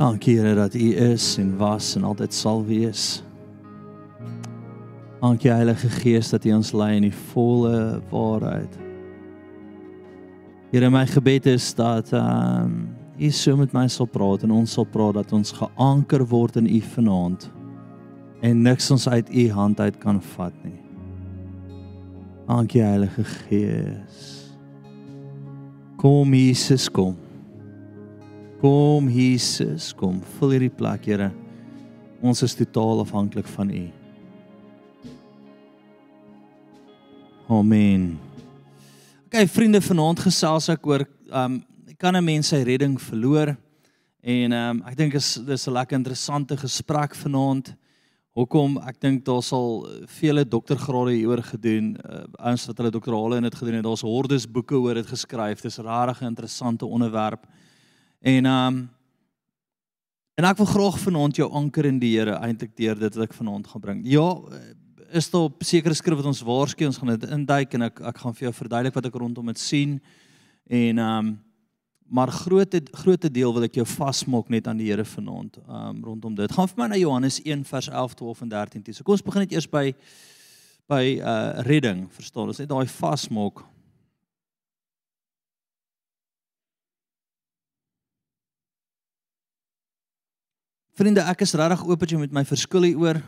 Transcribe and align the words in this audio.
Dankie 0.00 0.38
Here 0.38 0.54
dat 0.54 0.74
U 0.74 0.94
is 0.96 1.36
en 1.38 1.56
was 1.56 1.94
en 1.96 2.04
altyd 2.04 2.32
sal 2.34 2.64
wees. 2.64 3.22
Dankie 5.20 5.50
Heilige 5.50 5.88
Gees 5.88 6.30
dat 6.30 6.44
U 6.44 6.54
ons 6.56 6.72
lei 6.72 6.94
in 6.96 7.04
die 7.04 7.18
volle 7.32 8.00
waarheid. 8.08 8.78
Here 10.72 10.88
my 10.88 11.04
gebed 11.04 11.50
is 11.52 11.68
dat 11.76 12.14
ehm 12.16 12.64
um, 12.64 12.80
U 13.20 13.28
so 13.30 13.56
met 13.56 13.76
my 13.76 13.84
sal 13.92 14.08
praat 14.08 14.48
en 14.48 14.56
ons 14.62 14.72
sal 14.72 14.88
praat 14.88 15.20
dat 15.20 15.32
ons 15.36 15.52
geanker 15.52 16.24
word 16.24 16.56
in 16.56 16.66
U 16.66 16.80
vanaand 16.80 17.50
en 18.40 18.62
niks 18.62 18.90
ons 18.90 19.08
uit 19.08 19.28
U 19.28 19.50
hand 19.52 19.80
uit 19.80 19.98
kan 20.00 20.22
vat 20.32 20.62
nie. 20.64 20.80
Dankie 22.48 22.80
Heilige 22.80 23.24
Gees. 23.24 24.48
Kom 26.00 26.32
Jesus 26.32 26.88
kom. 26.88 27.20
Kom 28.60 29.06
Jesus, 29.08 29.86
kom. 29.96 30.18
Vul 30.36 30.50
hierdie 30.52 30.74
plek, 30.76 31.06
Here. 31.08 31.30
Ons 32.20 32.42
is 32.44 32.52
totaal 32.52 32.98
afhanklik 33.00 33.46
van 33.54 33.70
U. 33.72 33.84
Amen. 37.56 38.02
Okay, 39.30 39.46
vriende, 39.48 39.80
vanaand 39.80 40.20
gesels 40.26 40.68
ek 40.74 40.84
oor 40.90 41.06
um 41.32 41.62
kan 41.96 42.16
'n 42.16 42.24
mens 42.24 42.52
sy 42.52 42.60
redding 42.60 43.00
verloor? 43.00 43.56
En 44.20 44.52
um 44.52 44.82
ek 44.84 44.96
dink 44.96 45.14
is 45.14 45.40
dis 45.40 45.66
'n 45.66 45.72
lekker 45.72 45.96
interessante 45.96 46.54
gesprek 46.56 47.16
vanaand. 47.16 47.72
Hoekom? 48.36 48.76
Ek 48.86 49.00
dink 49.00 49.24
daar 49.24 49.42
sal 49.42 49.88
vele 50.20 50.44
doktorgrade 50.44 51.16
hieroor 51.16 51.42
gedoen, 51.42 51.96
uh, 51.96 52.24
ouens 52.44 52.66
wat 52.66 52.76
hulle 52.76 52.90
doktorale 52.90 53.36
in 53.36 53.42
dit 53.42 53.54
gedoen 53.54 53.74
het. 53.74 53.84
Daar's 53.84 54.04
hordes 54.04 54.44
boeke 54.46 54.76
oor 54.76 54.94
dit 54.94 55.06
geskryf. 55.06 55.62
Dis 55.62 55.78
'n 55.78 55.86
regtig 55.86 56.20
interessante 56.28 56.84
onderwerp. 56.84 57.46
En 58.20 58.46
um 58.46 58.80
en 60.40 60.46
ek 60.48 60.56
wil 60.56 60.68
graag 60.68 60.96
vanaand 61.02 61.36
jou 61.36 61.46
anker 61.52 61.84
in 61.84 61.98
die 62.00 62.14
Here 62.14 62.38
eintlik 62.40 62.72
deur 62.76 62.96
dit 62.96 63.16
wat 63.16 63.26
ek 63.26 63.36
vanaand 63.36 63.66
gaan 63.68 63.80
bring. 63.80 63.98
Ja, 64.08 64.24
is 65.12 65.28
daar 65.32 65.50
op 65.50 65.64
sekere 65.64 65.96
skrif 65.96 66.16
wat 66.20 66.28
ons 66.30 66.40
waarsku 66.44 66.86
ons 66.86 66.96
gaan 67.00 67.12
dit 67.12 67.26
induik 67.32 67.76
en 67.76 67.86
ek 67.88 68.00
ek 68.12 68.20
gaan 68.22 68.36
vir 68.36 68.46
jou 68.48 68.52
verduidelik 68.60 68.96
wat 68.96 69.08
ek 69.08 69.18
rondom 69.20 69.52
dit 69.52 69.60
sien. 69.60 70.00
En 70.68 71.00
um 71.06 71.38
maar 72.10 72.32
grootte 72.34 72.80
grootte 73.04 73.30
deel 73.30 73.52
wil 73.54 73.68
ek 73.68 73.76
jou 73.78 73.86
vasmaak 73.86 74.48
net 74.50 74.66
aan 74.68 74.80
die 74.80 74.90
Here 74.90 75.04
vanaand 75.04 75.56
um 75.64 76.04
rondom 76.04 76.36
dit. 76.36 76.52
Gaan 76.52 76.68
vir 76.68 76.82
my 76.82 76.92
na 76.92 77.00
Johannes 77.00 77.40
1 77.44 77.64
vers 77.64 77.88
11, 77.88 78.20
12 78.20 78.42
en 78.44 78.52
13 78.56 78.82
toe. 78.82 78.94
So 78.94 79.04
kom 79.04 79.16
ons 79.16 79.24
begin 79.24 79.46
net 79.46 79.56
eers 79.56 79.68
by 79.70 79.94
by 80.90 81.04
uh 81.24 81.64
redding, 81.64 82.08
verstaan? 82.12 82.52
Ons 82.52 82.60
net 82.60 82.68
daai 82.68 82.88
vasmaak. 82.90 83.64
Vriende, 91.00 91.22
ek 91.24 91.46
is 91.46 91.54
regtig 91.56 91.80
oop 91.88 92.02
dat 92.02 92.10
jy 92.12 92.18
met 92.20 92.32
my 92.36 92.42
verskil 92.44 92.84
hieroor. 92.84 93.22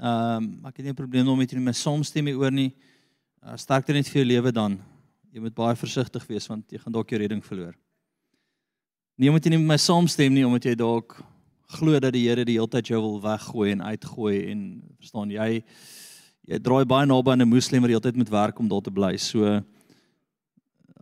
Ehm 0.00 0.36
um, 0.40 0.44
ek 0.64 0.78
het 0.78 0.86
nie 0.86 0.92
'n 0.92 0.96
probleem 0.96 1.28
om 1.28 1.36
met 1.36 1.50
jy 1.52 1.58
my 1.60 1.74
saamstem 1.76 2.24
hieroor 2.24 2.50
nie. 2.50 2.72
Uh, 3.44 3.56
sterkte 3.60 3.92
net 3.92 4.08
vir 4.08 4.22
jou 4.22 4.24
lewe 4.24 4.50
dan. 4.50 4.78
Jy 5.30 5.40
moet 5.40 5.54
baie 5.54 5.76
versigtig 5.76 6.24
wees 6.26 6.48
want 6.48 6.64
jy 6.72 6.78
gaan 6.78 6.92
dalk 6.92 7.10
jou 7.10 7.18
redding 7.20 7.44
verloor. 7.44 7.74
Nie 9.18 9.28
omdat 9.28 9.44
jy 9.44 9.50
nie 9.50 9.58
met 9.58 9.68
my 9.68 9.76
saamstem 9.76 10.32
nie, 10.32 10.46
omdat 10.46 10.64
jy 10.64 10.74
dalk 10.74 11.22
glo 11.76 12.00
dat 12.00 12.12
die 12.14 12.26
Here 12.26 12.42
die 12.42 12.56
hele 12.56 12.68
tyd 12.68 12.88
jou 12.88 13.00
wil 13.02 13.20
weggooi 13.20 13.72
en 13.72 13.82
uitgooi 13.82 14.50
en 14.52 14.82
verstaan 14.96 15.30
jy 15.30 15.62
jy 16.48 16.58
draai 16.58 16.86
baie 16.86 17.06
naby 17.06 17.32
aan 17.32 17.42
'n 17.42 17.48
moslim 17.48 17.82
wat 17.82 17.88
die 17.88 17.96
hele 17.98 18.08
tyd 18.08 18.16
moet 18.16 18.30
werk 18.30 18.58
om 18.58 18.68
daar 18.68 18.80
te 18.80 18.90
bly. 18.90 19.18
So 19.18 19.44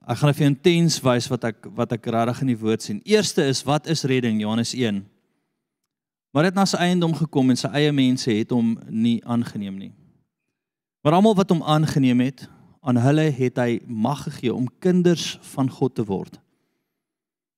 ek 0.02 0.18
gaan 0.18 0.34
vir 0.34 0.42
jou 0.42 0.50
intens 0.50 0.98
wys 1.00 1.30
wat 1.30 1.44
ek 1.44 1.66
wat 1.76 1.92
ek 1.92 2.06
regtig 2.06 2.40
in 2.40 2.48
die 2.48 2.58
woord 2.58 2.82
sien. 2.82 3.00
Eerste 3.04 3.46
is 3.46 3.62
wat 3.62 3.86
is 3.86 4.02
redding? 4.02 4.40
Johannes 4.40 4.74
1 4.74 5.06
Maar 6.32 6.50
dit 6.50 6.58
na 6.58 6.66
sy 6.68 6.76
eiendom 6.76 7.14
gekom 7.16 7.50
en 7.50 7.56
sy 7.56 7.70
eie 7.72 7.92
mense 7.94 8.30
het 8.30 8.52
hom 8.52 8.74
nie 8.88 9.18
aangeneem 9.24 9.78
nie. 9.78 9.92
Maar 11.02 11.18
almal 11.18 11.36
wat 11.38 11.50
hom 11.54 11.62
aangeneem 11.62 12.20
het, 12.20 12.44
aan 12.84 13.00
hulle 13.00 13.28
het 13.34 13.58
hy 13.58 13.78
mag 13.86 14.22
gegee 14.26 14.52
om 14.54 14.68
kinders 14.82 15.38
van 15.54 15.70
God 15.70 15.94
te 15.96 16.04
word. 16.06 16.38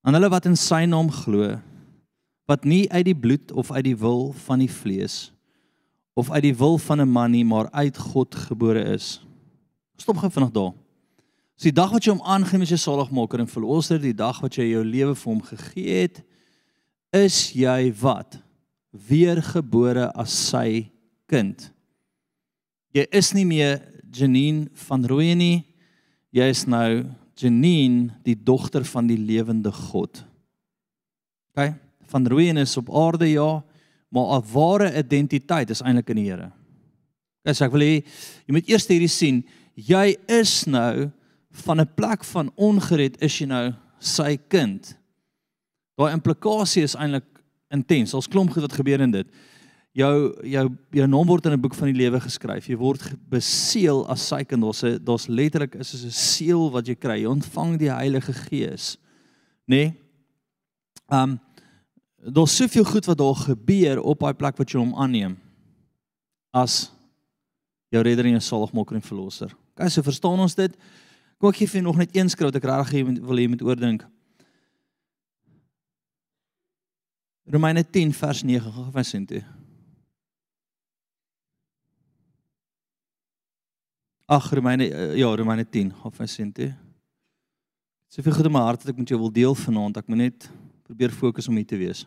Aan 0.01 0.17
hulle 0.17 0.31
wat 0.33 0.47
in 0.49 0.57
sy 0.57 0.85
naam 0.89 1.11
glo, 1.13 1.57
wat 2.49 2.65
nie 2.65 2.87
uit 2.91 3.05
die 3.11 3.17
bloed 3.17 3.51
of 3.51 3.71
uit 3.71 3.85
die 3.91 3.97
wil 3.97 4.31
van 4.47 4.63
die 4.63 4.71
vlees 4.71 5.29
of 6.19 6.31
uit 6.31 6.43
die 6.43 6.55
wil 6.57 6.77
van 6.77 7.01
'n 7.01 7.09
man 7.09 7.31
nie, 7.31 7.45
maar 7.45 7.71
uit 7.71 7.97
God 7.97 8.35
gebore 8.35 8.83
is. 8.93 9.23
Stop 9.95 10.17
gou 10.17 10.31
vinnig 10.31 10.51
daar. 10.51 10.73
Dis 11.55 11.63
die 11.63 11.81
dag 11.81 11.91
wat 11.91 12.03
jy 12.03 12.11
hom 12.11 12.25
aangeneem 12.25 12.61
as 12.61 12.69
jou 12.69 12.77
saligmaker 12.77 13.39
en 13.39 13.47
verlosser, 13.47 13.99
die 13.99 14.13
dag 14.13 14.41
wat 14.41 14.55
jy 14.55 14.63
jou 14.71 14.83
lewe 14.83 15.15
vir 15.15 15.31
hom 15.31 15.41
gegee 15.41 16.01
het, 16.01 16.23
is 17.13 17.51
jy 17.53 17.93
wat? 18.01 18.41
Weergebore 18.91 20.11
as 20.19 20.33
sy 20.51 20.91
kind. 21.31 21.71
Jy 22.91 23.07
is 23.15 23.31
nie 23.33 23.45
meer 23.47 23.79
Janine 24.11 24.67
van 24.87 25.05
Rooyen 25.07 25.39
nie. 25.39 25.63
Jy 26.35 26.47
is 26.51 26.65
nou 26.67 27.03
Janine, 27.39 28.11
die 28.27 28.35
dogter 28.35 28.83
van 28.85 29.07
die 29.07 29.19
lewende 29.19 29.71
God. 29.71 30.23
OK? 31.51 31.71
Van 32.11 32.27
Rooyen 32.27 32.59
is 32.59 32.75
op 32.77 32.91
aarde 32.91 33.29
ja, 33.31 33.63
maar 34.11 34.37
'n 34.37 34.51
ware 34.51 34.97
identiteit 34.97 35.69
is 35.69 35.81
eintlik 35.81 36.09
in 36.09 36.15
die 36.15 36.29
Here. 36.29 36.51
OK, 37.45 37.55
so 37.55 37.65
ek 37.65 37.71
wil 37.71 37.81
hê 37.81 38.03
jy 38.45 38.53
moet 38.53 38.69
eers 38.69 38.87
hierdie 38.87 39.09
sien. 39.09 39.43
Jy 39.75 40.17
is 40.27 40.65
nou 40.67 41.11
van 41.63 41.81
'n 41.81 41.93
plek 41.95 42.23
van 42.23 42.51
ongered 42.55 43.21
is 43.21 43.39
jy 43.39 43.47
nou 43.47 43.73
sy 43.99 44.37
kind. 44.47 44.97
Daai 45.97 46.13
implikasie 46.13 46.83
is 46.83 46.95
eintlik 46.95 47.30
intens. 47.71 48.13
Ons 48.13 48.29
klomp 48.31 48.51
goed 48.51 48.67
wat 48.67 48.77
gebeur 48.77 49.01
in 49.03 49.11
dit. 49.11 49.27
Jou 49.97 50.13
jou 50.47 50.65
jou 50.95 51.07
naam 51.07 51.27
word 51.27 51.45
in 51.45 51.53
'n 51.53 51.61
boek 51.61 51.75
van 51.75 51.91
die 51.91 51.99
lewe 52.03 52.19
geskryf. 52.19 52.67
Jy 52.67 52.77
word 52.77 53.01
beseël 53.29 54.07
as 54.07 54.27
sy 54.27 54.43
kind. 54.43 54.61
Daar's 54.61 54.83
'n 54.83 55.03
daar's 55.03 55.27
letterlik 55.27 55.75
is 55.75 55.93
'n 55.93 56.09
seël 56.09 56.71
wat 56.71 56.87
jy 56.87 56.95
kry. 56.95 57.19
Jy 57.21 57.27
ontvang 57.27 57.77
die 57.77 57.91
Heilige 57.91 58.33
Gees. 58.33 58.97
Nê? 59.67 59.75
Nee? 59.75 59.93
Um 61.09 61.39
daar's 62.23 62.55
soveel 62.55 62.83
goed 62.83 63.05
wat 63.05 63.17
daar 63.17 63.35
gebeur 63.35 64.01
op 64.01 64.19
daai 64.19 64.33
plek 64.33 64.57
wat 64.57 64.69
jy 64.69 64.79
hom 64.79 64.93
aanneem 64.95 65.37
as 66.53 66.91
jou 67.89 68.03
redder 68.03 68.25
en 68.25 68.31
jou 68.37 68.41
saligmaker 68.41 68.95
en 68.95 69.01
verlosser. 69.01 69.51
Kyk, 69.75 69.89
so 69.89 70.01
verstaan 70.05 70.39
ons 70.39 70.55
dit. 70.55 70.75
Kom 71.39 71.49
ek 71.49 71.63
gee 71.63 71.67
vir 71.67 71.81
nog 71.81 71.97
net 71.97 72.15
een 72.15 72.29
skrif 72.29 72.51
wat 72.51 72.59
ek 72.59 72.67
regtig 72.69 73.19
wil 73.19 73.39
hê 73.39 73.47
jy 73.47 73.51
moet 73.55 73.63
oordink. 73.65 74.05
Romeine 77.51 77.83
10 77.83 78.13
vers 78.15 78.43
9 78.47 78.71
gaan 78.71 78.91
vir 78.95 79.03
sin 79.03 79.25
toe. 79.27 79.41
Ag 84.31 84.47
Romeine 84.55 84.87
eh, 84.87 85.17
ja 85.19 85.27
Romeine 85.35 85.65
10 85.67 85.91
gaan 85.91 86.13
vir 86.15 86.29
sin 86.31 86.53
toe. 86.55 86.69
Soveel 88.07 88.37
goed 88.37 88.47
in 88.47 88.55
my 88.55 88.63
hart 88.63 88.85
dat 88.85 88.93
ek 88.93 89.01
met 89.03 89.11
jou 89.11 89.19
wil 89.19 89.33
deel 89.35 89.55
vanaand. 89.55 89.99
Ek 89.99 90.07
moet 90.07 90.21
net 90.21 90.47
probeer 90.87 91.11
fokus 91.11 91.49
om 91.51 91.59
hier 91.59 91.67
te 91.67 91.79
wees. 91.79 92.05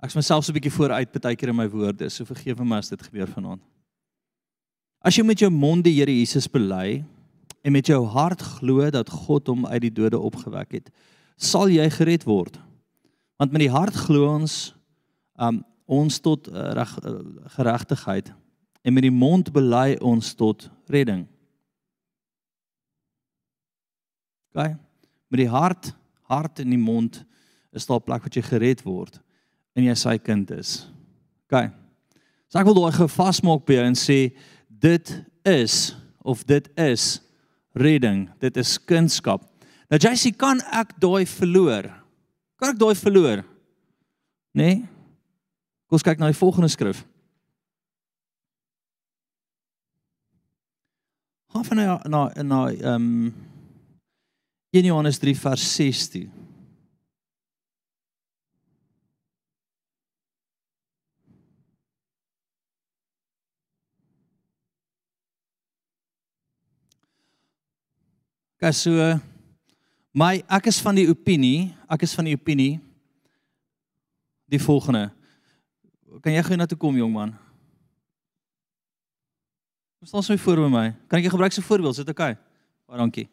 Ek 0.00 0.08
is 0.08 0.16
myself 0.16 0.46
so 0.46 0.52
'n 0.52 0.56
bietjie 0.56 0.72
vooruit 0.72 1.12
baie 1.12 1.36
keer 1.36 1.52
in 1.52 1.56
my 1.56 1.68
woorde, 1.68 2.08
so 2.08 2.24
vergewe 2.24 2.64
my 2.64 2.78
as 2.78 2.88
dit 2.88 3.02
gebeur 3.02 3.28
vanaand. 3.28 3.60
As 5.04 5.16
jy 5.16 5.24
met 5.24 5.38
jou 5.38 5.50
mond 5.50 5.84
die 5.84 5.92
Here 5.92 6.12
Jesus 6.12 6.48
bely 6.48 7.04
en 7.64 7.72
met 7.72 7.86
jou 7.86 8.04
hart 8.06 8.40
glo 8.40 8.90
dat 8.90 9.08
God 9.08 9.46
hom 9.48 9.66
uit 9.66 9.82
die 9.82 9.92
dode 9.92 10.18
opgewek 10.18 10.72
het, 10.72 10.90
sal 11.36 11.68
jy 11.68 11.88
gered 11.90 12.24
word. 12.24 12.56
Want 13.40 13.54
met 13.54 13.62
die 13.62 13.72
hart 13.72 13.96
glo 13.96 14.28
ons 14.28 14.74
um 15.40 15.62
ons 15.90 16.20
tot 16.22 16.46
uh, 16.46 16.68
reg 16.76 16.90
uh, 17.02 17.12
geregtigheid 17.56 18.28
en 18.86 18.94
met 18.94 19.02
die 19.02 19.10
mond 19.10 19.48
bely 19.50 19.96
ons 20.06 20.28
tot 20.38 20.68
redding. 20.86 21.24
OK? 24.52 24.76
Met 25.32 25.40
die 25.40 25.48
hart, 25.50 25.90
hart 26.30 26.60
en 26.62 26.70
die 26.70 26.78
mond 26.78 27.24
is 27.74 27.88
daar 27.88 27.98
'n 27.98 28.06
plek 28.06 28.22
wat 28.22 28.36
jy 28.36 28.42
gered 28.42 28.84
word 28.84 29.18
en 29.74 29.84
jy 29.84 29.94
sy 29.94 30.18
kind 30.18 30.50
is. 30.50 30.86
OK. 31.48 31.72
So 32.48 32.58
ek 32.58 32.66
wil 32.66 32.74
daai 32.74 32.92
gevasmaak 32.92 33.64
by 33.66 33.80
jou 33.80 33.86
en 33.86 33.98
sê 33.98 34.36
dit 34.68 35.24
is 35.44 35.96
of 36.22 36.44
dit 36.44 36.68
is 36.76 37.20
redding. 37.72 38.28
Dit 38.38 38.56
is 38.56 38.78
kunskap. 38.78 39.42
Nou 39.88 39.98
sê 39.98 40.36
kan 40.36 40.60
ek 40.70 41.00
daai 41.00 41.26
verloor? 41.26 41.99
Kan 42.60 42.74
ek 42.74 42.80
daai 42.80 42.96
verloor? 43.00 43.40
Nê? 44.52 44.64
Nee? 44.64 44.82
Kom 45.88 45.96
ons 45.96 46.04
kyk 46.06 46.20
na 46.20 46.28
die 46.30 46.36
volgende 46.38 46.68
skrif. 46.70 47.00
Gaan 51.50 51.64
van 51.66 51.80
na 51.80 51.96
na 52.06 52.20
na 52.44 52.58
ehm 52.70 53.08
um, 53.08 53.34
1 54.70 54.84
Johannes 54.84 55.18
3 55.18 55.34
vers 55.34 55.64
16. 55.74 56.30
Kyk 68.60 69.29
my 70.12 70.40
ek 70.50 70.70
is 70.70 70.80
van 70.82 70.98
die 70.98 71.08
opinie, 71.10 71.70
ek 71.90 72.04
is 72.06 72.14
van 72.16 72.26
die 72.28 72.36
opinie 72.38 72.80
die 74.50 74.60
volgende. 74.62 75.08
Kan 76.22 76.34
jy 76.34 76.42
gou 76.42 76.58
na 76.58 76.66
toe 76.66 76.78
kom 76.78 76.96
jong 76.98 77.12
man? 77.14 77.34
Kom 80.00 80.08
staan 80.10 80.24
so 80.26 80.36
voor 80.42 80.64
by 80.64 80.70
my. 80.72 80.86
Kan 81.06 81.20
ek 81.20 81.28
jou 81.28 81.34
gebruik 81.36 81.54
so 81.54 81.62
voorbeeld? 81.62 81.94
Is 81.94 82.02
dit 82.02 82.10
oukei? 82.10 82.32
Okay? 82.32 82.42
Baie 82.90 82.98
dankie. 82.98 83.28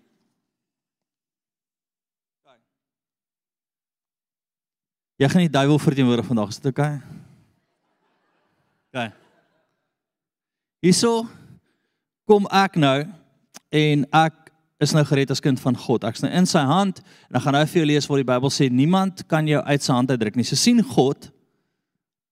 Jy 5.17 5.29
gaan 5.33 5.41
die 5.41 5.49
duiwel 5.49 5.79
verteenwoordig 5.81 6.27
vandag, 6.29 6.51
is 6.53 6.59
dit 6.61 6.69
oukei? 6.69 6.91
Okay? 8.91 9.07
OK. 9.07 9.25
Hierso 10.85 11.25
kom 12.29 12.45
ek 12.53 12.77
nou 12.77 12.99
en 13.73 14.03
ek 14.15 14.46
is 14.83 14.93
nou 14.93 15.03
gered 15.09 15.31
as 15.33 15.41
kind 15.41 15.59
van 15.61 15.77
God. 15.77 16.05
Ek's 16.05 16.21
nou 16.21 16.29
in 16.33 16.45
sy 16.49 16.61
hand 16.69 17.01
en 17.29 17.39
ek 17.39 17.45
gaan 17.45 17.57
nou 17.57 17.63
vir 17.65 17.81
jou 17.81 17.87
lees 17.89 18.07
wat 18.09 18.21
die 18.21 18.29
Bybel 18.29 18.53
sê, 18.53 18.69
niemand 18.69 19.25
kan 19.31 19.49
jou 19.49 19.61
uit 19.65 19.83
sy 19.83 19.93
hand 19.95 20.13
uitdruk 20.13 20.37
nie. 20.37 20.45
So 20.45 20.59
sien 20.59 20.83
God 20.85 21.31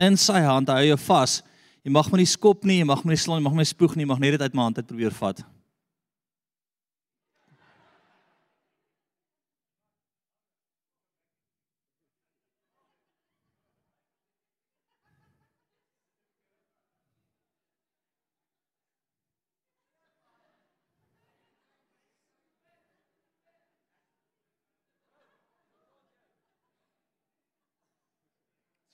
in 0.03 0.17
sy 0.19 0.43
hand, 0.45 0.69
hou 0.69 0.85
jou 0.85 0.99
vas. 1.07 1.39
Jy 1.85 1.93
mag 1.93 2.09
my 2.11 2.21
nie 2.21 2.29
skop 2.29 2.65
nie, 2.65 2.79
jy 2.81 2.87
mag 2.89 3.03
my 3.05 3.13
nie 3.13 3.21
slaan, 3.21 3.41
jy 3.41 3.47
mag 3.47 3.57
my 3.57 3.65
spoeg 3.67 3.95
nie, 3.95 4.05
jy 4.05 4.11
mag 4.13 4.21
net 4.21 4.37
dit 4.37 4.45
uit 4.45 4.57
my 4.57 4.67
hand 4.67 4.81
uit 4.81 4.89
probeer 4.89 5.15
vat. 5.15 5.41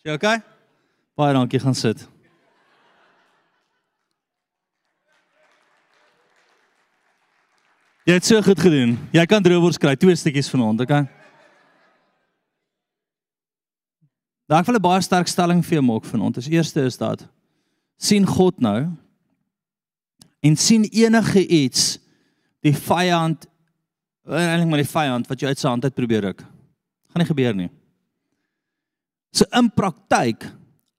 Jy 0.01 0.15
okay? 0.17 0.39
Baie 1.13 1.33
dankie, 1.35 1.59
gaan 1.61 1.75
sit. 1.77 1.99
Jy 8.09 8.15
het 8.17 8.25
so 8.25 8.41
goed 8.41 8.57
gedoen. 8.57 8.95
Jy 9.13 9.25
kan 9.29 9.43
droewors 9.45 9.77
kry, 9.77 9.93
twee 9.99 10.17
stukkies 10.17 10.49
vanaand, 10.49 10.81
okay? 10.81 11.03
Daar 14.49 14.65
wil 14.65 14.75
'n 14.75 14.81
baie 14.81 15.01
sterk 15.01 15.27
stelling 15.27 15.61
vir 15.63 15.77
jou 15.77 15.85
maak 15.85 16.05
vanaand. 16.05 16.41
Die 16.41 16.57
eerste 16.57 16.81
is 16.81 16.97
dat 16.97 17.27
sien 17.97 18.25
God 18.25 18.59
nou 18.59 18.89
en 20.41 20.55
sien 20.55 20.83
enige 20.83 21.47
iets 21.47 21.99
die 22.59 22.73
vyand 22.73 23.45
eintlik 24.25 24.67
maar 24.67 24.83
die 24.83 24.93
vyand 24.97 25.27
wat 25.27 25.39
jy 25.39 25.47
uit 25.47 25.59
sy 25.59 25.67
hand 25.67 25.83
uit 25.83 25.93
probeer 25.93 26.21
ruk. 26.21 26.41
Gaan 26.41 27.21
nie 27.21 27.25
gebeur 27.25 27.55
nie. 27.55 27.69
So 29.31 29.45
in 29.55 29.71
praktyk, 29.71 30.43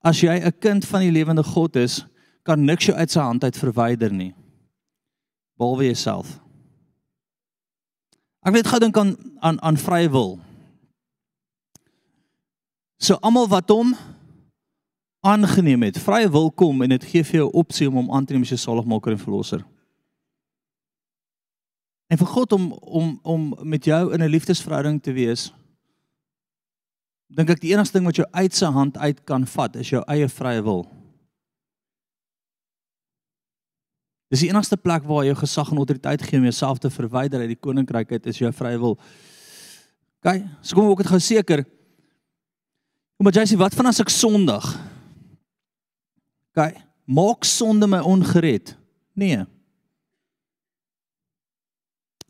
as 0.03 0.21
jy 0.21 0.39
'n 0.39 0.59
kind 0.59 0.85
van 0.85 1.01
die 1.01 1.11
lewende 1.11 1.43
God 1.43 1.75
is, 1.75 2.05
kan 2.43 2.65
niks 2.65 2.85
jou 2.85 2.97
uit 2.97 3.11
sy 3.11 3.19
hand 3.19 3.43
uit 3.43 3.57
verwyder 3.57 4.11
nie. 4.11 4.33
Behalwe 5.57 5.85
jouself. 5.85 6.39
Ek 8.43 8.53
weet 8.53 8.67
gou 8.67 8.79
dink 8.79 8.97
aan 8.97 9.15
aan 9.39 9.61
aan 9.61 9.77
vrye 9.77 10.09
wil. 10.11 10.39
So 12.99 13.15
almal 13.21 13.47
wat 13.47 13.69
hom 13.69 13.95
aangeneem 15.23 15.83
het, 15.87 15.99
vrye 15.99 16.29
wil 16.31 16.51
kom 16.51 16.81
en 16.81 16.89
dit 16.89 17.03
gee 17.03 17.23
vir 17.23 17.43
jou 17.43 17.49
opsie 17.53 17.87
om 17.87 18.01
hom 18.01 18.11
aan 18.11 18.25
te 18.25 18.33
neem 18.33 18.43
as 18.43 18.49
jou 18.49 18.59
saligmaker 18.59 19.15
en 19.15 19.21
verlosser. 19.21 19.63
En 22.11 22.19
vir 22.19 22.27
God 22.27 22.53
om 22.53 22.71
om 22.73 23.19
om 23.23 23.53
met 23.63 23.85
jou 23.85 24.13
in 24.13 24.21
'n 24.21 24.29
liefdesverhouding 24.29 25.01
te 25.01 25.13
wees, 25.13 25.53
dink 27.29 27.53
ek 27.53 27.61
die 27.61 27.71
enigste 27.73 27.99
ding 27.99 28.07
wat 28.09 28.19
jou 28.19 28.27
uit 28.31 28.57
sy 28.57 28.71
hand 28.73 28.97
uit 28.97 29.23
kan 29.29 29.45
vat 29.55 29.75
is 29.79 29.93
jou 29.93 30.03
eie 30.11 30.27
vrye 30.29 30.63
wil. 30.65 30.83
Dis 34.33 34.41
die 34.41 34.49
enigste 34.49 34.79
plek 34.81 35.05
waar 35.05 35.27
jy 35.27 35.35
gesag 35.37 35.69
en 35.69 35.77
autoriteit 35.77 36.23
gee 36.25 36.39
om 36.41 36.47
jouself 36.47 36.79
te 36.81 36.89
verwyder 36.89 37.43
uit 37.43 37.53
die 37.53 37.59
koninkryk 37.59 38.15
uit 38.15 38.31
is 38.31 38.41
jou 38.41 38.49
vrye 38.51 38.79
wil. 38.81 38.97
OK, 40.23 40.39
so 40.65 40.73
kom 40.73 40.89
ek 40.89 41.03
dit 41.03 41.11
gou 41.11 41.21
seker. 41.21 41.63
Kom 43.13 43.27
maar 43.27 43.45
sê 43.45 43.59
wat 43.59 43.75
van 43.77 43.91
as 43.91 44.01
ek 44.01 44.09
sondig? 44.09 44.69
OK, 46.53 46.65
maak 47.05 47.45
sonde 47.45 47.89
my 47.89 48.01
ongered? 48.01 48.73
Nee. 49.13 49.43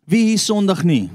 Wie 0.04 0.26
hier 0.34 0.42
sondig 0.42 0.84
nie? 0.84 1.06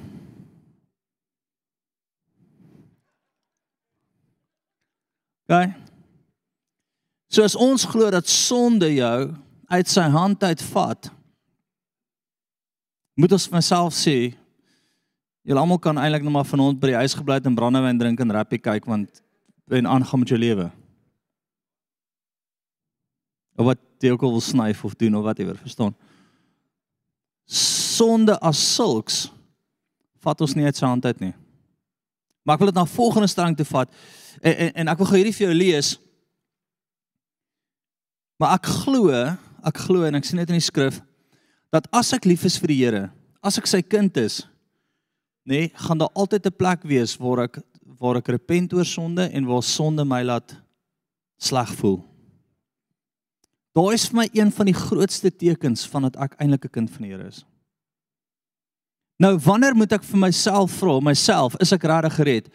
OK. 5.49 5.69
So 7.33 7.45
as 7.45 7.57
ons 7.57 7.85
glo 7.89 8.11
dat 8.13 8.29
sonde 8.29 8.89
jou 8.95 9.31
uit 9.69 9.89
sy 9.89 10.05
hand 10.13 10.45
uitvat, 10.45 11.11
moet 13.19 13.33
ons 13.37 13.49
myself 13.53 13.97
sê, 13.97 14.33
julle 15.49 15.61
almal 15.61 15.81
kan 15.81 15.99
eintlik 16.01 16.25
net 16.25 16.35
maar 16.35 16.49
vanaand 16.49 16.81
by 16.81 16.93
die 16.93 17.01
huis 17.01 17.17
gebly 17.17 17.39
het 17.41 17.49
en 17.49 17.57
brandewyn 17.57 18.01
drink 18.01 18.21
en 18.21 18.37
rappie 18.37 18.61
kyk 18.61 18.87
want 18.89 19.23
en 19.73 19.89
aangaan 19.89 20.23
met 20.23 20.33
jou 20.33 20.41
lewe. 20.41 20.69
Of 23.59 23.67
wat 23.73 23.81
jy 24.05 24.13
ook 24.15 24.23
al 24.25 24.37
wil 24.37 24.45
snyf 24.45 24.85
of 24.85 24.95
doen 24.97 25.17
of 25.19 25.25
whatever, 25.27 25.57
verstaan? 25.59 25.97
Sonde 27.49 28.37
as 28.45 28.61
sulks 28.77 29.27
vat 30.23 30.41
ons 30.45 30.55
nie 30.57 30.65
uit 30.69 30.77
sy 30.77 30.87
hand 30.87 31.05
uit 31.09 31.21
nie. 31.25 31.35
Maar 32.45 32.57
ek 32.57 32.63
wil 32.63 32.71
dit 32.71 32.79
na 32.79 32.89
volgende 32.89 33.29
stelling 33.29 33.57
toe 33.59 33.67
vat. 33.69 33.91
En, 34.43 34.55
en 34.55 34.73
en 34.83 34.89
ek 34.93 34.99
wil 34.99 35.11
gou 35.11 35.19
hierdie 35.21 35.37
vir 35.37 35.47
jou 35.49 35.57
lees. 35.57 35.95
Maar 38.39 38.59
ek 38.59 38.71
glo, 38.85 39.13
ek 39.67 39.81
glo 39.89 40.07
en 40.07 40.19
ek 40.19 40.29
sien 40.29 40.39
dit 40.39 40.53
in 40.55 40.61
die 40.61 40.65
skrif 40.65 41.03
dat 41.75 41.85
as 41.93 42.15
ek 42.17 42.25
lief 42.25 42.47
is 42.49 42.57
vir 42.57 42.71
die 42.73 42.79
Here, 42.81 43.03
as 43.45 43.59
ek 43.61 43.67
sy 43.69 43.83
kind 43.85 44.17
is, 44.17 44.41
nê, 45.45 45.67
nee, 45.67 45.73
gaan 45.85 46.01
daar 46.01 46.15
altyd 46.17 46.47
'n 46.47 46.57
plek 46.57 46.87
wees 46.89 47.19
waar 47.21 47.45
ek 47.45 47.61
waar 47.99 48.17
ek 48.17 48.29
repent 48.29 48.73
oor 48.73 48.87
sonde 48.87 49.29
en 49.33 49.45
waar 49.45 49.63
sonde 49.63 50.05
my 50.05 50.23
laat 50.23 50.55
sleg 51.39 51.69
voel. 51.81 51.99
Daar 53.75 53.93
is 53.93 54.09
vir 54.09 54.17
my 54.17 54.29
een 54.33 54.53
van 54.53 54.67
die 54.67 54.75
grootste 54.75 55.31
tekens 55.31 55.87
van 55.87 56.03
dat 56.03 56.17
ek 56.17 56.39
eintlik 56.39 56.65
'n 56.65 56.71
kind 56.71 56.91
van 56.91 57.03
die 57.03 57.13
Here 57.13 57.29
is. 57.29 57.45
Nou 59.19 59.39
wanneer 59.39 59.75
moet 59.75 59.93
ek 59.93 60.05
vir 60.05 60.19
myself 60.19 60.71
vra, 60.79 61.01
myself, 61.01 61.57
is 61.61 61.73
ek 61.73 61.83
regtig 61.83 62.15
gered? 62.15 62.49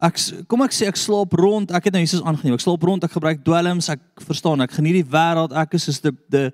Ek 0.00 0.16
kom 0.48 0.62
ek 0.64 0.72
sê 0.72 0.86
ek 0.88 0.96
slaap 0.96 1.34
rond, 1.36 1.70
ek 1.76 1.90
het 1.90 1.96
nou 1.96 2.00
Jesus 2.00 2.22
aangeneem. 2.24 2.56
Ek 2.56 2.64
slaap 2.64 2.84
rond, 2.88 3.04
ek 3.04 3.12
gebruik 3.12 3.42
dwelms, 3.44 3.90
ek 3.92 4.24
verstaan, 4.24 4.64
ek 4.64 4.72
geniet 4.72 5.02
die 5.02 5.10
wêreld, 5.12 5.52
ek 5.52 5.76
is 5.76 5.84
soos 5.88 6.00
die 6.00 6.14
die 6.32 6.48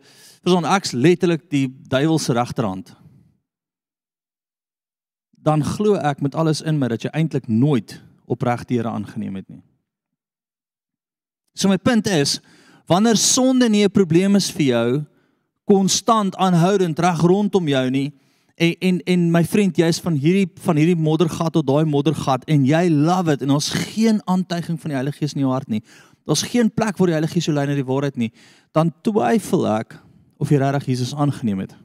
verstaan 0.46 0.66
ek's 0.76 0.92
letterlik 0.94 1.48
die 1.50 1.66
duiwel 1.90 2.18
se 2.22 2.34
regterhand. 2.34 2.92
Dan 5.46 5.62
glo 5.62 5.94
ek 5.98 6.22
met 6.22 6.34
alles 6.34 6.62
in 6.62 6.78
my 6.78 6.90
dat 6.90 7.06
jy 7.06 7.10
eintlik 7.14 7.48
nooit 7.50 7.96
opreg 8.26 8.64
die 8.66 8.78
Here 8.78 8.90
aangeneem 8.90 9.38
het 9.38 9.48
nie. 9.48 9.62
So 11.54 11.70
my 11.70 11.78
punt 11.78 12.06
is, 12.10 12.40
wanneer 12.86 13.16
sonde 13.16 13.68
nie 13.68 13.84
'n 13.84 13.90
probleem 13.90 14.36
is 14.36 14.50
vir 14.50 14.66
jou 14.66 15.06
konstant 15.66 16.36
aanhoudend 16.36 16.98
reg 16.98 17.20
rondom 17.20 17.68
jou 17.68 17.90
nie, 17.90 18.12
En 18.56 18.76
en 18.78 19.00
en 19.04 19.30
my 19.30 19.44
vriend, 19.44 19.76
jy's 19.76 19.98
van 20.00 20.14
hierdie 20.16 20.48
van 20.64 20.78
hierdie 20.80 20.96
moddergat 20.96 21.52
tot 21.52 21.66
daai 21.68 21.84
moddergat 21.84 22.46
en 22.48 22.62
jy 22.64 22.86
love 22.88 23.34
it 23.34 23.42
en 23.44 23.52
ons 23.52 23.68
geen 23.92 24.22
aantuiging 24.24 24.80
van 24.80 24.94
die 24.94 24.96
Heilige 24.96 25.20
Gees 25.20 25.36
in 25.36 25.44
jou 25.44 25.52
hart 25.52 25.68
nie. 25.68 25.82
Daar's 26.24 26.46
geen 26.48 26.70
plek 26.72 26.96
waar 26.96 27.12
die 27.12 27.18
Heilige 27.18 27.36
Gees 27.36 27.50
jou 27.50 27.56
lei 27.56 27.66
na 27.68 27.76
die 27.76 27.84
waarheid 27.84 28.16
nie. 28.16 28.32
Dan 28.72 28.94
twyfel 29.04 29.68
ek 29.74 29.98
of 30.40 30.48
jy 30.48 30.62
regtig 30.62 30.88
Jesus 30.94 31.12
aangeneem 31.12 31.66
het. 31.66 31.76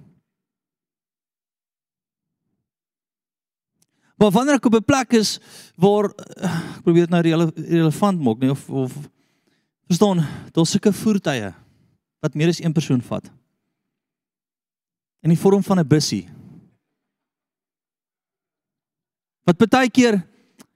Maar 4.15 4.31
wanneer 4.31 4.55
ek 4.61 4.71
op 4.71 4.79
'n 4.79 4.87
plek 4.87 5.13
is 5.19 5.39
waar 5.75 6.13
ek 6.39 6.83
probeer 6.87 7.09
dit 7.09 7.09
nou 7.09 7.21
rele, 7.21 7.51
relevant 7.55 8.21
maak, 8.21 8.39
nee 8.39 8.51
of 8.51 8.69
of 8.69 8.93
verstaan, 9.87 10.23
daar's 10.55 10.71
sulke 10.71 10.93
voertuie 10.93 11.53
wat 12.21 12.33
meer 12.33 12.47
as 12.47 12.63
een 12.63 12.73
persoon 12.73 13.01
vat. 13.01 13.27
In 15.19 15.29
die 15.29 15.39
vorm 15.39 15.63
van 15.63 15.79
'n 15.79 15.87
bussie 15.87 16.29
Wat 19.47 19.57
baie 19.57 19.89
keer 19.89 20.21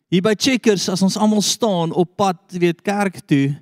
hier 0.09 0.23
by 0.25 0.33
Checkers 0.37 0.87
as 0.89 1.03
ons 1.05 1.17
almal 1.17 1.41
staan 1.41 1.93
op 1.93 2.15
pad, 2.17 2.39
weet 2.55 2.81
kerk 2.85 3.21
toe, 3.27 3.55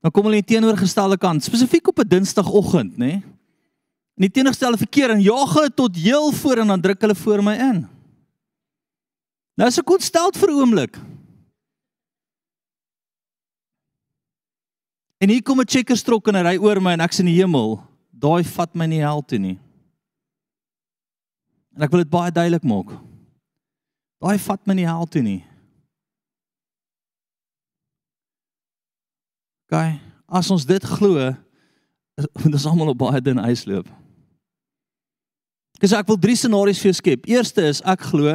dan 0.00 0.12
kom 0.14 0.26
hulle 0.26 0.40
in 0.40 0.46
teenoorgestelde 0.46 1.18
kant, 1.20 1.44
spesifiek 1.44 1.88
op 1.88 1.98
'n 2.00 2.08
Dinsdagoggend, 2.08 2.96
nê? 2.96 3.20
Nee? 3.20 3.22
In 4.16 4.28
die 4.28 4.30
teenoorgestelde 4.30 4.78
verkeer 4.78 5.10
en 5.10 5.20
jaag 5.20 5.52
hulle 5.54 5.74
tot 5.74 5.96
heel 5.96 6.32
voor 6.32 6.58
en 6.58 6.66
dan 6.66 6.80
druk 6.80 7.00
hulle 7.00 7.14
voor 7.14 7.42
my 7.42 7.54
in. 7.56 7.88
Nou 9.56 9.68
is 9.68 9.78
ek 9.78 9.90
ontsteld 9.90 10.36
vir 10.36 10.48
'n 10.50 10.60
oomblik. 10.60 10.98
En 15.18 15.28
hier 15.28 15.42
kom 15.42 15.60
'n 15.60 15.68
Checkers 15.68 16.02
trok 16.02 16.28
en 16.28 16.34
hy 16.34 16.42
ry 16.42 16.56
oor 16.56 16.80
my 16.80 16.92
en 16.92 17.00
ek's 17.00 17.20
in 17.20 17.26
die 17.26 17.40
hemel. 17.40 17.82
Daai 18.10 18.44
vat 18.44 18.74
my 18.74 18.86
nie 18.86 19.00
hel 19.00 19.22
toe 19.22 19.38
nie. 19.38 19.58
En 21.76 21.82
ek 21.82 21.90
wil 21.90 22.02
dit 22.02 22.10
baie 22.10 22.30
duidelik 22.30 22.64
maak. 22.64 23.09
Daai 24.20 24.36
vat 24.38 24.66
my 24.68 24.76
nie 24.76 24.88
hel 24.88 25.08
toe 25.08 25.22
nie. 25.24 25.40
OK, 29.70 29.78
as 30.40 30.50
ons 30.50 30.66
dit 30.66 30.86
glo, 30.98 31.30
moet 32.42 32.54
ons 32.58 32.66
almal 32.68 32.92
op 32.92 33.00
baie 33.00 33.20
dun 33.24 33.40
ys 33.46 33.64
loop. 33.70 33.88
Ges 35.80 35.94
ek 35.96 36.08
wil 36.10 36.18
drie 36.20 36.36
scenario's 36.36 36.80
vir 36.82 36.90
jou 36.90 36.98
skep. 36.98 37.28
Eerste 37.30 37.64
is 37.70 37.80
ek 37.88 38.02
glo 38.10 38.34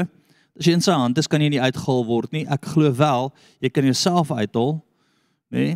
as 0.55 0.65
jy 0.65 0.73
in 0.77 0.83
sy 0.83 0.95
hand 0.95 1.19
is, 1.19 1.27
kan 1.29 1.43
jy 1.43 1.51
nie 1.51 1.61
uitgehaal 1.61 2.05
word 2.07 2.31
nie. 2.33 2.45
Ek 2.49 2.71
glo 2.71 2.89
wel 2.95 3.29
jy 3.61 3.69
kan 3.69 3.85
jouself 3.85 4.31
uithaal, 4.31 4.79
nê? 5.53 5.67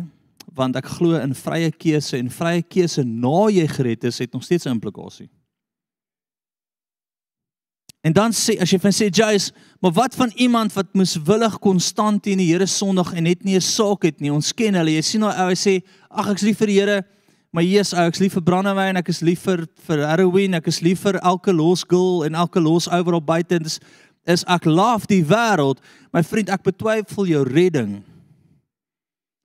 Want 0.56 0.74
ek 0.80 0.88
glo 0.96 1.14
in 1.20 1.36
vrye 1.36 1.68
keuse 1.70 2.18
en 2.18 2.32
vrye 2.34 2.64
keuse 2.66 3.04
na 3.06 3.44
jy 3.54 3.68
gered 3.70 4.08
is, 4.08 4.18
het 4.18 4.32
nog 4.34 4.42
steeds 4.42 4.66
'n 4.66 4.74
implikasie. 4.74 5.28
En 8.00 8.12
dan 8.16 8.32
sê 8.32 8.56
as 8.60 8.70
jy 8.72 8.78
van 8.80 8.94
sê 8.96 9.10
Jace, 9.12 9.52
maar 9.80 9.92
wat 9.92 10.14
van 10.16 10.32
iemand 10.40 10.72
wat 10.72 10.94
moeswillig 10.96 11.58
konstant 11.60 12.22
teen 12.24 12.40
die 12.40 12.48
Here 12.48 12.66
sondig 12.66 13.12
en 13.12 13.26
net 13.28 13.44
nie 13.44 13.56
'n 13.56 13.60
saak 13.60 14.02
het 14.02 14.20
nie. 14.20 14.32
Ons 14.32 14.52
ken 14.52 14.74
hulle. 14.74 14.94
Jy 14.94 15.02
sien 15.02 15.20
nou 15.20 15.30
hy 15.30 15.54
sê, 15.54 15.82
"Ag 16.10 16.28
ek's 16.28 16.42
lief 16.42 16.58
vir 16.58 16.66
die 16.66 16.80
Here, 16.80 17.04
maar 17.52 17.62
Jesus, 17.62 17.98
ek's 17.98 18.20
lief 18.20 18.32
vir 18.32 18.42
brandewyn, 18.42 18.96
ek 18.96 19.08
is 19.08 19.20
lief 19.20 19.40
vir 19.40 19.66
vir 19.86 20.06
heroin, 20.06 20.54
ek 20.54 20.66
is 20.66 20.80
lief 20.80 21.00
vir 21.00 21.20
elke 21.22 21.52
los 21.52 21.84
girl 21.84 22.24
en 22.24 22.34
elke 22.34 22.60
los 22.60 22.88
overal 22.88 23.20
buite." 23.20 23.58
Dis 23.62 23.80
is 24.26 24.44
ek 24.44 24.64
love 24.64 25.06
die 25.06 25.24
wêreld. 25.24 25.78
My 26.12 26.22
vriend, 26.22 26.48
ek 26.48 26.62
betwyfel 26.62 27.26
jou 27.26 27.44
redding. 27.44 28.02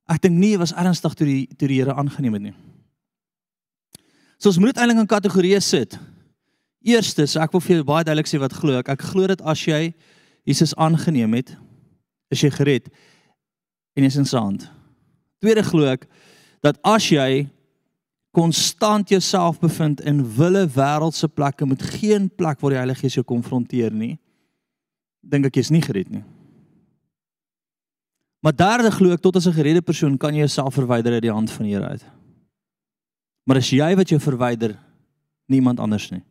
Ek 0.08 0.22
dink 0.22 0.38
nie 0.38 0.58
was 0.58 0.72
ernstig 0.72 1.14
toe 1.16 1.26
die 1.26 1.48
toe 1.58 1.68
die 1.68 1.82
Here 1.82 1.94
aangeneem 1.94 2.34
het 2.34 2.42
nie. 2.42 2.54
So 4.38 4.50
ons 4.50 4.60
moet 4.60 4.78
eintlik 4.78 5.00
in 5.00 5.08
kategorieë 5.08 5.62
sit. 5.62 6.00
Eerstens, 6.86 7.34
ek 7.42 7.56
wil 7.56 7.64
vir 7.66 7.80
jou 7.80 7.86
baie 7.88 8.06
duidelik 8.06 8.30
sê 8.30 8.38
wat 8.42 8.54
glo 8.54 8.78
ek. 8.78 8.92
Ek 8.94 9.08
glo 9.10 9.26
dat 9.32 9.42
as 9.42 9.64
jy 9.66 9.90
Jesus 10.46 10.76
aangeneem 10.78 11.34
het, 11.34 11.56
is 12.30 12.44
jy 12.46 12.52
gered 12.54 12.92
en 13.98 14.06
jy's 14.06 14.20
in 14.22 14.28
sy 14.30 14.38
hand. 14.38 14.68
Tweede 15.42 15.64
glo 15.66 15.88
ek 15.90 16.06
dat 16.66 16.78
as 16.86 17.08
jy 17.10 17.48
konstant 18.36 19.10
jouself 19.10 19.58
bevind 19.62 20.04
in 20.06 20.22
wille 20.38 20.66
wêreldse 20.76 21.30
plekke 21.32 21.66
met 21.66 21.82
geen 21.98 22.28
plek 22.30 22.62
waar 22.62 22.76
die 22.76 22.82
Heilige 22.82 23.06
Gees 23.06 23.18
jou 23.18 23.24
konfronteer 23.26 23.96
nie, 23.96 24.18
dink 25.26 25.48
ek 25.48 25.62
jy's 25.62 25.72
nie 25.74 25.82
gered 25.82 26.12
nie. 26.12 26.26
Maar 28.46 28.54
derde 28.54 28.92
glo 28.94 29.16
ek 29.16 29.24
tot 29.24 29.40
as 29.40 29.48
'n 29.48 29.58
geredde 29.58 29.82
persoon 29.82 30.18
kan 30.18 30.36
jy 30.36 30.46
jouself 30.46 30.76
verwyder 30.76 31.14
uit 31.14 31.26
die 31.26 31.34
hand 31.34 31.50
van 31.50 31.66
die 31.66 31.74
Here 31.74 31.88
uit. 31.88 32.06
Maar 33.48 33.58
as 33.58 33.70
jy 33.70 33.96
wat 33.96 34.10
jou 34.10 34.20
verwyder, 34.20 34.78
niemand 35.48 35.80
anders 35.80 36.12
nie. 36.12 36.22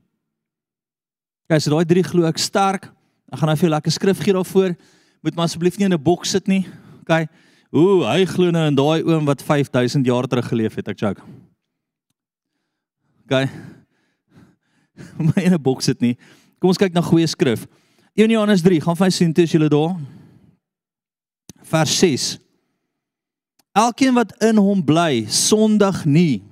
Okay, 1.44 1.60
so 1.60 1.74
daai 1.74 1.84
drie 1.84 2.02
glo 2.02 2.24
ek 2.24 2.38
sterk. 2.40 2.86
Ek 3.28 3.40
gaan 3.40 3.50
nou 3.50 3.56
vir 3.60 3.66
jou 3.66 3.72
lekker 3.74 3.92
skrif 3.92 4.20
gee 4.24 4.32
daarvoor. 4.32 4.72
Moet 5.24 5.36
maar 5.36 5.44
asseblief 5.44 5.76
nie 5.76 5.84
in 5.84 5.92
'n 5.92 6.02
boks 6.02 6.30
sit 6.30 6.46
nie. 6.48 6.64
Okay. 7.02 7.28
Ooh, 7.70 8.06
hy 8.06 8.24
glo 8.24 8.50
nou 8.50 8.66
in 8.66 8.74
daai 8.74 9.02
oom 9.04 9.26
wat 9.26 9.42
5000 9.42 10.06
jaar 10.06 10.26
terug 10.26 10.48
geleef 10.48 10.74
het, 10.74 10.88
ek 10.88 10.98
joke. 10.98 11.20
Okay. 13.24 13.50
Maar 15.18 15.42
in 15.42 15.52
'n 15.52 15.62
boks 15.62 15.84
sit 15.84 16.00
nie. 16.00 16.16
Kom 16.58 16.68
ons 16.68 16.78
kyk 16.78 16.94
na 16.94 17.02
goeie 17.02 17.26
skrif. 17.26 17.66
1 18.14 18.30
Johannes 18.30 18.62
3, 18.62 18.80
gaan 18.80 18.96
vir 18.96 19.10
sien 19.10 19.32
toe 19.32 19.44
as 19.44 19.52
jy 19.52 19.68
daar. 19.68 19.98
Vers 21.62 21.98
6. 21.98 22.38
Elkeen 23.74 24.14
wat 24.14 24.32
in 24.40 24.56
hom 24.56 24.84
bly, 24.84 25.26
sondig 25.28 26.04
nie. 26.06 26.42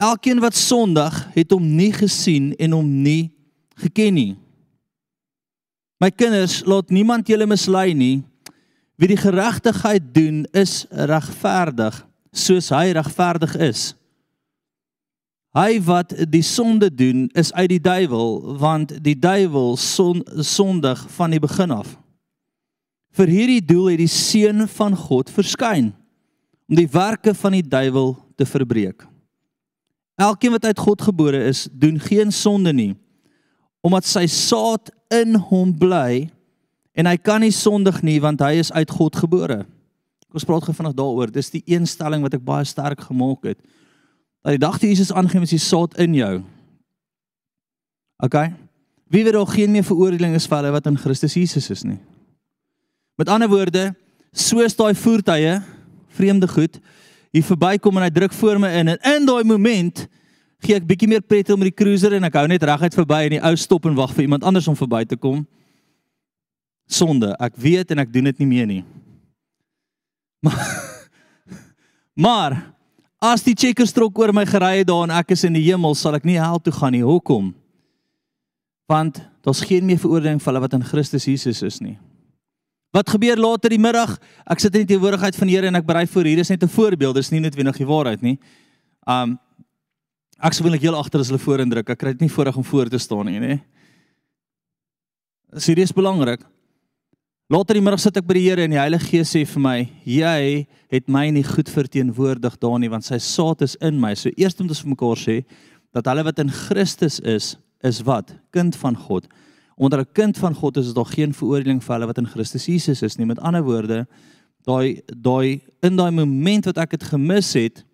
Elkeen 0.00 0.40
wat 0.40 0.56
sondig 0.56 1.16
het 1.34 1.50
hom 1.52 1.64
nie 1.76 1.92
gesien 1.92 2.54
en 2.56 2.72
hom 2.72 2.88
nie 3.02 3.28
geken 3.82 4.14
nie. 4.16 4.30
My 6.00 6.08
kinders, 6.08 6.62
laat 6.64 6.88
niemand 6.88 7.28
julle 7.28 7.44
mislei 7.44 7.92
nie. 7.92 8.22
Wie 8.96 9.10
die 9.10 9.20
geregtigheid 9.20 10.06
doen, 10.14 10.46
is 10.56 10.86
regverdig, 10.88 11.98
soos 12.32 12.70
hy 12.72 12.94
regverdig 12.96 13.52
is. 13.60 13.82
Hy 15.56 15.80
wat 15.84 16.14
die 16.30 16.44
sonde 16.46 16.88
doen, 16.88 17.26
is 17.36 17.52
uit 17.52 17.68
die 17.74 17.82
duiwel, 17.82 18.38
want 18.60 18.94
die 19.04 19.16
duiwel 19.18 19.74
son, 19.80 20.22
sondig 20.46 21.02
van 21.16 21.34
die 21.34 21.42
begin 21.42 21.74
af. 21.74 21.92
Vir 23.18 23.32
hierdie 23.34 23.62
doel 23.64 23.92
het 23.92 24.00
die 24.04 24.12
seun 24.12 24.64
van 24.70 24.96
God 24.96 25.32
verskyn 25.34 25.90
om 26.70 26.78
die 26.78 26.88
werke 26.88 27.34
van 27.34 27.58
die 27.58 27.66
duiwel 27.66 28.14
te 28.38 28.46
verbreek. 28.46 29.09
Elkeen 30.20 30.52
wat 30.52 30.66
uit 30.68 30.78
God 30.78 31.02
gebore 31.02 31.40
is, 31.48 31.64
doen 31.72 31.96
geen 32.00 32.32
sonde 32.32 32.72
nie, 32.76 32.92
omdat 33.80 34.04
sy 34.04 34.26
saad 34.28 34.90
in 35.08 35.38
hom 35.48 35.72
bly 35.80 36.28
en 36.92 37.08
hy 37.08 37.16
kan 37.16 37.40
nie 37.40 37.54
sondig 37.54 38.02
nie 38.04 38.18
want 38.20 38.42
hy 38.44 38.58
is 38.60 38.72
uit 38.76 38.90
God 38.92 39.16
gebore. 39.16 39.62
Ons 40.30 40.44
praat 40.46 40.66
gou 40.66 40.74
vanaand 40.76 40.98
daaroor. 40.98 41.30
Dis 41.32 41.50
die 41.50 41.62
een 41.66 41.88
stelling 41.88 42.22
wat 42.22 42.36
ek 42.36 42.44
baie 42.46 42.66
sterk 42.68 43.00
gemaak 43.08 43.48
het. 43.48 43.58
Dat 44.44 44.54
die 44.54 44.62
dag 44.62 44.78
toe 44.78 44.90
Jesus 44.90 45.10
aangeneem 45.12 45.46
is, 45.48 45.56
die 45.56 45.62
saad 45.62 45.96
in 46.00 46.14
jou. 46.14 46.34
OK. 48.22 48.36
Wie 49.10 49.24
weet 49.26 49.34
ook 49.40 49.56
geen 49.56 49.72
meer 49.72 49.86
veroordeling 49.86 50.36
is 50.38 50.46
vir 50.46 50.60
hulle 50.60 50.74
wat 50.76 50.86
in 50.86 51.00
Christus 51.00 51.34
Jesus 51.34 51.70
is 51.72 51.82
nie. 51.82 51.98
Met 53.18 53.32
ander 53.32 53.50
woorde, 53.50 53.90
soos 54.32 54.76
daai 54.78 54.94
voertuie, 54.94 55.58
vreemde 56.14 56.48
goed, 56.48 56.78
hier 57.32 57.46
verbykom 57.46 57.96
en 57.96 58.06
hy 58.06 58.10
druk 58.14 58.34
voor 58.36 58.58
my 58.62 58.72
in 58.80 58.92
en 58.94 59.04
in 59.14 59.28
daai 59.28 59.42
oomblik 59.42 60.06
gee 60.60 60.76
ek 60.76 60.84
bietjie 60.84 61.08
meer 61.08 61.22
pret 61.24 61.48
om 61.54 61.62
die 61.64 61.72
cruiser 61.72 62.12
en 62.18 62.26
ek 62.28 62.36
hou 62.36 62.46
net 62.50 62.64
reguit 62.68 62.94
verby 62.94 63.22
en 63.24 63.36
die 63.38 63.44
ou 63.48 63.54
stop 63.56 63.86
en 63.88 63.96
wag 63.96 64.12
vir 64.12 64.26
iemand 64.26 64.44
anders 64.44 64.68
om 64.68 64.76
verby 64.76 65.06
te 65.08 65.16
kom. 65.16 65.46
Sonde, 66.90 67.32
ek 67.40 67.56
weet 67.56 67.94
en 67.94 68.02
ek 68.02 68.12
doen 68.12 68.28
dit 68.28 68.44
nie 68.44 68.50
meer 68.50 68.68
nie. 68.68 68.84
Maar 70.50 70.90
Maar 72.20 72.58
as 73.20 73.44
die 73.44 73.56
checkerstrok 73.56 74.18
oor 74.18 74.32
my 74.36 74.44
gery 74.48 74.80
het 74.80 74.88
daar 74.90 75.06
en 75.06 75.14
ek 75.20 75.32
is 75.36 75.44
in 75.48 75.56
die 75.56 75.64
hemel, 75.68 75.94
sal 75.96 76.16
ek 76.18 76.26
nie 76.28 76.38
hel 76.40 76.60
toe 76.60 76.72
gaan 76.74 76.94
nie. 76.96 77.04
Hoekom? 77.04 77.52
Want 78.90 79.22
daar's 79.44 79.62
geen 79.64 79.86
meer 79.86 80.00
veroordeling 80.00 80.40
vir 80.40 80.50
hulle 80.50 80.64
wat 80.64 80.76
in 80.76 80.84
Christus 80.84 81.28
Jesus 81.28 81.62
is 81.64 81.80
nie. 81.84 81.96
Wat 82.90 83.10
gebeur 83.10 83.38
later 83.38 83.70
die 83.70 83.78
middag? 83.78 84.16
Ek 84.50 84.62
sit 84.62 84.74
in 84.74 84.82
die 84.82 84.94
teenwoordigheid 84.94 85.36
van 85.38 85.46
die 85.46 85.54
Here 85.54 85.70
en 85.70 85.78
ek 85.78 85.86
berei 85.86 86.06
voor. 86.10 86.26
Hier 86.26 86.42
is 86.42 86.50
net 86.50 86.62
'n 86.62 86.68
voorbeeld, 86.68 87.14
dis 87.14 87.30
nie 87.30 87.40
noodwendig 87.40 87.76
die 87.76 87.86
waarheid 87.86 88.22
nie. 88.22 88.38
Um 89.06 89.38
ek 90.42 90.54
willik 90.54 90.80
heel 90.80 90.96
agter 90.96 91.20
as 91.20 91.28
hulle 91.28 91.38
voor 91.38 91.60
indruk. 91.60 91.90
Ek 91.90 91.98
kry 91.98 92.12
dit 92.12 92.20
nie 92.20 92.30
voorreg 92.32 92.56
om 92.56 92.64
voor 92.64 92.88
te 92.88 92.98
staan 92.98 93.26
nie, 93.26 93.38
nê. 93.38 93.60
Serieus 95.56 95.92
belangrik. 95.92 96.40
Later 97.48 97.74
die 97.74 97.82
middag 97.82 98.00
sit 98.00 98.16
ek 98.16 98.26
by 98.26 98.34
die 98.34 98.48
Here 98.48 98.62
en 98.62 98.70
die 98.70 98.78
Heilige 98.78 99.06
Gees 99.06 99.36
sê 99.36 99.46
vir 99.46 99.60
my, 99.60 99.88
jy 100.04 100.66
het 100.90 101.08
my 101.08 101.30
nie 101.30 101.42
goed 101.42 101.68
verteenwoordig 101.68 102.58
daar 102.58 102.78
nie 102.78 102.88
want 102.88 103.04
sy 103.04 103.18
saad 103.18 103.62
is 103.62 103.76
in 103.80 104.00
my. 104.00 104.14
So 104.14 104.30
eers 104.36 104.58
moet 104.58 104.70
ons 104.70 104.80
vir 104.80 104.90
mekaar 104.90 105.16
sê 105.16 105.44
dat 105.92 106.06
hulle 106.06 106.24
wat 106.24 106.38
in 106.38 106.50
Christus 106.50 107.20
is, 107.20 107.56
is 107.82 108.02
wat? 108.02 108.34
Kind 108.50 108.76
van 108.76 108.96
God 108.96 109.26
onder 109.80 110.00
'n 110.00 110.12
kind 110.12 110.38
van 110.38 110.54
God 110.54 110.76
is 110.76 110.86
dit 110.86 110.94
nog 110.94 111.14
geen 111.14 111.32
veroordeling 111.32 111.82
vir 111.84 111.94
hulle 111.94 112.06
wat 112.06 112.18
in 112.18 112.26
Christus 112.26 112.66
Jesus 112.66 113.02
is 113.02 113.16
nie. 113.16 113.26
Met 113.26 113.40
ander 113.40 113.62
woorde, 113.62 114.06
daai 114.64 115.00
daai 115.06 115.62
in 115.80 115.96
daai 115.96 116.12
oomblik 116.12 116.64
wat 116.64 116.78
ek 116.78 116.90
dit 116.90 117.02
gemis 117.02 117.52
het, 117.52 117.84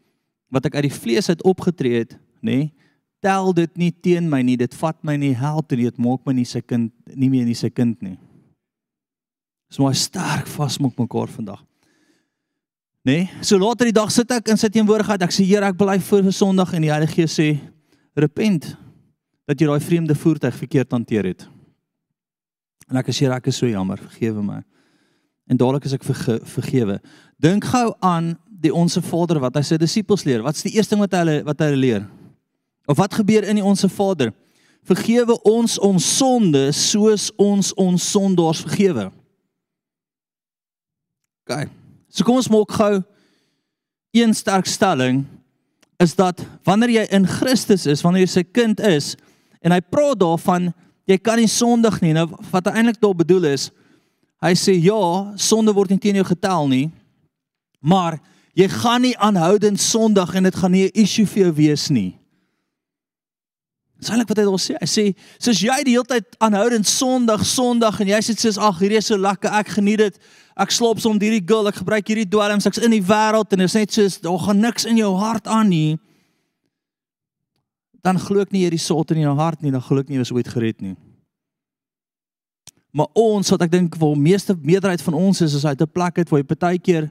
wat 0.51 0.67
ek 0.67 0.75
uit 0.75 0.83
die 0.83 0.99
vlees 1.01 1.29
uit 1.29 1.43
opgetree 1.43 1.99
het, 1.99 2.19
nê, 2.43 2.73
tel 3.21 3.53
dit 3.53 3.77
nie 3.77 3.93
teen 3.93 4.29
my 4.29 4.43
nie. 4.43 4.57
Dit 4.57 4.75
vat 4.75 4.99
my 5.05 5.17
nie 5.17 5.35
help 5.35 5.71
nie. 5.71 5.85
Dit 5.85 5.99
maak 5.99 6.27
my 6.27 6.33
nie 6.33 6.45
sy 6.45 6.61
kind 6.61 6.93
nie 7.15 7.31
meer 7.31 7.45
nie 7.45 7.55
sy 7.55 7.71
kind 7.71 8.03
nie. 8.03 8.19
Dis 9.71 9.79
maar 9.79 9.95
sterk 9.95 10.47
vasmaak 10.47 10.99
mekaar 10.99 11.29
vandag. 11.29 11.65
Nee, 13.05 13.31
so 13.41 13.59
later 13.59 13.87
die 13.87 13.95
dag 13.95 14.11
sit 14.11 14.31
ek 14.31 14.49
in 14.49 14.57
sy 14.57 14.69
teenwoordigheid. 14.69 15.23
Ek 15.23 15.31
sê 15.31 15.45
Here, 15.47 15.67
ek 15.67 15.79
bly 15.79 16.01
voor 16.01 16.23
vir 16.27 16.33
Sondag 16.33 16.75
en 16.75 16.83
die 16.83 16.91
Heilige 16.91 17.15
Gees 17.15 17.39
sê 17.39 17.61
repent 18.17 18.77
dat 19.47 19.61
jy 19.61 19.67
daai 19.67 19.81
vreemde 19.81 20.15
voertuig 20.15 20.55
verkeerd 20.55 20.91
hanteer 20.91 21.25
het. 21.25 21.47
En 22.91 22.99
ek 23.01 23.11
sê 23.15 23.29
ek 23.33 23.51
is 23.51 23.59
so 23.59 23.69
jammer, 23.69 23.99
vergewe 23.99 24.43
my. 24.45 24.61
En 25.51 25.59
dadelik 25.59 25.87
as 25.87 25.95
ek 25.97 26.07
verge, 26.07 26.39
vergewe. 26.57 26.99
Dink 27.43 27.67
gou 27.71 27.91
aan 28.05 28.35
die 28.47 28.73
onsse 28.75 29.03
Vader 29.05 29.41
wat 29.43 29.59
hy 29.59 29.63
sy 29.67 29.79
disippels 29.79 30.25
leer. 30.27 30.43
Wat's 30.43 30.65
die 30.67 30.75
eerste 30.75 30.95
ding 30.95 31.05
wat 31.05 31.15
hy 31.15 31.41
wat 31.47 31.63
hy 31.63 31.71
leer? 31.77 32.07
Of 32.87 32.99
wat 32.99 33.15
gebeur 33.19 33.47
in 33.47 33.61
die 33.61 33.67
onsse 33.67 33.91
Vader? 33.93 34.33
Vergewe 34.87 35.35
ons 35.47 35.79
ons 35.83 36.09
sonde 36.19 36.69
soos 36.75 37.29
ons 37.43 37.73
ons 37.75 38.11
sondaars 38.13 38.63
vergewe. 38.67 39.09
OK. 41.47 41.67
So 42.11 42.27
kom 42.27 42.39
ons 42.39 42.51
maak 42.51 42.75
gou 42.79 42.93
een 44.17 44.35
sterk 44.35 44.67
stelling 44.71 45.25
is 46.03 46.15
dat 46.17 46.41
wanneer 46.67 46.93
jy 46.95 47.05
in 47.15 47.27
Christus 47.29 47.87
is, 47.87 48.03
wanneer 48.05 48.27
jy 48.27 48.33
sy 48.39 48.45
kind 48.47 48.81
is 48.81 49.15
en 49.65 49.75
hy 49.75 49.81
praat 49.83 50.21
daarvan 50.23 50.71
jy 51.07 51.19
kan 51.23 51.39
nie 51.41 51.51
sondig 51.51 52.01
nie. 52.03 52.13
Nou 52.17 52.29
wat 52.51 52.71
eintlik 52.73 53.01
daar 53.01 53.17
bedoel 53.17 53.53
is, 53.55 53.71
hy 54.45 54.53
sê 54.59 54.77
ja, 54.83 55.01
sonde 55.41 55.75
word 55.75 55.95
nie 55.95 56.03
teen 56.03 56.19
jou 56.19 56.27
getel 56.27 56.69
nie. 56.71 56.87
Maar 57.81 58.19
jy 58.57 58.69
gaan 58.73 59.05
nie 59.07 59.17
aanhoudend 59.23 59.81
sondig 59.81 60.35
en 60.35 60.49
dit 60.49 60.57
gaan 60.57 60.73
nie 60.73 60.87
'n 60.87 61.03
issue 61.03 61.27
vir 61.27 61.45
jou 61.45 61.53
wees 61.53 61.89
nie. 61.91 62.19
Dis 63.97 64.11
eintlik 64.11 64.29
wat 64.29 64.39
hy 64.39 64.45
daar 64.45 64.61
sê. 64.61 64.75
Hy 64.81 64.87
sê, 64.87 65.15
"Soos 65.39 65.61
jy 65.61 65.85
die 65.85 65.93
hele 65.93 66.05
tyd 66.05 66.25
aanhoudend 66.39 66.87
Sondag, 66.87 67.47
Sondag 67.47 68.01
en 68.01 68.09
jy 68.09 68.19
sê 68.21 68.37
soos 68.39 68.59
ag, 68.59 68.79
hierdie 68.79 68.99
is 68.99 69.07
so 69.07 69.17
lekker, 69.17 69.51
ek 69.51 69.69
geniet 69.69 69.99
dit. 69.99 70.19
Ek 70.57 70.71
sloop 70.71 71.01
soms 71.01 71.23
hierdie 71.23 71.47
girl, 71.47 71.69
ek 71.69 71.77
gebruik 71.77 72.07
hierdie 72.07 72.29
dwelms, 72.29 72.67
ek's 72.67 72.79
in 72.79 72.91
die 72.91 73.03
wêreld 73.03 73.53
en 73.53 73.59
dit 73.59 73.65
is 73.65 73.75
net 73.75 73.93
soos 73.93 74.21
daar 74.21 74.39
gaan 74.39 74.61
niks 74.61 74.85
in 74.85 74.97
jou 74.97 75.17
hart 75.17 75.47
aan 75.47 75.69
nie." 75.69 75.99
Dan 78.07 78.21
glo 78.23 78.45
ek 78.45 78.55
nie 78.55 78.63
jy 78.63 78.73
die 78.77 78.83
salt 78.83 79.11
in 79.15 79.25
jou 79.25 79.35
hart 79.39 79.65
nie, 79.65 79.75
dan 79.75 79.83
glo 79.83 80.05
ek 80.05 80.11
nie 80.11 80.21
jy 80.21 80.27
is 80.29 80.35
ooit 80.35 80.49
gered 80.49 80.79
nie. 80.85 80.95
Maar 82.97 83.11
ons 83.19 83.51
wat 83.53 83.67
ek 83.67 83.73
dink 83.73 83.97
waar 84.01 84.15
meeste 84.17 84.55
meerderheid 84.55 85.03
van 85.05 85.19
ons 85.19 85.43
is, 85.45 85.57
is 85.59 85.67
uit 85.67 85.81
'n 85.83 85.91
plek 85.93 86.19
uit 86.19 86.31
waar 86.31 86.41
jy 86.41 86.47
partykeer 86.47 87.11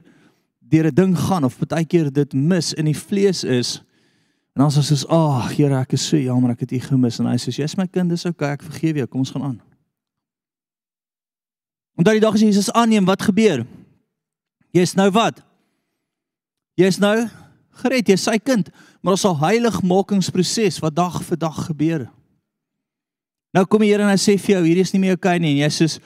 deur 0.58 0.86
'n 0.86 0.94
ding 0.94 1.18
gaan 1.18 1.44
of 1.44 1.58
partykeer 1.58 2.10
dit 2.12 2.32
mis 2.32 2.72
in 2.72 2.86
die 2.86 2.96
vlees 2.96 3.44
is 3.44 3.80
En 4.56 4.62
dan 4.62 4.70
sê 4.72 4.80
hy 4.80 4.82
soos, 4.88 5.06
"Ag, 5.06 5.12
oh, 5.12 5.48
Here, 5.48 5.80
ek 5.80 5.92
is 5.92 6.08
so 6.08 6.16
jammer 6.16 6.50
ek 6.50 6.60
het 6.60 6.72
u 6.72 6.78
gemis." 6.80 7.18
En 7.18 7.26
hy 7.26 7.36
sê, 7.36 7.52
"Jy's 7.52 7.76
my 7.76 7.86
kind, 7.86 8.08
dis 8.08 8.24
okay, 8.24 8.52
ek 8.52 8.62
vergewe 8.62 8.96
jou. 8.96 9.06
Kom 9.06 9.20
ons 9.20 9.30
gaan 9.30 9.42
aan." 9.42 9.60
En 11.98 12.04
daai 12.04 12.20
dag 12.20 12.34
as 12.34 12.40
Jesus 12.40 12.72
aanneem, 12.72 13.04
wat 13.04 13.22
gebeur? 13.22 13.66
Jy's 14.72 14.94
nou 14.94 15.10
wat? 15.10 15.42
Jy's 16.74 16.98
nou 16.98 17.28
gered, 17.70 18.06
jy's 18.06 18.22
sy 18.22 18.38
kind, 18.38 18.70
maar 19.06 19.14
ons 19.14 19.22
sal 19.22 19.36
heiligmakingsproses 19.38 20.80
wat 20.82 20.94
dag 20.96 21.20
vir 21.22 21.38
dag 21.38 21.58
gebeur. 21.68 22.08
Nou 23.54 23.62
kom 23.70 23.84
die 23.84 23.92
Here 23.92 24.02
en 24.02 24.10
hy 24.10 24.18
sê 24.18 24.34
vir 24.34 24.56
jou, 24.56 24.62
hierdie 24.64 24.82
is 24.82 24.90
nie 24.96 25.00
meer 25.04 25.14
okay 25.14 25.38
nie 25.38 25.52
en 25.52 25.60
jy 25.62 25.68
sê, 25.70 26.00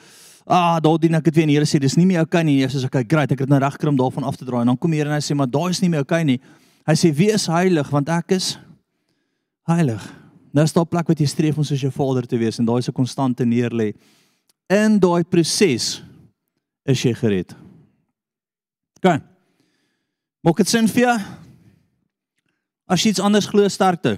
"Ah, 0.44 0.76
daar 0.78 0.98
dien 1.00 1.14
ek 1.14 1.24
dit 1.24 1.34
weer 1.34 1.42
en 1.44 1.48
die 1.48 1.56
Here 1.56 1.64
sê 1.64 1.80
dis 1.80 1.96
nie 1.96 2.04
meer 2.04 2.20
okay 2.20 2.42
nie." 2.42 2.60
Jy 2.60 2.68
sê, 2.68 2.84
"Okay, 2.84 3.04
great, 3.04 3.32
ek 3.32 3.38
het 3.38 3.48
nou 3.48 3.58
reg 3.58 3.72
gekry 3.72 3.88
om 3.88 3.96
daarvan 3.96 4.24
af 4.24 4.36
te 4.36 4.44
draai." 4.44 4.60
En 4.60 4.66
dan 4.66 4.76
kom 4.76 4.90
die 4.90 4.98
Here 4.98 5.08
en 5.08 5.14
hy 5.14 5.20
sê, 5.20 5.34
"Maar 5.34 5.46
daai 5.46 5.70
is 5.70 5.80
nie 5.80 5.88
meer 5.88 6.00
okay 6.00 6.24
nie." 6.24 6.40
Hy 6.86 6.92
sê 6.92 7.14
wie 7.14 7.32
is 7.32 7.46
heilig 7.46 7.90
want 7.90 8.08
ek 8.08 8.32
is 8.32 8.58
heilig. 9.66 10.12
Nou 10.52 10.64
is 10.64 10.72
daar 10.72 10.84
'n 10.84 10.88
plek 10.88 11.08
wat 11.08 11.18
jy 11.18 11.26
streef 11.26 11.56
om 11.56 11.64
soos 11.64 11.80
jou 11.80 11.90
Vader 11.90 12.26
te 12.26 12.36
wees 12.36 12.58
en 12.58 12.66
daai 12.66 12.78
is 12.78 12.88
'n 12.88 12.92
konstante 12.92 13.44
neerlê. 13.44 13.94
In 14.68 14.98
daai 14.98 15.24
proses 15.24 16.02
is 16.84 17.02
jy 17.02 17.14
gered. 17.14 17.54
OK. 19.02 19.22
Maak 20.42 20.56
dit 20.56 20.68
sin 20.68 20.86
vir 20.86 21.02
jou? 21.02 21.18
As 22.90 23.04
jy 23.04 23.12
iets 23.14 23.22
anders 23.22 23.46
glo 23.46 23.68
sterkte. 23.70 24.16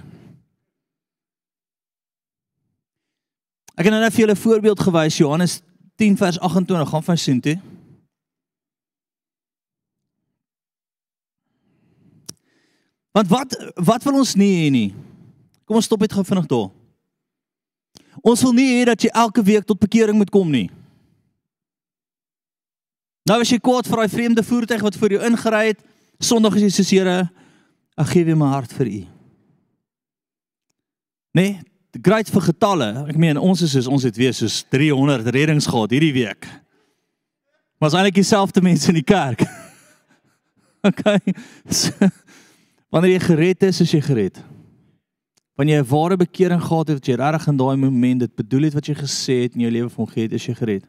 Ek 3.73 3.85
het 3.85 3.93
nou 3.93 4.01
net 4.01 4.13
vir 4.13 4.25
julle 4.25 4.37
'n 4.37 4.45
voorbeeld 4.45 4.79
gewys 4.79 5.17
Johannes 5.17 5.61
10 5.97 6.17
vers 6.17 6.39
28 6.39 6.89
gaan 6.89 7.03
van 7.03 7.17
sien 7.17 7.41
toe. 7.41 7.59
Want 13.13 13.27
wat 13.27 13.73
wat 13.75 14.03
wil 14.03 14.13
ons 14.13 14.35
nie 14.35 14.53
hê 14.65 14.69
nie? 14.71 14.95
Kom 15.65 15.75
ons 15.75 15.85
stop 15.85 16.01
net 16.01 16.13
gou 16.13 16.23
vinnig 16.25 16.47
daar. 16.49 16.69
Ons 18.21 18.41
wil 18.41 18.53
nie 18.53 18.69
hê 18.73 18.85
dat 18.85 19.01
jy 19.01 19.09
elke 19.13 19.43
week 19.43 19.65
tot 19.65 19.79
bekering 19.79 20.17
moet 20.17 20.29
kom 20.33 20.49
nie. 20.49 20.69
Nou 23.29 23.39
as 23.39 23.49
jy 23.49 23.59
kwaad 23.59 23.87
vir 23.87 24.01
daai 24.01 24.09
vreemde 24.09 24.43
voertuig 24.43 24.81
wat 24.81 24.95
voor 24.95 25.09
jou 25.09 25.21
ingery 25.23 25.67
het, 25.67 25.79
Sondag 26.19 26.55
is 26.55 26.61
jy 26.61 26.69
soos 26.69 26.91
Here, 26.91 27.29
ek 27.97 28.09
gee 28.13 28.25
weer 28.25 28.37
my 28.37 28.49
hart 28.53 28.73
vir 28.73 28.89
U. 28.89 29.01
Nee, 31.33 31.59
great 32.01 32.29
vir 32.29 32.41
getalle. 32.41 32.89
Ek 33.09 33.17
meen 33.17 33.37
ons 33.41 33.61
is 33.65 33.73
soos 33.73 33.89
ons 33.89 34.05
het 34.05 34.17
weer 34.17 34.33
soos 34.33 34.61
300 34.69 35.27
reddings 35.33 35.67
gehad 35.69 35.93
hierdie 35.93 36.13
week. 36.13 36.47
Maar 37.77 37.91
is 37.91 37.97
eintlik 37.97 38.19
dieselfde 38.21 38.61
mense 38.61 38.89
in 38.93 39.01
die 39.01 39.07
kerk. 39.07 39.45
Okay. 40.83 41.31
Wanneer 42.91 43.13
jy 43.13 43.19
gered 43.23 43.61
is, 43.63 43.77
is 43.85 43.91
jy 43.95 44.01
gered. 44.03 44.41
Wanneer 45.55 45.77
jy 45.77 45.83
'n 45.85 45.87
ware 45.87 46.17
bekering 46.19 46.59
gehad 46.59 46.89
het, 46.91 46.97
wat 46.99 47.07
jy 47.07 47.15
regtig 47.15 47.47
in 47.47 47.57
daai 47.57 47.77
oomblik 47.77 48.19
dit 48.19 48.35
bedoel 48.35 48.67
het 48.67 48.73
wat 48.75 48.89
jy 48.91 48.95
gesê 48.99 49.37
het 49.45 49.55
in 49.55 49.63
jou 49.63 49.71
lewe 49.71 49.89
van 49.89 50.07
gee, 50.11 50.27
is 50.27 50.45
jy 50.45 50.55
gered. 50.59 50.83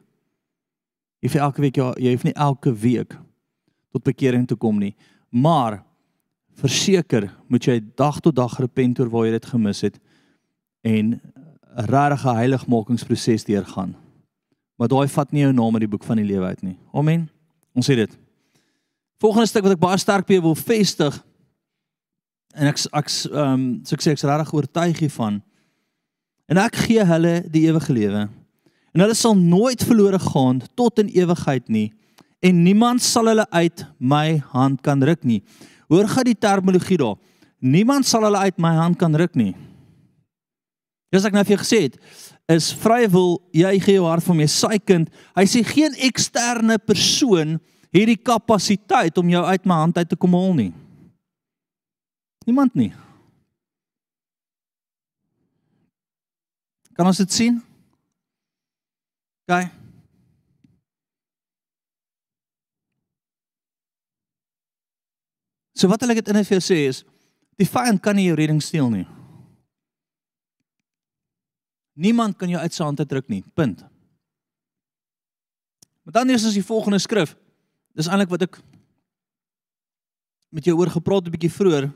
Jy 1.23 1.31
vir 1.31 1.40
elke 1.47 1.62
week 1.62 1.77
jy 1.77 2.11
hoef 2.11 2.25
nie 2.27 2.35
elke 2.35 2.75
week 2.75 3.14
tot 3.95 4.03
bekering 4.03 4.49
te 4.51 4.57
kom 4.57 4.83
nie, 4.83 4.97
maar 5.31 5.85
verseker 6.61 7.29
moet 7.49 7.67
jy 7.67 7.81
dag 7.97 8.21
tot 8.21 8.37
dag 8.37 8.59
repent 8.61 9.01
oor 9.01 9.11
waar 9.12 9.27
jy 9.27 9.35
dit 9.37 9.47
gemis 9.53 9.83
het 9.87 9.99
en 10.85 11.21
'n 11.75 11.87
regte 11.90 12.35
heiligmakingsproses 12.35 13.45
deurgaan. 13.45 13.97
Maar 14.77 14.88
daai 14.88 15.09
vat 15.09 15.33
nie 15.33 15.43
jou 15.43 15.53
naam 15.53 15.75
uit 15.75 15.81
die 15.87 15.88
boek 15.88 16.05
van 16.05 16.17
die 16.17 16.27
lewe 16.27 16.47
uit 16.47 16.62
nie. 16.62 16.77
Amen. 16.93 17.29
Ons 17.75 17.90
sê 17.90 17.95
dit. 17.95 18.19
Volgende 19.19 19.47
stuk 19.47 19.62
wat 19.62 19.73
ek 19.73 19.83
baie 19.83 19.99
sterk 19.99 20.27
by 20.27 20.40
wil 20.40 20.55
vestig 20.55 21.25
en 22.55 22.67
ek 22.71 22.79
ek 22.93 23.11
ehm 23.31 23.53
um, 23.53 23.81
so 23.85 23.97
ek 23.97 24.03
sê 24.03 24.14
ek's 24.14 24.27
regtig 24.27 24.55
oortuig 24.55 24.99
hiervan. 24.99 25.43
En 26.47 26.61
ek 26.61 26.77
gee 26.87 27.05
hulle 27.05 27.43
die 27.51 27.67
ewige 27.67 27.93
lewe. 27.93 28.29
En 28.95 29.01
hulle 29.01 29.14
sal 29.14 29.35
nooit 29.35 29.83
verlore 29.83 30.19
gaan 30.19 30.61
tot 30.75 30.99
in 30.99 31.09
ewigheid 31.09 31.69
nie 31.69 31.93
en 32.45 32.62
niemand 32.62 33.03
sal 33.03 33.31
hulle 33.31 33.47
uit 33.51 33.87
my 33.99 34.37
hand 34.53 34.83
kan 34.85 35.03
ruk 35.03 35.25
nie. 35.25 35.40
Hoor 35.92 36.09
gou 36.11 36.25
die 36.27 36.38
terminologie 36.38 36.99
daar. 37.01 37.18
Niemand 37.64 38.07
sal 38.07 38.27
hulle 38.27 38.42
uit 38.44 38.59
my 38.61 38.75
hand 38.77 38.99
kan 39.01 39.14
ruk 39.16 39.37
nie. 39.38 39.55
Dis 41.14 41.25
ek 41.25 41.35
nou 41.37 41.44
vir 41.47 41.55
jou 41.55 41.62
gesê 41.62 41.81
het, 41.87 41.99
is 42.51 42.73
vrye 42.83 43.07
wil 43.12 43.38
jy 43.55 43.73
gee 43.81 43.97
jou 43.97 44.09
hart 44.09 44.25
vir 44.27 44.37
my 44.37 44.49
sy 44.51 44.81
kind. 44.83 45.12
Hy 45.38 45.44
sê 45.49 45.62
geen 45.64 45.94
eksterne 46.09 46.77
persoon 46.83 47.57
het 47.94 48.11
die 48.11 48.18
kapasiteit 48.18 49.16
om 49.20 49.31
jou 49.31 49.44
uit 49.47 49.68
my 49.70 49.79
hand 49.85 50.01
uit 50.01 50.11
te 50.11 50.18
kom 50.18 50.35
haal 50.35 50.57
nie. 50.59 50.73
Niemand 52.44 52.75
nie. 52.77 52.90
Kan 56.94 57.09
ons 57.11 57.23
dit 57.23 57.33
sien? 57.33 57.62
OK. 59.49 59.84
So 65.85 65.90
wat 65.92 66.01
wil 66.01 66.14
ek 66.14 66.23
dit 66.23 66.31
in 66.33 66.38
vir 66.40 66.57
jou 66.57 66.62
sê 66.64 66.79
is 66.88 67.03
die 67.61 67.66
vyand 67.68 68.01
kan 68.01 68.16
nie 68.16 68.31
jou 68.31 68.37
redding 68.38 68.62
steel 68.64 68.87
nie. 68.88 69.05
Niemand 72.01 72.38
kan 72.40 72.49
jou 72.49 72.57
uit 72.57 72.73
sy 72.73 72.87
hand 72.87 73.03
uitdruk 73.05 73.29
nie. 73.29 73.42
Punt. 73.53 73.83
Maar 76.09 76.14
dan 76.16 76.33
is 76.33 76.47
ons 76.49 76.57
die 76.57 76.64
volgende 76.64 77.03
skrif. 77.05 77.37
Dis 77.92 78.09
eintlik 78.09 78.33
wat 78.33 78.47
ek 78.49 78.57
met 80.49 80.64
jou 80.64 80.73
oor 80.81 80.88
gepraat 80.88 81.29
'n 81.29 81.37
bietjie 81.37 81.53
vroeër 81.53 81.90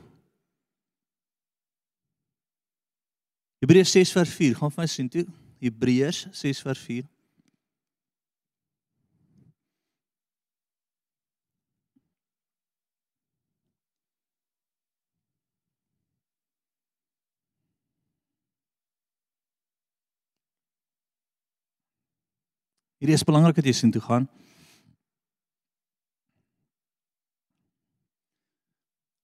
Hebreërs 3.59 3.91
6 3.91 4.11
vers 4.13 4.29
4, 4.29 4.55
gaan 4.55 4.71
vir 4.71 4.83
my 4.83 4.87
sien 4.87 5.09
toe. 5.09 5.25
Hebreërs 5.59 6.27
6 6.31 6.61
vers 6.61 6.79
4. 6.85 7.07
Hierdie 22.99 23.15
is 23.15 23.23
belangrik 23.23 23.55
dat 23.55 23.67
jy 23.67 23.73
sien 23.75 23.91
toe 23.95 24.03
gaan. 24.03 24.27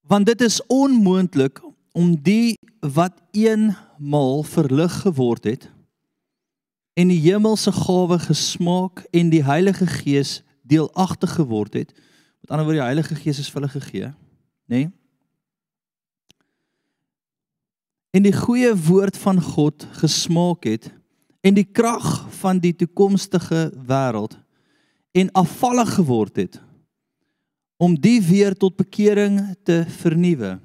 Want 0.08 0.26
dit 0.30 0.42
is 0.42 0.62
onmoontlik 0.72 1.60
om 1.92 2.14
die 2.24 2.56
wat 2.80 3.18
eenmal 3.36 4.44
verlig 4.48 5.02
geword 5.02 5.44
het 5.44 5.70
en 6.96 7.10
die 7.12 7.20
hemelse 7.20 7.74
gawe 7.76 8.20
gesmaak 8.24 9.04
en 9.12 9.32
die 9.34 9.44
Heilige 9.44 9.88
Gees 9.88 10.38
deelagtig 10.64 11.34
geword 11.36 11.74
het. 11.76 11.92
Met 12.40 12.52
ander 12.52 12.64
woorde 12.64 12.80
die 12.80 12.88
Heilige 12.88 13.18
Gees 13.20 13.42
is 13.44 13.50
vir 13.52 13.66
hulle 13.66 13.74
gegee, 13.74 14.12
nê? 14.72 14.86
Nee? 14.86 14.94
En 18.16 18.24
die 18.24 18.32
goeie 18.32 18.72
woord 18.80 19.18
van 19.20 19.42
God 19.44 19.84
gesmaak 20.00 20.64
het 20.64 20.88
en 21.46 21.54
die 21.54 21.68
krag 21.68 22.26
van 22.42 22.60
die 22.64 22.74
toekomstige 22.74 23.68
wêreld 23.86 24.38
en 25.16 25.32
afvallig 25.38 25.94
geword 26.00 26.42
het 26.42 26.60
om 27.78 27.94
die 28.00 28.18
weer 28.24 28.56
tot 28.58 28.78
bekering 28.80 29.40
te 29.68 29.84
vernuwe 30.02 30.56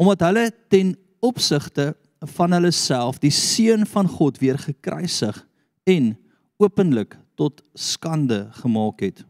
omdat 0.00 0.26
hulle 0.28 0.46
ten 0.72 0.94
opsigte 1.20 1.92
van 2.36 2.52
hulle 2.52 2.72
self 2.72 3.20
die 3.20 3.32
seun 3.32 3.86
van 3.88 4.08
God 4.08 4.38
weer 4.40 4.58
gekruisig 4.60 5.40
en 5.88 6.14
openlik 6.60 7.16
tot 7.40 7.62
skande 7.74 8.48
gemaak 8.60 9.00
het. 9.00 9.24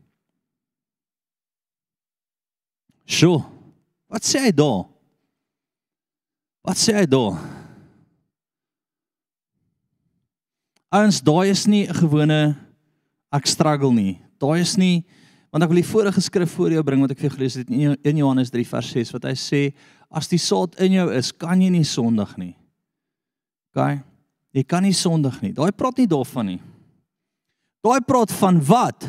Sjoe. 3.06 3.42
Wat 4.10 4.26
sê 4.26 4.42
hy 4.48 4.52
daar? 4.54 4.88
Wat 6.66 6.78
sê 6.78 6.96
hy 6.98 7.06
daar? 7.06 7.38
Ons 10.90 11.20
daai 11.22 11.50
is 11.50 11.66
nie 11.66 11.86
'n 11.86 11.94
gewone 11.94 12.56
ek 13.32 13.46
struggle 13.46 13.92
nie. 13.92 14.18
Daai 14.40 14.60
is 14.60 14.76
nie 14.76 15.04
want 15.52 15.64
ek 15.64 15.70
wil 15.70 15.82
die 15.82 15.92
vorige 15.92 16.20
skrif 16.20 16.50
voor 16.50 16.70
jou 16.70 16.82
bring 16.82 17.00
wat 17.00 17.10
ek 17.10 17.18
vir 17.18 17.30
gelees 17.30 17.54
het 17.54 17.70
in 17.70 18.16
Johannes 18.16 18.50
3 18.50 18.64
vers 18.64 18.90
6 18.90 19.12
wat 19.12 19.24
hy 19.24 19.34
sê 19.34 19.72
as 20.10 20.28
die 20.28 20.38
saad 20.38 20.74
in 20.80 20.92
jou 20.92 21.10
is, 21.10 21.32
kan 21.32 21.60
jy 21.60 21.70
nie 21.70 21.84
sondig 21.84 22.36
nie. 22.38 22.56
OK. 23.74 24.02
Jy 24.52 24.62
kan 24.66 24.82
nie 24.82 24.94
sondig 24.94 25.40
nie. 25.42 25.52
Daai 25.52 25.70
praat 25.70 25.98
nie 25.98 26.06
daarvan 26.06 26.46
nie. 26.46 26.60
Daai 27.82 28.00
praat 28.00 28.32
van 28.32 28.58
wat? 28.66 29.06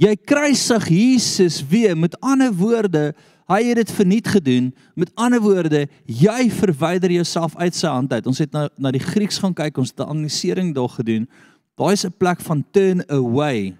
Jy 0.00 0.14
kruisig 0.24 0.88
Jesus 0.88 1.60
weer. 1.68 1.96
Met 1.98 2.16
ander 2.24 2.52
woorde, 2.56 3.10
hy 3.50 3.60
het 3.68 3.82
dit 3.82 3.92
verniet 3.92 4.30
gedoen. 4.32 4.70
Met 4.96 5.12
ander 5.20 5.42
woorde, 5.44 5.84
jy 6.08 6.48
verwyder 6.56 7.12
jouself 7.12 7.56
uit 7.60 7.76
sy 7.76 7.90
hand 7.92 8.12
uit. 8.12 8.26
Ons 8.30 8.40
het 8.40 8.52
nou 8.56 8.66
na 8.80 8.94
die 8.96 9.02
Grieks 9.02 9.40
gaan 9.42 9.54
kyk, 9.56 9.76
ons 9.76 9.92
het 9.92 10.00
'n 10.00 10.10
analisering 10.16 10.74
daar 10.74 10.88
gedoen. 10.88 11.28
Daai 11.76 11.92
is 11.92 12.06
'n 12.06 12.16
plek 12.16 12.40
van 12.40 12.64
turn 12.72 13.04
away. 13.10 13.76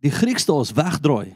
Die 0.00 0.10
Grieks 0.10 0.44
daar 0.44 0.60
is 0.60 0.72
wegdraai. 0.72 1.34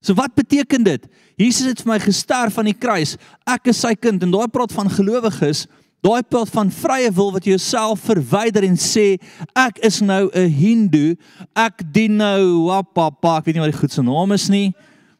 So 0.00 0.14
wat 0.14 0.34
beteken 0.34 0.82
dit? 0.82 1.06
Jesus 1.36 1.66
het 1.66 1.82
vir 1.82 1.92
my 1.92 2.00
gesterf 2.00 2.58
aan 2.58 2.70
die 2.70 2.78
kruis. 2.78 3.16
Ek 3.46 3.66
is 3.66 3.80
sy 3.80 3.94
kind 3.94 4.22
en 4.22 4.30
daai 4.30 4.48
praat 4.48 4.72
van 4.72 4.90
gelowiges, 4.90 5.66
daai 6.02 6.22
praat 6.26 6.50
van 6.50 6.70
vrye 6.70 7.10
wil 7.14 7.30
wat 7.32 7.44
jouself 7.46 8.00
verwyder 8.08 8.64
en 8.66 8.76
sê 8.76 9.20
ek 9.54 9.78
is 9.86 10.00
nou 10.00 10.30
'n 10.34 10.48
hindoe. 10.50 11.16
Ek 11.54 11.82
dien 11.92 12.16
nou 12.16 12.66
wapapa, 12.66 13.38
ek 13.38 13.46
weet 13.46 13.54
nie 13.54 13.62
wat 13.62 13.72
die 13.72 13.80
goed 13.80 13.92
se 13.92 14.02
naam 14.02 14.32
is 14.32 14.48
nie. 14.48 14.74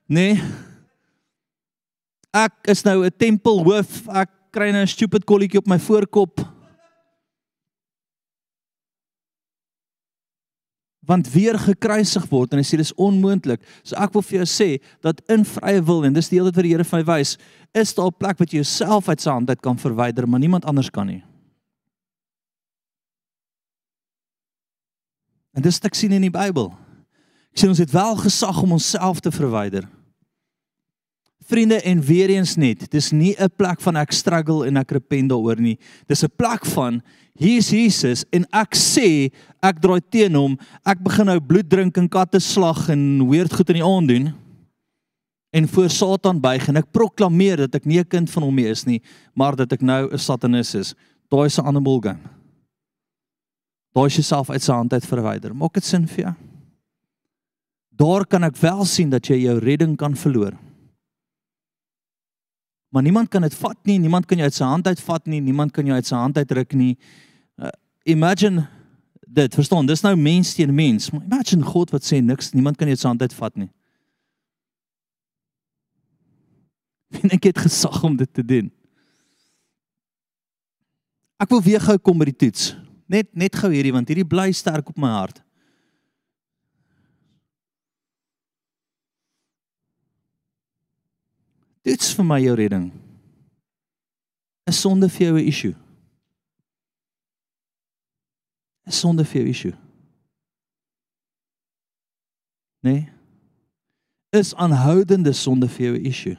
Nê? 0.09 0.35
Nee. 0.35 0.43
Ek 2.33 2.53
is 2.65 2.83
nou 2.83 3.05
'n 3.05 3.13
tempelhoof. 3.13 4.09
Ek 4.09 4.31
kry 4.51 4.73
nou 4.73 4.83
'n 4.83 4.87
stupid 4.87 5.25
kolletjie 5.25 5.59
op 5.59 5.67
my 5.67 5.79
voorkop. 5.79 6.41
Want 11.07 11.31
weer 11.33 11.59
gekruisig 11.59 12.29
word 12.31 12.53
en 12.53 12.61
hy 12.63 12.67
sê 12.67 12.79
dis 12.79 12.95
onmoontlik. 12.95 13.63
So 13.83 13.99
ek 13.99 14.15
wil 14.15 14.23
vir 14.23 14.43
jou 14.43 14.49
sê 14.49 14.69
dat 15.03 15.23
in 15.33 15.45
vrye 15.45 15.83
wil 15.83 16.07
en 16.07 16.15
dis 16.15 16.31
die 16.31 16.39
hele 16.39 16.53
tyd 16.53 16.61
wat 16.61 16.69
die 16.69 16.75
Here 16.77 16.87
vir 16.87 17.03
my 17.03 17.07
wys, 17.11 17.37
is 17.75 17.95
daar 17.95 18.07
'n 18.07 18.19
plek 18.19 18.39
wat 18.39 18.53
jy 18.53 18.63
jouself 18.63 19.09
uit 19.09 19.21
sy 19.21 19.31
hand 19.31 19.51
uit 19.51 19.61
kan 19.61 19.79
verwyder, 19.79 20.29
maar 20.29 20.41
niemand 20.41 20.65
anders 20.65 20.91
kan 20.91 21.07
nie. 21.07 21.23
En 25.53 25.63
dis 25.63 25.77
wat 25.77 25.85
ek 25.85 25.95
sien 25.95 26.13
in 26.13 26.23
die 26.23 26.31
Bybel. 26.31 26.73
Ek 27.53 27.59
sien 27.59 27.69
ons 27.69 27.79
het 27.79 27.91
wel 27.91 28.17
gesag 28.17 28.63
om 28.63 28.73
onsself 28.73 29.21
te 29.21 29.31
verwyder. 29.31 29.89
Vriende 31.43 31.81
en 31.83 32.01
weer 32.01 32.31
eens 32.31 32.57
net, 32.57 32.91
dis 32.91 33.11
nie 33.11 33.35
'n 33.39 33.51
plek 33.57 33.81
van 33.81 33.97
ek 33.97 34.13
struggle 34.13 34.67
en 34.67 34.77
ek 34.77 34.91
repent 34.91 35.29
daaroor 35.31 35.61
nie. 35.61 35.79
Dis 36.07 36.23
'n 36.23 36.31
plek 36.37 36.65
van 36.67 37.03
hier 37.35 37.59
is 37.59 37.71
Jesus 37.71 38.25
en 38.33 38.45
ek 38.53 38.75
sê 38.75 39.33
ek 39.63 39.81
draai 39.81 40.01
teen 40.11 40.35
hom. 40.35 40.59
Ek 40.85 41.03
begin 41.03 41.27
nou 41.27 41.41
bloed 41.41 41.69
drink 41.69 41.97
en 41.99 42.09
katte 42.09 42.41
slag 42.41 42.89
en 42.89 43.29
weird 43.29 43.53
goed 43.53 43.71
in 43.71 43.81
die 43.81 43.85
aand 43.85 44.09
doen. 44.09 44.35
En 45.53 45.69
voor 45.69 45.91
Satan 45.91 46.41
buig 46.41 46.69
en 46.69 46.77
ek 46.77 46.93
proklameer 46.93 47.57
dat 47.57 47.75
ek 47.75 47.85
nie 47.85 47.99
'n 47.99 48.09
kind 48.09 48.31
van 48.31 48.43
hom 48.43 48.55
meer 48.55 48.71
is 48.71 48.87
nie, 48.87 49.03
maar 49.35 49.57
dat 49.57 49.73
ek 49.73 49.83
nou 49.83 50.13
'n 50.13 50.19
satanis 50.19 50.75
is. 50.75 50.95
Daai 51.29 51.49
'n 51.49 51.67
ander 51.67 51.83
bolgang. 51.83 52.19
Daai 53.93 54.07
is 54.07 54.17
jouself 54.17 54.51
uit 54.51 54.63
sy 54.63 54.73
hand 54.73 54.93
uit 54.93 55.05
verwyder. 55.05 55.55
Maak 55.55 55.75
dit 55.75 55.85
sin 55.85 56.07
vir 56.07 56.25
jou? 56.25 56.35
Daar 57.91 58.25
kan 58.27 58.45
ek 58.45 58.57
wel 58.57 58.85
sien 58.85 59.11
dat 59.11 59.29
jy 59.29 59.37
jou 59.45 59.59
redding 59.59 59.97
kan 59.97 60.17
verloor. 60.17 60.57
Maar 62.93 63.03
niemand 63.03 63.29
kan 63.33 63.41
dit 63.41 63.55
vat 63.57 63.79
nie, 63.89 63.99
niemand 63.99 64.27
kan 64.29 64.37
jou 64.37 64.45
uit 64.49 64.55
sy 64.55 64.67
hand 64.69 64.87
uitvat 64.87 65.27
nie, 65.33 65.41
niemand 65.41 65.73
kan 65.73 65.87
jou 65.89 65.97
uit 65.97 66.07
sy 66.07 66.19
hand 66.19 66.37
uitruk 66.37 66.75
nie. 66.77 66.93
Uh, 67.57 67.71
imagine 68.13 68.67
dit, 69.25 69.55
verstaan, 69.57 69.89
dis 69.89 70.05
nou 70.05 70.13
mens 70.21 70.51
teen 70.59 70.75
mens. 70.77 71.09
Maar 71.11 71.25
imagine 71.25 71.65
God 71.65 71.95
wat 71.95 72.05
sê 72.05 72.21
niks, 72.21 72.51
niemand 72.53 72.77
kan 72.77 72.91
jou 72.91 72.99
uit 72.99 73.01
sy 73.01 73.09
hand 73.09 73.25
uitvat 73.25 73.57
nie. 73.65 73.71
En 77.23 77.33
ek 77.33 77.49
het 77.51 77.65
gesag 77.65 77.97
om 78.05 78.15
dit 78.17 78.29
te 78.33 78.45
doen. 78.45 78.69
Ek 81.41 81.51
wil 81.53 81.65
weer 81.65 81.81
gou 81.81 81.97
kom 81.99 82.21
by 82.21 82.29
die 82.29 82.39
toets. 82.45 82.75
Net 83.09 83.29
net 83.37 83.57
gou 83.57 83.73
hierdie 83.73 83.93
want 83.93 84.09
hierdie 84.09 84.29
bly 84.29 84.51
sterk 84.57 84.93
op 84.93 85.01
my 85.01 85.11
hart. 85.17 85.43
Dit's 91.83 92.13
vir 92.15 92.25
my 92.25 92.39
jou 92.43 92.55
redding. 92.55 92.91
Is 94.67 94.79
sonde 94.81 95.09
vir 95.09 95.27
jou 95.27 95.39
'n 95.39 95.49
issue? 95.49 95.75
Is 98.87 99.01
sonde 99.01 99.25
vir 99.25 99.41
jou 99.41 99.47
'n 99.47 99.51
issue? 99.51 99.77
Nee. 102.83 103.09
Is 104.33 104.55
aanhoudende 104.55 105.33
sonde 105.33 105.69
vir 105.69 105.87
jou 105.87 105.99
'n 105.99 106.07
issue? 106.07 106.39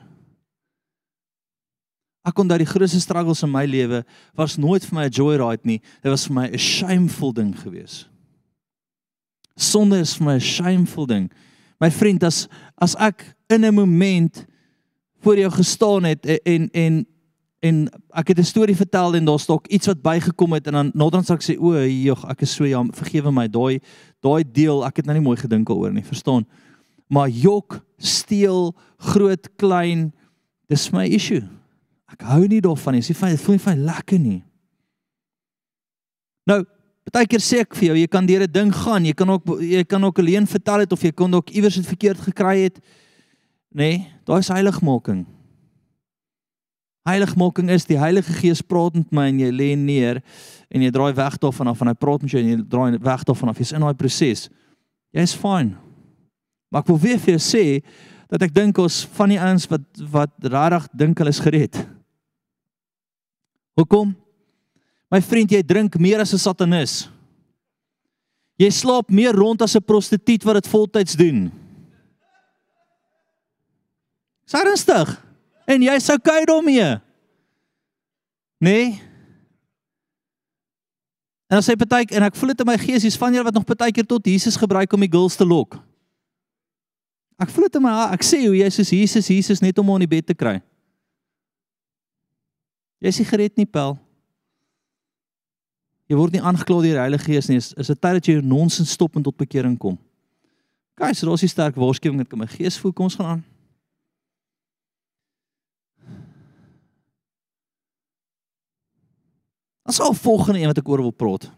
Ek 2.25 2.33
kon 2.33 2.47
dat 2.47 2.59
die 2.59 2.67
grootste 2.67 3.01
struggles 3.03 3.43
in 3.43 3.51
my 3.51 3.65
lewe 3.65 4.05
was 4.33 4.55
nooit 4.57 4.85
vir 4.85 4.95
my 4.95 5.05
'n 5.05 5.11
joyride 5.11 5.65
nie. 5.65 5.81
Dit 6.01 6.11
was 6.11 6.27
vir 6.27 6.33
my 6.33 6.47
'n 6.47 6.57
shameful 6.57 7.33
ding 7.33 7.53
gewees. 7.53 8.07
Sonde 9.55 9.99
is 9.99 10.15
vir 10.15 10.25
my 10.25 10.35
'n 10.35 10.39
shameful 10.39 11.05
ding. 11.05 11.31
My 11.79 11.91
vriend, 11.91 12.23
as 12.23 12.47
as 12.77 12.95
ek 12.95 13.35
in 13.49 13.65
'n 13.65 13.75
moment 13.75 14.45
voor 15.23 15.37
jou 15.37 15.51
gestaan 15.51 16.03
het 16.03 16.25
en 16.25 16.39
en 16.43 16.69
en, 16.71 16.95
en 17.59 17.75
ek 18.19 18.27
het 18.27 18.39
'n 18.39 18.43
storie 18.43 18.75
vertel 18.75 19.15
en 19.15 19.25
daar's 19.25 19.45
dalk 19.45 19.67
iets 19.67 19.87
wat 19.87 20.01
bygekom 20.01 20.53
het 20.53 20.67
en 20.67 20.73
dan 20.73 20.91
naderhand 20.93 21.29
sê 21.29 21.33
ek 21.33 21.43
sê 21.43 21.59
o, 21.59 21.73
jog, 21.85 22.25
ek 22.29 22.41
is 22.41 22.53
so 22.53 22.65
ja, 22.65 22.83
vergewe 22.91 23.31
my 23.31 23.47
daai 23.47 23.79
daai 24.19 24.43
deel, 24.51 24.85
ek 24.85 24.97
het 24.97 25.05
nou 25.05 25.17
nie 25.17 25.23
mooi 25.23 25.37
gedink 25.37 25.67
daaroor 25.67 25.93
nie, 25.93 26.03
verstaan? 26.03 26.45
Maar 27.07 27.29
jok, 27.29 27.81
steel, 27.97 28.73
groot, 28.97 29.49
klein, 29.55 30.13
dis 30.67 30.91
my 30.91 31.05
issue. 31.05 31.43
Ek 32.11 32.21
hou 32.21 32.47
nie 32.47 32.61
daarvan 32.61 32.93
nie. 32.93 33.01
Nie 33.01 33.37
voel 33.37 33.55
nie 33.55 33.59
van 33.59 33.83
lekker 33.83 34.19
nie. 34.19 34.43
Nou, 36.45 36.63
baie 37.11 37.27
keer 37.27 37.43
sê 37.43 37.61
ek 37.63 37.75
vir 37.75 37.89
jou, 37.91 37.97
jy 37.97 38.07
kan 38.07 38.25
deur 38.25 38.43
'n 38.43 38.51
ding 38.51 38.71
gaan. 38.73 39.05
Jy 39.05 39.13
kan 39.13 39.29
ook 39.29 39.61
jy 39.61 39.83
kan 39.83 40.03
ook 40.03 40.19
alleen 40.19 40.47
vertel 40.47 40.79
het 40.79 40.91
of 40.91 41.01
jy 41.01 41.11
kon 41.11 41.33
ook 41.33 41.49
iewers 41.49 41.75
dit 41.75 41.85
verkeerd 41.85 42.19
gekry 42.19 42.63
het 42.63 42.79
nê? 43.73 43.89
Nee, 43.97 44.09
Daai 44.23 44.39
is 44.39 44.51
heiligmaking. 44.53 45.25
Heiligmaking 47.03 47.69
is 47.73 47.83
die 47.83 47.99
Heilige 47.99 48.31
Gees 48.37 48.61
praat 48.63 48.95
met 48.95 49.09
my 49.11 49.27
en 49.27 49.39
jy 49.41 49.49
lê 49.51 49.73
neer 49.75 50.21
en 50.71 50.83
jy 50.85 50.91
draai 50.95 51.11
weg 51.17 51.35
daarvan 51.41 51.73
af 51.73 51.81
en 51.83 51.91
hy 51.91 51.95
praat 51.99 52.23
met 52.23 52.31
jou 52.31 52.39
en 52.39 52.51
jy 52.53 52.59
draai 52.63 52.99
weg 53.03 53.25
daarvan 53.27 53.51
af. 53.51 53.59
Jy's 53.59 53.73
in 53.75 53.83
daai 53.83 53.97
proses. 53.99 54.47
Jy's 55.11 55.33
fine. 55.35 55.75
Maar 56.71 56.85
ek 56.85 56.91
wil 56.93 57.01
weer 57.03 57.19
vir 57.19 57.35
jou 57.35 57.41
sê 57.43 57.65
dat 58.31 58.45
ek 58.47 58.55
dink 58.55 58.79
ons 58.79 59.01
van 59.17 59.33
die 59.33 59.41
ouens 59.41 59.67
wat 59.69 59.83
wat 60.13 60.47
regtig 60.47 60.87
dink 61.03 61.19
hulle 61.19 61.33
is 61.35 61.41
gered. 61.43 61.81
Hoekom? 63.77 64.13
My 65.11 65.19
vriend, 65.21 65.51
jy 65.51 65.61
drink 65.61 65.99
meer 65.99 66.23
as 66.23 66.33
'n 66.33 66.39
satanis. 66.39 67.09
Jy 68.57 68.69
slaap 68.71 69.09
meer 69.09 69.35
rond 69.35 69.61
as 69.61 69.75
'n 69.75 69.83
prostituut 69.83 70.43
wat 70.45 70.63
dit 70.63 70.67
voltyds 70.71 71.15
doen. 71.19 71.51
Is 74.47 74.53
ernstig? 74.59 75.15
En 75.69 75.81
jy 75.81 75.95
sou 76.03 76.17
kyk 76.19 76.47
daarmee. 76.49 76.89
Nee. 78.63 78.99
En 81.51 81.59
as 81.59 81.69
hy 81.69 81.75
partyk 81.79 82.13
en 82.15 82.25
ek 82.27 82.37
voel 82.39 82.53
dit 82.53 82.63
in 82.63 82.69
my 82.71 82.77
gees, 82.81 83.03
hier's 83.05 83.19
van 83.19 83.35
julle 83.35 83.47
wat 83.47 83.55
nog 83.55 83.67
partykeer 83.67 84.07
tot 84.09 84.25
Jesus 84.27 84.57
gebruik 84.59 84.93
om 84.95 85.03
die 85.05 85.11
girls 85.11 85.35
te 85.39 85.47
lok. 85.47 85.77
Ek 87.41 87.51
voel 87.51 87.67
dit 87.67 87.77
in 87.79 87.85
my. 87.85 87.93
Ek 88.15 88.23
sê 88.25 88.39
hoe 88.45 88.55
jy 88.55 88.69
soos 88.71 88.93
Jesus, 88.93 89.29
Jesus 89.29 89.61
net 89.63 89.77
om 89.81 89.91
hom 89.91 89.99
in 89.99 90.07
die 90.07 90.13
bed 90.15 90.31
te 90.31 90.37
kry. 90.37 90.57
Jy 93.03 93.11
is 93.11 93.19
nie 93.19 93.27
gered 93.27 93.55
nie, 93.59 93.67
Pel. 93.67 93.97
Jy 96.07 96.19
word 96.19 96.35
nie 96.35 96.43
aangekla 96.43 96.81
deur 96.83 96.97
die 96.97 97.01
Heilige 97.01 97.27
Gees 97.27 97.49
nie. 97.51 97.59
Is 97.59 97.89
dit 97.89 97.99
tyd 97.99 98.19
dat 98.19 98.27
jy 98.29 98.39
nonsens 98.43 98.91
stop 98.95 99.17
en 99.19 99.25
tot 99.25 99.37
bekering 99.39 99.75
kom? 99.79 99.97
Kyk, 100.99 101.15
so 101.17 101.27
daar's 101.27 101.43
'n 101.43 101.49
sterk 101.49 101.75
waarskuwing 101.75 102.21
dat 102.21 102.37
my 102.37 102.47
gees 102.47 102.77
voel 102.77 102.93
kom 102.93 103.05
ons 103.05 103.15
gaan 103.15 103.25
aan. 103.25 103.43
Ons 109.83 109.99
sal 109.99 110.15
volgende 110.15 110.59
een 110.59 110.71
wat 110.71 110.79
ek 110.79 110.89
oor 110.89 111.03
wil 111.03 111.15
praat. 111.15 111.49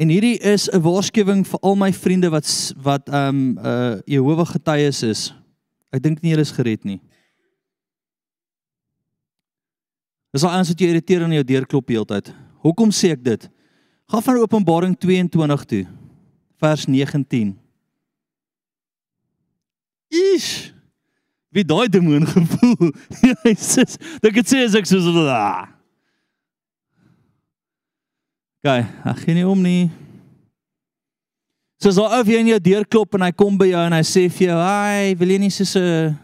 En 0.00 0.08
hierdie 0.08 0.38
is 0.38 0.70
'n 0.70 0.80
waarskuwing 0.80 1.44
vir 1.46 1.60
al 1.60 1.76
my 1.76 1.92
vriende 1.92 2.30
wat 2.30 2.72
wat 2.76 3.08
ehm 3.08 3.28
um, 3.28 3.58
uh 3.58 4.00
Jehova 4.06 4.44
getuies 4.44 5.02
is. 5.02 5.34
Ek 5.92 6.02
dink 6.02 6.22
nie 6.22 6.30
hulle 6.30 6.46
is 6.46 6.54
gered 6.56 6.84
nie. 6.84 7.00
Dis 10.32 10.44
al 10.44 10.58
eens 10.58 10.68
wat 10.68 10.80
jy 10.80 10.88
irriteer 10.88 11.22
aan 11.22 11.32
jou 11.32 11.44
deurklop 11.44 11.88
heeltyd. 11.88 12.32
Hoekom 12.62 12.90
sê 12.90 13.10
ek 13.10 13.24
dit? 13.24 13.50
Gaan 14.06 14.22
van 14.22 14.36
Openbaring 14.36 14.96
22 14.98 15.64
toe. 15.64 15.86
Vers 16.56 16.86
19. 16.86 17.58
Ish. 20.08 20.72
Wie 21.50 21.64
daai 21.64 21.88
demoon 21.88 22.26
gevoel? 22.26 22.92
Jesus, 23.44 23.98
dit 24.22 24.30
ek 24.30 24.46
sê 24.46 24.64
as 24.64 24.74
ek 24.78 24.86
so 24.86 25.02
Gaan, 28.60 28.86
ag 29.08 29.20
gee 29.24 29.34
nie 29.34 29.46
om 29.48 29.60
nie. 29.62 29.90
So 31.80 31.90
so 31.96 32.04
of 32.04 32.28
jy 32.28 32.42
in 32.42 32.50
jou 32.52 32.58
deur 32.60 32.84
klop 32.84 33.14
en 33.16 33.22
hy 33.24 33.30
kom 33.32 33.56
by 33.56 33.70
jou 33.70 33.84
en 33.86 33.94
hy 33.96 34.02
sê 34.04 34.28
vir 34.28 34.48
jou, 34.48 34.58
"Hi, 34.60 35.14
wil 35.16 35.28
jy 35.28 35.38
nie 35.38 35.50
so 35.50 35.64
'n 35.80 36.18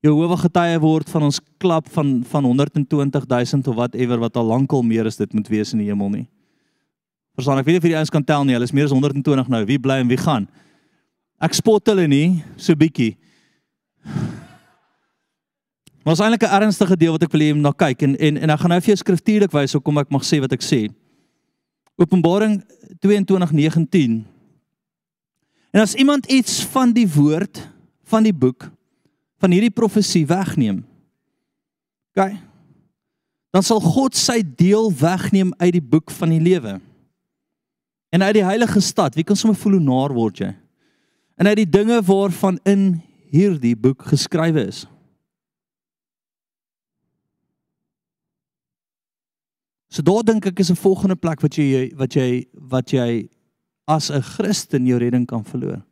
Jehova 0.00 0.36
getuie 0.40 0.78
word 0.80 1.10
van 1.12 1.26
ons 1.28 1.40
klap 1.60 1.88
van 1.92 2.24
van 2.24 2.44
120000 2.44 3.68
of 3.68 3.76
whatever 3.76 4.18
wat 4.18 4.36
al 4.36 4.46
lankal 4.48 4.82
meer 4.82 5.06
is 5.06 5.16
dit 5.16 5.32
moet 5.32 5.48
wees 5.48 5.72
in 5.72 5.78
die 5.78 5.88
hemel 5.88 6.08
nie. 6.08 6.28
Verstaan 7.36 7.58
ek 7.58 7.66
weet 7.66 7.76
nie 7.76 7.78
of 7.78 7.84
hierdie 7.84 7.98
ouens 7.98 8.10
kan 8.10 8.24
tel 8.24 8.44
nie. 8.44 8.54
Hulle 8.54 8.64
is 8.64 8.72
meer 8.72 8.84
as 8.84 8.94
120 8.96 9.48
nou. 9.48 9.64
Wie 9.68 9.78
bly 9.78 10.00
en 10.00 10.08
wie 10.08 10.16
gaan? 10.16 10.48
Ek 11.40 11.52
spot 11.52 11.86
hulle 11.86 12.08
nie 12.08 12.42
so 12.56 12.74
bietjie. 12.74 13.16
Maar 16.04 16.16
is 16.16 16.20
eintlik 16.20 16.42
'n 16.48 16.62
ernstige 16.62 16.96
deel 16.96 17.12
wat 17.12 17.22
ek 17.22 17.32
wil 17.32 17.40
hê 17.40 17.48
jy 17.48 17.54
moet 17.54 17.62
na 17.62 17.72
kyk 17.72 18.02
en 18.02 18.16
en 18.16 18.36
en 18.38 18.50
ek 18.50 18.60
gaan 18.60 18.70
nou 18.70 18.80
vir 18.80 18.96
jou 18.96 18.96
skriftuurlik 18.96 19.52
wys 19.52 19.72
hoekom 19.72 19.98
ek 19.98 20.10
mag 20.10 20.22
sê 20.22 20.40
wat 20.40 20.52
ek 20.52 20.62
sê. 20.62 20.88
Openbaring 22.00 22.64
22:19. 22.98 24.24
En 25.70 25.80
as 25.80 25.94
iemand 25.94 26.26
iets 26.26 26.64
van 26.64 26.92
die 26.92 27.08
woord 27.08 27.68
van 28.02 28.22
die 28.22 28.34
boek 28.34 28.70
van 29.40 29.50
hierdie 29.50 29.72
profesie 29.72 30.26
wegneem. 30.26 30.84
OK. 32.12 32.32
Dan 33.50 33.64
sal 33.64 33.80
God 33.80 34.16
sy 34.16 34.42
deel 34.44 34.90
wegneem 34.92 35.52
uit 35.56 35.72
die 35.78 35.84
boek 35.84 36.10
van 36.10 36.32
die 36.32 36.40
lewe. 36.40 36.78
En 38.10 38.22
uit 38.22 38.34
die 38.34 38.44
heilige 38.44 38.80
stad, 38.80 39.14
wie 39.14 39.24
kan 39.24 39.36
sommer 39.36 39.58
voel 39.58 39.78
hoe 39.78 39.84
naar 39.84 40.14
word 40.14 40.42
jy? 40.42 40.50
En 41.40 41.48
uit 41.48 41.62
die 41.62 41.70
dinge 41.70 42.02
waarvan 42.04 42.58
in 42.68 43.00
hierdie 43.30 43.76
boek 43.76 44.02
geskrywe 44.10 44.66
is. 44.66 44.84
So 49.90 50.02
daar 50.06 50.22
dink 50.22 50.46
ek 50.46 50.60
is 50.62 50.70
'n 50.70 50.78
volgende 50.78 51.16
plek 51.16 51.40
wat 51.40 51.54
jy 51.58 51.92
wat 51.96 52.14
jy 52.14 52.46
wat 52.54 52.92
jy 52.92 53.28
as 53.86 54.10
'n 54.10 54.22
Christen 54.22 54.86
jou 54.86 54.98
redding 54.98 55.26
kan 55.26 55.44
verloor. 55.44 55.82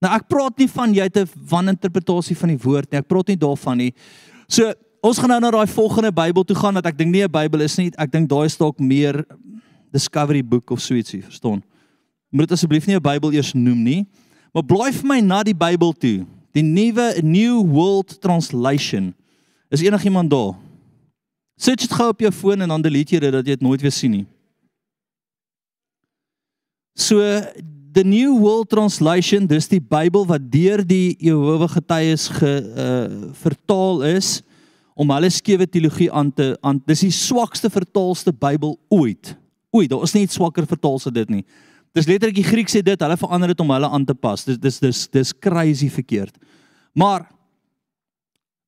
Nou 0.00 0.12
ek 0.14 0.28
praat 0.28 0.58
nie 0.58 0.68
van 0.68 0.94
jy 0.94 1.02
het 1.02 1.16
'n 1.16 1.28
waninterpretasie 1.50 2.36
van 2.36 2.48
die 2.48 2.62
woord 2.62 2.90
nie. 2.90 2.98
Ek 2.98 3.08
praat 3.08 3.28
nie 3.28 3.36
daarvan 3.36 3.76
nie. 3.76 3.94
So 4.48 4.72
ons 5.02 5.18
gaan 5.18 5.28
nou 5.28 5.40
na 5.40 5.50
daai 5.50 5.66
volgende 5.66 6.12
Bybel 6.12 6.44
toe 6.44 6.56
gaan 6.56 6.74
wat 6.74 6.86
ek 6.86 6.98
dink 6.98 7.10
nie 7.10 7.24
'n 7.24 7.30
Bybel 7.30 7.60
is 7.60 7.76
nie. 7.76 7.90
Ek 7.98 8.12
dink 8.12 8.28
daai 8.28 8.46
is 8.46 8.56
dalk 8.56 8.78
meer 8.78 9.24
Discovery 9.92 10.42
boek 10.42 10.70
of 10.70 10.80
so 10.80 10.94
ietsie, 10.94 11.22
verstaan? 11.22 11.62
Moet 12.30 12.48
dit 12.48 12.52
asseblief 12.52 12.86
nie 12.86 12.94
'n 12.94 13.02
Bybel 13.02 13.32
eers 13.32 13.54
noem 13.54 13.82
nie. 13.82 14.06
Maar 14.52 14.62
blaai 14.62 14.92
vir 14.92 15.06
my 15.06 15.20
na 15.20 15.42
die 15.42 15.54
Bybel 15.54 15.92
toe. 15.92 16.26
Die 16.52 16.62
nuwe 16.62 17.20
New 17.22 17.66
World 17.66 18.20
Translation. 18.20 19.14
Is 19.70 19.82
enigiemand 19.82 20.30
daar? 20.30 20.65
Sit 21.56 21.80
dit 21.80 21.92
gou 21.92 22.10
op 22.12 22.20
jou 22.20 22.32
foon 22.32 22.60
en 22.60 22.68
dan 22.68 22.82
delete 22.84 23.16
jy 23.16 23.20
dit 23.24 23.32
dat 23.32 23.46
jy 23.46 23.56
dit 23.56 23.64
nooit 23.64 23.80
weer 23.80 23.94
sien 23.94 24.12
nie. 24.12 24.26
So 26.96 27.20
the 27.96 28.04
New 28.04 28.36
World 28.40 28.68
Translation, 28.68 29.46
dis 29.48 29.68
die 29.68 29.80
Bybel 29.80 30.26
wat 30.28 30.50
deur 30.52 30.82
die 30.84 31.16
Jehova 31.20 31.68
getuies 31.72 32.28
ge 32.32 32.52
uh, 32.60 33.30
vertaal 33.40 34.02
is 34.10 34.42
om 34.96 35.12
hulle 35.12 35.30
skewe 35.32 35.64
teologie 35.68 36.10
aan 36.12 36.28
te 36.32 36.54
aan 36.64 36.80
dis 36.88 37.06
die 37.06 37.12
swakste 37.12 37.70
vertaalste 37.72 38.32
Bybel 38.32 38.76
ooit. 38.92 39.32
Ooit, 39.72 39.88
daar 39.92 40.04
is 40.04 40.12
nie 40.16 40.24
iets 40.24 40.36
swakker 40.36 40.68
vertaal 40.68 41.00
as 41.00 41.08
dit 41.12 41.32
nie. 41.32 41.44
Dis 41.96 42.08
letterlik 42.08 42.36
die 42.36 42.44
Griek 42.44 42.68
sê 42.68 42.82
dit, 42.84 43.00
hulle 43.00 43.16
verander 43.16 43.52
dit 43.52 43.60
om 43.64 43.72
hulle 43.72 43.88
aan 43.88 44.04
te 44.04 44.16
pas. 44.16 44.44
Dis 44.44 44.60
dis 44.60 44.80
dis 44.80 45.00
dis 45.16 45.32
crazy 45.40 45.88
verkeerd. 45.92 46.36
Maar 46.92 47.24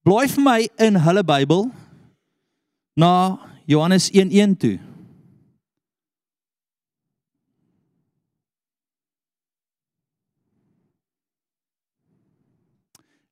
blaai 0.08 0.28
vir 0.32 0.44
my 0.44 0.58
in 0.88 0.96
hulle 1.04 1.24
Bybel 1.24 1.68
na 2.98 3.38
Johannes 3.64 4.10
1:1 4.10 4.56
toe. 4.56 4.78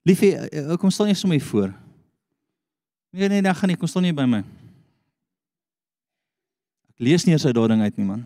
Liefie, 0.02 0.36
eh, 0.36 0.70
eh, 0.70 0.78
kom 0.78 0.90
staan 0.90 1.08
jy 1.10 1.14
sommer 1.14 1.40
voor. 1.40 1.74
Nee 3.10 3.28
nee, 3.28 3.42
dan 3.42 3.54
gaan 3.54 3.68
nie, 3.68 3.76
kom 3.76 3.88
staan 3.88 4.04
jy 4.04 4.14
by 4.14 4.24
my. 4.24 4.44
Ek 6.94 7.02
lees 7.02 7.24
nie 7.24 7.34
eens 7.34 7.44
uit 7.44 7.54
daardie 7.54 7.74
ding 7.74 7.82
uit 7.82 7.96
nie 7.96 8.06
man. 8.06 8.22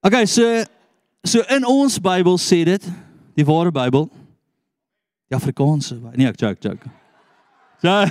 Okay, 0.00 0.26
so 0.26 0.64
so 1.24 1.40
in 1.48 1.64
ons 1.66 1.98
Bybel 1.98 2.36
sê 2.38 2.64
dit, 2.64 2.92
die 3.34 3.44
ware 3.48 3.72
Bybel, 3.72 4.10
die 5.28 5.36
Afrikaanse, 5.36 5.96
nee, 6.14 6.28
ek 6.28 6.36
joke, 6.40 6.60
joke. 6.60 6.97
Ja, 7.80 8.04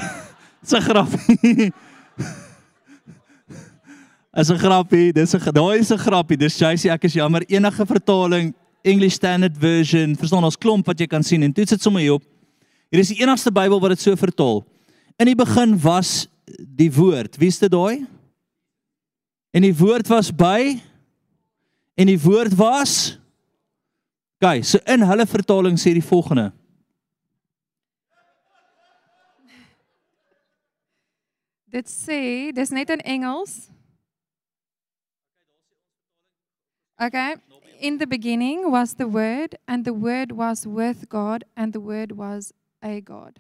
dit's 0.62 0.74
'n 0.74 0.82
grapie. 0.82 1.72
As 4.32 4.50
'n 4.50 4.58
grapie, 4.58 5.14
dis 5.14 5.34
'n 5.34 5.54
daai 5.54 5.80
is 5.80 5.92
'n 5.92 5.98
grapie. 5.98 6.38
Dis 6.38 6.58
sê 6.58 6.90
ek 6.90 7.04
is 7.04 7.14
jammer 7.14 7.44
enige 7.48 7.86
vertaling 7.86 8.54
English 8.84 9.16
Standard 9.16 9.58
Version, 9.58 10.16
verstaan 10.16 10.44
ons 10.44 10.58
klomp 10.58 10.86
wat 10.86 11.00
jy 11.00 11.08
kan 11.08 11.24
sien 11.24 11.44
en 11.44 11.54
toets 11.54 11.70
dit 11.70 11.82
sommer 11.82 12.02
hier 12.02 12.14
op. 12.14 12.24
Hier 12.92 13.02
is 13.02 13.10
die 13.10 13.22
enigste 13.22 13.52
Bybel 13.52 13.80
wat 13.80 13.90
dit 13.90 14.00
so 14.00 14.16
vertaal. 14.16 14.66
In 15.20 15.26
die 15.26 15.36
begin 15.36 15.82
was 15.82 16.28
die 16.76 16.92
woord. 16.94 17.38
Wie 17.38 17.48
is 17.48 17.60
dit 17.60 17.72
daai? 17.72 18.06
En 19.52 19.62
die 19.62 19.76
woord 19.76 20.08
was 20.08 20.32
by 20.32 20.82
En 21.98 22.06
die 22.06 22.20
woord 22.22 22.54
was 22.56 23.18
Kyk, 24.38 24.62
so 24.70 24.78
in 24.86 25.02
hulle 25.02 25.26
vertaling 25.26 25.80
sê 25.82 25.96
die 25.98 26.06
volgende. 26.06 26.52
Dit 31.78 31.90
sê, 31.94 32.50
dis 32.58 32.72
net 32.74 32.90
in 32.90 33.04
Engels. 33.06 33.68
Okay. 36.98 37.36
In 37.80 38.00
the 38.00 38.08
beginning 38.08 38.72
was 38.72 38.96
the 38.96 39.06
word 39.06 39.54
and 39.68 39.86
the 39.86 39.94
word 39.94 40.32
was 40.32 40.66
with 40.66 41.08
God 41.08 41.44
and 41.56 41.74
the 41.74 41.80
word 41.80 42.18
was 42.18 42.52
a 42.82 43.00
God. 43.02 43.38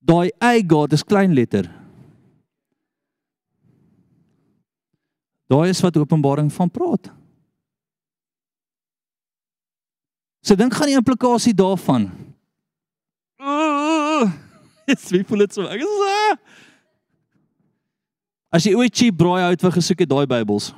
Daai 0.00 0.30
a 0.40 0.62
God 0.62 0.94
is 0.96 1.02
klein 1.02 1.34
letter. 1.34 1.68
Daai 5.52 5.68
is 5.68 5.82
wat 5.84 6.00
Openbaring 6.00 6.48
van 6.52 6.70
praat. 6.70 7.10
So 10.40 10.56
dink 10.56 10.72
gaan 10.72 10.88
die 10.88 10.96
implikasie 10.96 11.52
daarvan. 11.52 12.08
Dis 14.88 15.10
wie 15.12 15.24
voel 15.28 15.44
dit 15.44 15.56
so? 15.56 15.68
Ek 15.68 15.84
is 15.84 16.04
ah! 16.08 16.36
As 18.48 18.64
jy 18.64 18.72
ooit 18.78 18.94
cheap 18.94 19.18
braai 19.20 19.42
hout 19.44 19.64
vir 19.66 19.74
gesoek 19.76 20.04
het 20.04 20.08
daai 20.08 20.24
Bybels. 20.28 20.70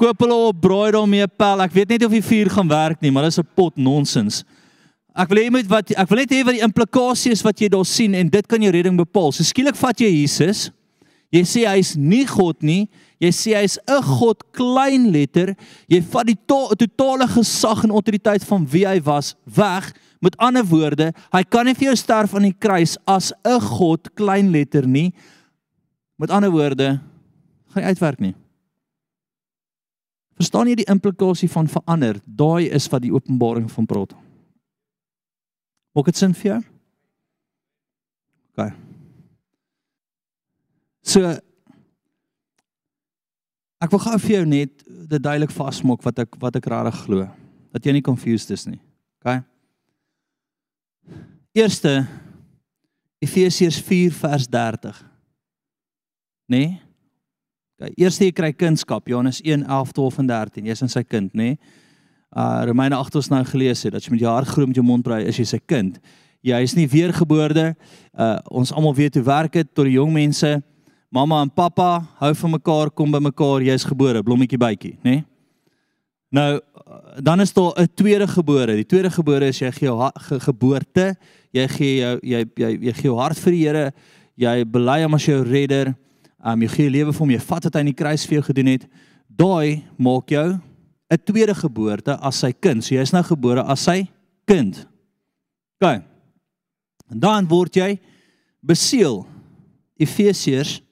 Koop 0.00 0.20
hulle 0.20 0.36
op 0.50 0.60
braai 0.60 0.92
daarmee 0.92 1.26
pel. 1.40 1.62
Ek 1.64 1.72
weet 1.72 1.94
net 1.94 2.04
of 2.04 2.12
die 2.12 2.24
vuur 2.24 2.50
gaan 2.52 2.68
werk 2.68 3.00
nie, 3.00 3.12
maar 3.14 3.24
dis 3.24 3.40
'n 3.40 3.48
pot 3.56 3.72
nonsens. 3.76 4.44
Ek 5.16 5.28
wil 5.30 5.38
hê 5.38 5.44
jy 5.46 5.54
moet 5.54 5.68
wat 5.70 5.90
ek 5.96 6.08
wil 6.10 6.18
net 6.18 6.30
hê 6.30 6.44
wat 6.44 6.58
die 6.58 6.66
implikasie 6.66 7.32
is 7.32 7.42
wat 7.42 7.60
jy 7.60 7.68
daar 7.68 7.86
sien 7.86 8.14
en 8.14 8.28
dit 8.28 8.46
kan 8.46 8.60
jou 8.60 8.72
redding 8.72 8.98
bepaal. 8.98 9.32
So 9.32 9.44
skielik 9.44 9.76
vat 9.76 9.96
jy 10.00 10.10
Jesus 10.10 10.70
Jy 11.34 11.42
sê 11.48 11.64
hy's 11.66 11.94
nie 11.98 12.22
God 12.30 12.62
nie. 12.62 12.86
Jy 13.22 13.30
sê 13.34 13.54
hy's 13.58 13.78
'n 13.88 14.02
God 14.02 14.38
klein 14.52 15.10
letter. 15.10 15.56
Jy 15.88 16.00
vat 16.00 16.26
die 16.26 16.38
to 16.46 16.74
totale 16.78 17.26
gesag 17.26 17.84
en 17.84 17.90
autoriteit 17.90 18.44
van 18.44 18.66
wie 18.66 18.86
hy 18.86 19.00
was 19.02 19.34
weg. 19.44 19.92
Met 20.24 20.38
ander 20.40 20.64
woorde, 20.64 21.10
hy 21.34 21.42
kan 21.44 21.68
nie 21.68 21.76
vir 21.76 21.90
jou 21.90 21.96
sterf 22.00 22.32
aan 22.34 22.48
die 22.48 22.56
kruis 22.56 22.96
as 23.04 23.32
'n 23.44 23.60
God 23.60 24.08
klein 24.16 24.50
letter 24.50 24.86
nie. 24.88 25.12
Met 26.16 26.30
ander 26.30 26.50
woorde, 26.50 27.00
gaan 27.68 27.82
nie 27.82 27.90
uitwerk 27.92 28.20
nie. 28.20 28.34
Verstaan 30.34 30.66
jy 30.66 30.74
die 30.80 30.90
implikasie 30.90 31.48
van 31.50 31.68
verander? 31.70 32.18
Daai 32.26 32.70
is 32.70 32.88
wat 32.90 33.02
die 33.02 33.12
openbaring 33.12 33.70
van 33.70 33.86
praat. 33.86 34.14
Maak 35.94 36.10
dit 36.10 36.16
sin 36.16 36.34
vir 36.34 36.50
jou? 36.50 36.62
OK. 38.54 38.72
So 41.04 41.20
ek 43.84 43.90
wil 43.92 44.00
gou 44.00 44.18
vir 44.18 44.36
jou 44.38 44.44
net 44.48 44.84
dit 44.84 45.22
duidelik 45.22 45.52
vasmaak 45.52 46.02
wat 46.02 46.18
ek 46.18 46.38
wat 46.40 46.56
ek 46.56 46.66
regtig 46.66 47.02
glo. 47.04 47.28
Dat 47.74 47.84
jy 47.84 47.92
nie 47.92 48.02
confused 48.02 48.50
is 48.50 48.66
nie. 48.66 48.80
OK? 49.20 49.44
Eerste 51.54 52.06
Efesiërs 53.18 53.76
4 53.78 54.12
vers 54.12 54.46
30. 54.48 54.96
Nê? 56.46 56.58
Nee? 56.58 56.80
OK, 57.78 57.92
eerste 57.94 58.26
jy 58.26 58.32
kry 58.34 58.48
kunskap, 58.58 59.06
Johannes 59.06 59.38
1 59.38 59.62
11 59.62 59.92
12 59.94 60.18
en 60.18 60.30
13. 60.32 60.66
Jy's 60.66 60.82
in 60.82 60.90
sy 60.90 61.04
kind, 61.06 61.30
nê? 61.30 61.52
Nee? 61.54 61.82
Uh 62.34 62.64
Romeine 62.66 62.98
8 62.98 63.20
ons 63.20 63.30
nou 63.30 63.38
gelees 63.46 63.84
het 63.86 63.94
dat 63.94 64.02
jy 64.02 64.16
met 64.16 64.24
jou 64.24 64.32
hart 64.34 64.50
glo 64.50 64.66
met 64.66 64.80
jou 64.80 64.82
mond 64.82 65.06
praat 65.06 65.28
is 65.30 65.38
jy 65.38 65.46
sy 65.46 65.60
kind. 65.62 66.00
Jy 66.42 66.58
is 66.66 66.74
nie 66.74 66.88
weergebore. 66.90 67.68
Uh 68.10 68.32
ons 68.50 68.74
almal 68.74 68.96
weet 68.98 69.20
hoe 69.20 69.22
werk 69.30 69.54
dit 69.54 69.70
tot 69.70 69.86
die 69.86 69.94
jong 69.94 70.10
mense. 70.10 70.50
Mamma 71.14 71.38
en 71.46 71.54
pappa 71.54 72.00
hou 72.18 72.32
van 72.42 72.56
mekaar, 72.56 72.90
kom 72.90 73.14
by 73.14 73.22
mekaar, 73.22 73.62
jy's 73.62 73.86
gebore, 73.86 74.26
blommetjie 74.26 74.58
bytjie, 74.58 74.96
nê? 75.06 75.20
Nee? 75.20 75.26
Nou 76.34 76.58
dan 77.22 77.40
is 77.40 77.52
daar 77.52 77.72
'n 77.78 77.88
tweede 77.94 78.26
gebore. 78.28 78.74
Die 78.74 78.86
tweede 78.86 79.10
gebore 79.10 79.46
is 79.46 79.58
jy 79.58 79.70
jou 79.70 80.10
ge 80.14 80.40
geboorte, 80.40 81.16
jy 81.54 81.66
gee 81.76 81.94
jou 82.00 82.14
jy 82.22 82.44
jy 82.58 82.70
jy 82.88 82.94
gee 82.98 83.08
jou 83.08 83.18
hart 83.18 83.38
vir 83.38 83.54
die 83.54 83.64
Here, 83.64 83.84
jy 84.36 84.54
bely 84.64 85.00
hom 85.04 85.14
as 85.14 85.26
jou 85.28 85.40
redder, 85.46 85.94
um, 86.42 86.62
jy 86.62 86.70
gee 86.74 86.86
jou 86.88 86.94
lewe 86.98 87.12
vir 87.12 87.24
hom, 87.24 87.34
jy 87.34 87.42
vat 87.46 87.68
wat 87.68 87.74
hy 87.74 87.84
in 87.84 87.92
die 87.92 87.98
kruis 87.98 88.26
vir 88.26 88.40
jou 88.40 88.46
gedoen 88.50 88.72
het. 88.74 88.88
daai 89.34 89.82
maak 89.98 90.30
jou 90.30 90.60
'n 91.10 91.18
tweede 91.24 91.54
geboorte 91.54 92.18
as 92.20 92.36
sy 92.36 92.52
kind. 92.52 92.84
So 92.84 92.94
jy 92.94 93.02
is 93.02 93.12
nou 93.12 93.22
gebore 93.22 93.62
as 93.62 93.80
sy 93.80 94.08
kind. 94.46 94.86
OK. 95.80 96.02
En 97.10 97.20
dan 97.20 97.48
word 97.48 97.74
jy 97.74 97.98
beseël. 98.62 99.26
Efesiërs 99.98 100.82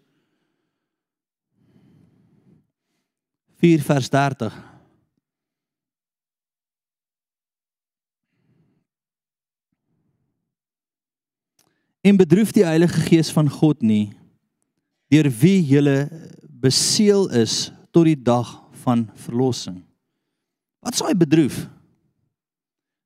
4 3.59 3.83
vers 3.83 4.09
30. 4.09 4.72
En 12.03 12.19
bedroef 12.19 12.51
die 12.53 12.67
Heilige 12.67 13.01
Gees 13.07 13.31
van 13.31 13.51
God 13.51 13.83
nie 13.83 14.11
deur 15.13 15.29
wie 15.43 15.59
jy 15.69 16.09
beseël 16.63 17.27
is 17.37 17.69
tot 17.93 18.07
die 18.09 18.17
dag 18.17 18.49
van 18.83 19.05
verlossing. 19.27 19.83
Wat 20.83 20.97
sou 20.97 21.07
hy 21.07 21.15
bedroef? 21.19 21.67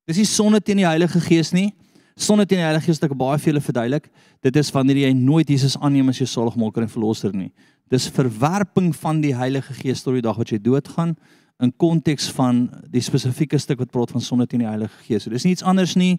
Dis 0.07 0.21
nie 0.21 0.29
sonde 0.29 0.61
teen 0.63 0.79
die 0.79 0.87
Heilige 0.87 1.19
Gees 1.21 1.51
nie. 1.53 1.73
Sonde 2.17 2.47
teen 2.47 2.61
die 2.61 2.65
Heilige 2.65 2.87
Gees 2.87 3.01
het 3.01 3.09
ek 3.09 3.17
baie 3.19 3.37
vir 3.37 3.51
julle 3.51 3.65
verduidelik. 3.65 4.07
Dit 4.41 4.55
is 4.57 4.71
wanneer 4.73 5.03
jy 5.03 5.11
nooit 5.17 5.51
Jesus 5.51 5.75
aanneem 5.77 6.09
as 6.09 6.21
jou 6.23 6.29
saligmaker 6.31 6.85
en 6.85 6.93
verlosser 6.93 7.35
nie. 7.35 7.51
Dis 7.91 8.07
verwerping 8.15 8.93
van 8.97 9.19
die 9.21 9.35
Heilige 9.37 9.75
Gees 9.77 10.01
tot 10.05 10.17
die 10.17 10.25
dag 10.25 10.39
wat 10.39 10.55
jy 10.55 10.61
doodgaan 10.63 11.13
in 11.61 11.73
konteks 11.81 12.31
van 12.37 12.67
die 12.93 13.03
spesifieke 13.03 13.59
stuk 13.61 13.83
wat 13.83 13.91
praat 13.93 14.15
van 14.15 14.23
sonde 14.23 14.47
teen 14.47 14.63
die 14.63 14.69
Heilige 14.69 15.05
Gees. 15.05 15.27
So 15.27 15.33
dis 15.33 15.45
niets 15.45 15.65
anders 15.65 15.97
nie. 15.99 16.15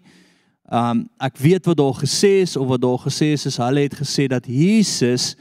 Um 0.69 1.07
ek 1.17 1.37
weet 1.41 1.65
wat 1.65 1.77
daar 1.77 1.97
gesê 1.97 2.41
is 2.45 2.55
of 2.55 2.67
wat 2.67 2.81
daar 2.81 2.99
gesê 3.01 3.33
is 3.33 3.45
is 3.49 3.57
hulle 3.57 3.87
het 3.87 3.95
gesê 3.97 4.27
dat 4.29 4.45
Jesus 4.45 5.35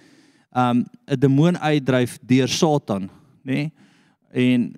um 0.57 0.87
'n 1.07 1.21
demoon 1.21 1.59
uitdryf 1.59 2.19
deur 2.23 2.49
Satan, 2.49 3.11
nê? 3.45 3.53
Nee? 3.53 3.73
En 4.33 4.75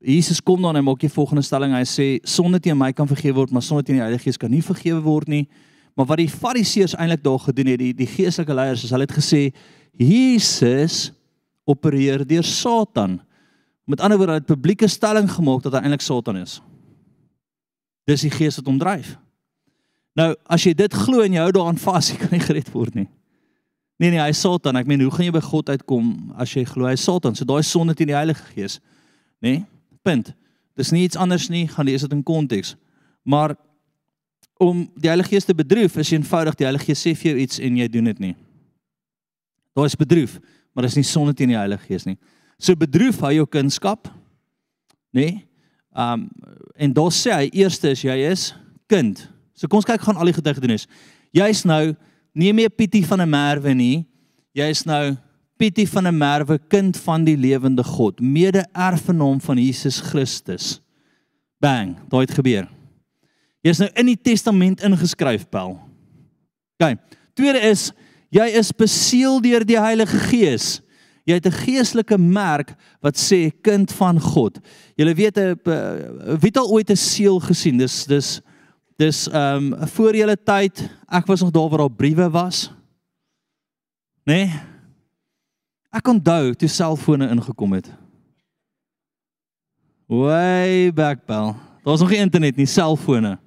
Jesus 0.00 0.40
kom 0.42 0.62
dan 0.62 0.76
en 0.76 0.84
maak 0.84 1.00
die 1.00 1.12
volgende 1.12 1.42
stelling. 1.42 1.74
Hy 1.76 1.84
sê 1.84 2.06
sonde 2.24 2.60
teen 2.60 2.78
my 2.78 2.92
kan 2.92 3.08
vergewe 3.08 3.34
word, 3.34 3.50
maar 3.50 3.62
sonde 3.62 3.84
teen 3.84 3.98
die 3.98 4.02
Heilige 4.02 4.22
Gees 4.22 4.36
kan 4.40 4.50
nie 4.50 4.62
vergewe 4.64 5.00
word 5.04 5.28
nie. 5.28 5.48
Maar 5.94 6.06
wat 6.06 6.22
die 6.22 6.28
Fariseërs 6.28 6.94
eintlik 6.96 7.22
daar 7.22 7.38
gedoen 7.38 7.66
het, 7.66 7.78
die 7.78 7.92
die 7.94 8.08
geestelike 8.08 8.54
leiers, 8.54 8.84
is 8.84 8.90
hulle 8.94 9.04
het 9.04 9.16
gesê 9.16 9.50
Jesus 9.92 11.12
opereer 11.68 12.24
deur 12.26 12.44
Satan. 12.44 13.18
Met 13.84 14.00
ander 14.00 14.16
woorde, 14.16 14.32
hulle 14.32 14.44
het 14.44 14.48
publieke 14.48 14.88
stelling 14.88 15.28
gemaak 15.30 15.62
dat 15.66 15.76
hy 15.76 15.84
eintlik 15.84 16.04
Satan 16.04 16.40
is. 16.40 16.60
Dis 18.08 18.24
die 18.24 18.32
gees 18.32 18.56
wat 18.56 18.70
hom 18.70 18.78
dryf. 18.80 19.18
Nou, 20.18 20.32
as 20.50 20.64
jy 20.66 20.74
dit 20.74 20.94
glo 21.06 21.22
en 21.22 21.34
jy 21.36 21.42
hou 21.42 21.52
daaraan 21.54 21.78
vas, 21.80 22.08
jy 22.10 22.18
kan 22.20 22.32
nie 22.34 22.42
gered 22.42 22.70
word 22.74 22.96
nie. 22.98 23.08
Nee 24.00 24.14
nee, 24.14 24.20
hy 24.22 24.30
is 24.32 24.40
Satan. 24.40 24.78
Ek 24.80 24.88
meen, 24.88 25.02
hoe 25.04 25.12
gaan 25.12 25.26
jy 25.26 25.34
by 25.34 25.42
God 25.44 25.70
uitkom 25.74 26.12
as 26.40 26.54
jy 26.56 26.64
glo 26.68 26.88
hy 26.88 26.94
is 26.96 27.04
Satan? 27.04 27.36
So 27.36 27.44
daai 27.48 27.60
sonde 27.66 27.94
teen 27.96 28.08
die 28.08 28.16
Heilige 28.16 28.46
Gees, 28.54 28.78
nê? 29.44 29.60
Nee? 29.60 29.64
Punt. 30.00 30.30
Dis 30.80 30.94
nie 30.96 31.02
iets 31.04 31.18
anders 31.20 31.50
nie, 31.52 31.66
gaan 31.68 31.84
lees 31.84 32.06
dit 32.06 32.14
in 32.16 32.22
konteks. 32.24 32.72
Maar 33.28 33.52
om 34.60 34.86
die 34.96 35.10
Heilige 35.10 35.34
Gees 35.34 35.44
te 35.44 35.56
bedroef, 35.56 35.98
is 36.00 36.12
eenvoudig 36.14 36.56
die 36.56 36.64
Heilige 36.64 36.88
Gees 36.88 37.02
sê 37.04 37.12
vir 37.12 37.34
jou 37.34 37.42
iets 37.44 37.60
en 37.60 37.76
jy 37.76 37.88
doen 37.92 38.08
dit 38.08 38.22
nie. 38.24 38.32
Daar 39.76 39.90
is 39.90 39.98
bedroef, 40.00 40.38
maar 40.72 40.88
dis 40.88 40.96
nie 40.96 41.04
sonde 41.04 41.36
teen 41.36 41.52
die 41.52 41.60
Heilige 41.60 41.84
Gees 41.90 42.08
nie. 42.08 42.16
So 42.60 42.76
bedroef 42.80 43.20
hy 43.24 43.34
jou 43.36 43.46
kunskap, 43.48 44.08
nê? 45.12 45.26
Nee? 45.26 45.38
Um 45.90 46.28
en 46.80 46.92
daar 46.96 47.12
sê 47.12 47.32
hy 47.34 47.48
eerste 47.60 47.90
is 47.92 48.00
jy 48.06 48.14
is 48.30 48.50
kind. 48.88 49.26
So 49.60 49.68
kom 49.68 49.82
ons 49.82 49.88
kyk 49.88 50.00
gaan 50.00 50.16
al 50.16 50.30
die 50.30 50.36
getuigenis. 50.38 50.86
Jy's 51.36 51.66
nou 51.68 51.92
nie 52.32 52.52
meer 52.56 52.72
Pietie 52.72 53.04
van 53.04 53.20
'n 53.20 53.28
Merwe 53.28 53.74
nie. 53.74 54.06
Jy's 54.56 54.86
nou 54.86 55.16
Pietie 55.58 55.86
van 55.86 56.06
'n 56.08 56.16
Merwe, 56.16 56.58
kind 56.58 56.96
van 56.96 57.24
die 57.24 57.36
lewende 57.36 57.84
God, 57.84 58.20
mede-erfgenaam 58.20 59.40
van 59.40 59.58
Jesus 59.58 60.00
Christus. 60.00 60.80
Bang, 61.60 61.98
daai 62.08 62.24
het 62.24 62.30
gebeur. 62.30 62.68
Jy's 63.60 63.78
nou 63.78 63.90
in 63.94 64.06
die 64.06 64.16
testament 64.16 64.80
ingeskryf, 64.80 65.44
Paul. 65.50 65.78
OK. 66.78 66.96
Tweede 67.34 67.60
is 67.60 67.92
jy 68.30 68.46
is 68.56 68.72
beseël 68.72 69.40
deur 69.40 69.66
die 69.66 69.78
Heilige 69.78 70.16
Gees. 70.30 70.80
Jy 71.26 71.34
het 71.34 71.46
'n 71.46 71.52
geestelike 71.66 72.18
merk 72.18 72.74
wat 73.02 73.16
sê 73.16 73.52
kind 73.62 73.92
van 73.92 74.20
God. 74.20 74.58
Jy 74.96 75.14
weet 75.14 75.36
'n 75.36 75.60
wie 76.40 76.48
het 76.48 76.56
al 76.56 76.70
ooit 76.70 76.90
'n 76.90 76.96
seël 76.96 77.40
gesien? 77.40 77.76
Dis 77.76 78.06
dis 78.06 78.40
Dis 79.00 79.24
ehm 79.30 79.72
um, 79.72 79.88
voor 79.94 80.16
julle 80.16 80.36
tyd, 80.36 80.82
ek 81.08 81.26
was 81.26 81.40
nog 81.40 81.50
daar 81.54 81.68
waar 81.68 81.86
daar 81.86 81.96
briewe 82.02 82.30
was. 82.30 82.68
Né? 84.28 84.34
Nee? 84.34 84.60
Ek 85.90 86.06
onthou 86.06 86.52
toe 86.54 86.68
selfone 86.68 87.30
ingekom 87.32 87.72
het. 87.78 87.88
Way 90.06 90.92
back 90.92 91.24
bel. 91.26 91.54
Daar 91.54 91.94
was 91.94 92.00
nog 92.00 92.12
nie 92.12 92.20
internet 92.20 92.56
nie, 92.56 92.66
selfone. 92.66 93.38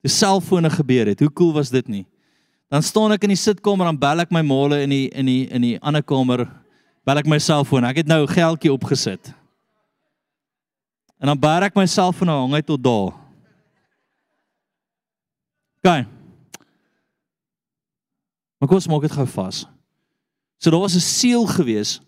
Toe 0.00 0.10
selfone 0.10 0.70
gebeur 0.70 1.06
het. 1.06 1.20
Hoe 1.20 1.32
cool 1.32 1.52
was 1.52 1.70
dit 1.70 1.88
nie? 1.88 2.06
Dan 2.68 2.82
staan 2.82 3.12
ek 3.12 3.26
in 3.26 3.34
die 3.34 3.40
sitkamer 3.40 3.88
en 3.90 3.98
bel 3.98 4.22
ek 4.22 4.32
my 4.32 4.44
maale 4.46 4.82
in 4.84 4.92
die 4.94 5.06
in 5.10 5.26
die 5.26 5.44
in 5.48 5.64
die 5.64 5.76
ander 5.80 6.04
kamer 6.04 6.46
bel 7.08 7.18
ek 7.18 7.26
my 7.26 7.38
selfoon. 7.42 7.84
Ek 7.88 8.04
het 8.04 8.08
nou 8.08 8.26
geldjie 8.28 8.72
opgesit. 8.72 9.32
En 11.18 11.32
dan 11.32 11.40
bel 11.40 11.66
ek 11.66 11.74
my 11.74 11.86
selfoon 11.88 12.30
en 12.30 12.44
hang 12.44 12.60
hy 12.60 12.62
tot 12.62 12.84
daar. 12.84 13.16
OK. 15.78 16.06
Maar 18.58 18.68
kom 18.68 18.78
ons 18.80 18.90
maak 18.90 19.06
dit 19.06 19.14
gou 19.14 19.26
vas. 19.26 19.64
So 20.58 20.70
daar 20.70 20.82
was 20.82 20.94
'n 20.94 21.00
seël 21.00 21.46
gewees 21.46 22.00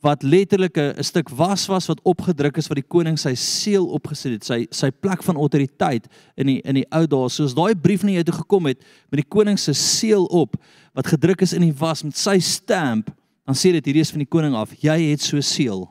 wat 0.00 0.22
letterlik 0.22 0.76
'n 0.76 1.02
stuk 1.02 1.28
was 1.28 1.66
was 1.66 1.86
wat 1.86 2.02
opgedruk 2.02 2.56
is 2.56 2.66
wat 2.66 2.76
die 2.76 2.88
koning 2.88 3.18
sy 3.18 3.34
seël 3.34 3.86
opgesit 3.86 4.32
het, 4.32 4.44
sy 4.44 4.66
sy 4.70 4.90
plek 4.90 5.22
van 5.22 5.36
autoriteit 5.36 6.06
in 6.36 6.46
die 6.46 6.60
in 6.62 6.74
die 6.74 6.86
ou 6.90 7.06
dae. 7.06 7.28
Soos 7.28 7.54
daai 7.54 7.74
brief 7.74 8.02
na 8.02 8.10
jou 8.10 8.22
toe 8.22 8.34
gekom 8.34 8.66
het 8.66 8.78
met 9.10 9.20
die 9.20 9.28
koning 9.28 9.58
se 9.58 9.72
seël 9.72 10.24
op 10.24 10.56
wat 10.94 11.06
gedruk 11.06 11.40
is 11.40 11.52
in 11.52 11.60
die 11.60 11.74
was 11.78 12.02
met 12.02 12.16
sy 12.16 12.38
stamp, 12.38 13.10
dan 13.44 13.54
sê 13.54 13.72
dit 13.72 13.84
hierdie 13.84 14.00
is 14.00 14.10
van 14.10 14.18
die 14.18 14.28
koning 14.28 14.54
af. 14.54 14.72
Jy 14.80 15.10
het 15.10 15.20
so 15.20 15.40
seël. 15.40 15.88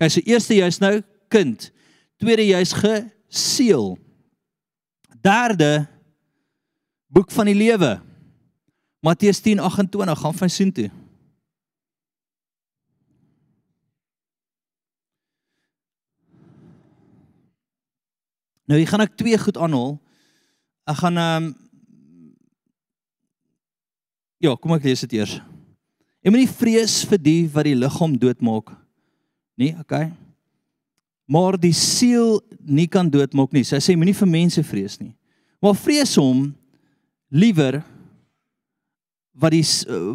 Hy 0.00 0.08
sê 0.08 0.22
eerste 0.26 0.54
jy's 0.54 0.78
nou 0.78 1.02
kind. 1.28 1.70
Tweede 2.18 2.46
jy's 2.46 2.72
geseël. 2.72 3.98
Derde 5.22 5.88
boek 7.12 7.30
van 7.30 7.50
die 7.50 7.56
lewe. 7.56 8.00
Matteus 9.04 9.40
10:28 9.44 10.18
gaan 10.22 10.34
van 10.34 10.50
sien 10.50 10.72
toe. 10.72 10.90
Nou, 18.64 18.80
ek 18.80 18.88
gaan 18.88 19.04
ek 19.04 19.16
twee 19.16 19.38
goed 19.38 19.58
aanhaal. 19.58 19.98
Ek 20.88 20.96
gaan 20.96 21.16
ehm 21.16 21.44
um, 21.44 21.50
Ja, 24.42 24.56
kom 24.58 24.72
ek 24.74 24.82
lees 24.82 25.04
dit 25.04 25.12
eers. 25.20 25.36
Jy 26.18 26.30
moenie 26.34 26.50
vrees 26.50 26.96
vir 27.06 27.20
die 27.22 27.42
wat 27.54 27.62
die 27.68 27.76
liggaam 27.78 28.16
doodmaak 28.18 28.72
nie, 29.54 29.70
okay? 29.78 30.08
Maar 31.30 31.54
die 31.62 31.74
siel 31.76 32.40
nie 32.58 32.88
kan 32.90 33.06
doodmaak 33.06 33.52
nie. 33.54 33.62
Sy 33.62 33.78
sê 33.78 33.94
moenie 33.94 34.16
vir 34.18 34.26
mense 34.26 34.64
vrees 34.66 34.98
nie. 34.98 35.12
Maar 35.62 35.78
vrees 35.78 36.16
hom 36.18 36.48
liewer 37.32 37.80
wat 39.32 39.54
die 39.54 39.64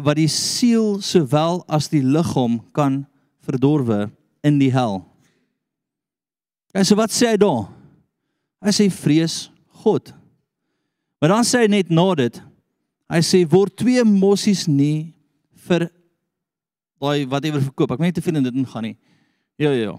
wat 0.06 0.18
die 0.18 0.30
siel 0.30 1.00
sowel 1.02 1.64
as 1.66 1.90
die 1.90 2.02
liggaam 2.04 2.60
kan 2.76 3.02
verdorwe 3.42 4.06
in 4.46 4.60
die 4.60 4.70
hel. 4.72 5.02
En 6.76 6.86
so 6.86 6.98
wat 6.98 7.12
sê 7.14 7.32
hy 7.32 7.40
daar? 7.40 7.66
Hy 8.62 8.74
sê 8.74 8.88
vrees 8.92 9.48
God. 9.82 10.12
Maar 11.18 11.34
dan 11.34 11.46
sê 11.46 11.64
hy 11.64 11.70
net 11.72 11.90
na 11.90 12.06
dit, 12.18 12.38
hy 13.10 13.20
sê 13.24 13.42
word 13.50 13.74
twee 13.78 14.04
mossies 14.06 14.66
nie 14.70 15.14
vir 15.66 15.88
daai 16.98 17.26
whatever 17.30 17.62
verkoop. 17.62 17.94
Ek 17.94 18.02
weet 18.02 18.12
nie 18.12 18.18
te 18.18 18.24
veel 18.24 18.38
in 18.40 18.46
dit 18.46 18.60
ingaan 18.62 18.90
nie. 18.90 18.96
Ja 19.58 19.72
ja 19.74 19.90
ja. 19.90 19.96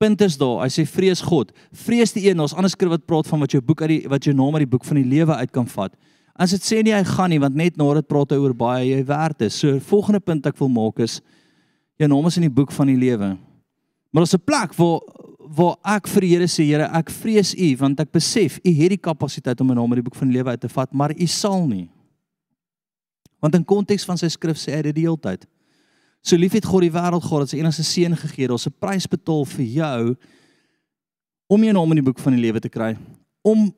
Punt 0.00 0.22
is 0.24 0.38
daar. 0.40 0.62
Hy 0.62 0.70
sê 0.72 0.86
vrees 0.88 1.20
God. 1.24 1.50
Vrees 1.76 2.14
die 2.14 2.28
een, 2.30 2.40
ons 2.40 2.54
ander 2.56 2.72
skrif 2.72 2.94
wat 2.94 3.04
praat 3.08 3.28
van 3.28 3.42
wat 3.42 3.52
jou 3.52 3.60
boek 3.64 3.82
uit 3.84 3.90
die 3.92 4.00
wat 4.08 4.24
jou 4.24 4.34
naam 4.36 4.56
uit 4.56 4.64
die 4.64 4.72
boek 4.72 4.86
van 4.88 5.00
die 5.02 5.10
lewe 5.10 5.36
uit 5.42 5.52
kan 5.52 5.68
vat. 5.68 5.96
As 6.40 6.54
dit 6.56 6.64
sê 6.64 6.80
nie 6.80 6.94
hy 6.96 7.02
gaan 7.04 7.28
nie 7.28 7.40
want 7.42 7.58
net 7.58 7.76
na 7.76 7.84
dit 7.98 8.08
praat 8.08 8.32
hy 8.32 8.38
oor 8.40 8.54
baie 8.56 8.86
jy 8.88 9.00
werd 9.04 9.42
is. 9.44 9.58
So 9.60 9.76
volgende 9.90 10.22
punt 10.24 10.46
ek 10.48 10.56
wil 10.60 10.72
maak 10.72 11.02
is 11.04 11.18
jou 12.00 12.08
naam 12.08 12.30
is 12.30 12.38
in 12.40 12.46
die 12.48 12.56
boek 12.60 12.72
van 12.72 12.88
die 12.88 12.96
lewe. 12.96 13.34
Maar 14.10 14.24
daar's 14.24 14.34
'n 14.34 14.46
plek 14.46 14.72
waar 14.74 15.00
waar 15.50 15.76
ek 15.84 16.06
vir 16.06 16.20
die 16.20 16.30
Here 16.30 16.46
sê 16.46 16.64
Here 16.64 16.88
ek 16.94 17.10
vrees 17.10 17.54
U 17.54 17.76
want 17.76 18.00
ek 18.00 18.12
besef 18.12 18.58
U 18.64 18.70
het 18.70 18.90
die 18.90 19.02
kapasiteit 19.02 19.60
om 19.60 19.66
my 19.66 19.74
naam 19.74 19.92
in 19.92 20.00
die 20.00 20.08
boek 20.08 20.16
van 20.16 20.28
die 20.28 20.36
lewe 20.38 20.50
uit 20.50 20.60
te 20.60 20.68
vat, 20.68 20.92
maar 20.94 21.10
U 21.10 21.26
sal 21.26 21.66
nie. 21.66 21.90
Want 23.40 23.54
in 23.54 23.64
konteks 23.64 24.04
van 24.04 24.16
sy 24.16 24.28
skrif 24.28 24.56
sê 24.56 24.76
hy 24.76 24.82
dit 24.82 24.94
die 24.94 25.06
hele 25.08 25.18
tyd. 25.18 25.46
So 26.22 26.36
lief 26.36 26.52
het 26.52 26.64
God 26.64 26.82
die 26.82 26.92
wêreld 26.92 27.24
gehad 27.24 27.40
dat 27.40 27.50
sy 27.50 27.58
enigste 27.58 27.84
seun 27.84 28.16
gegee 28.16 28.44
het, 28.44 28.50
ons 28.50 28.66
'n 28.66 28.74
prys 28.78 29.06
betaal 29.06 29.44
vir 29.44 29.64
jou 29.64 30.16
om 31.48 31.64
jou 31.64 31.72
naam 31.72 31.90
in 31.90 31.96
die 31.96 32.08
boek 32.12 32.18
van 32.18 32.32
die 32.32 32.42
lewe 32.42 32.60
te 32.60 32.68
kry, 32.68 32.96
om 33.42 33.74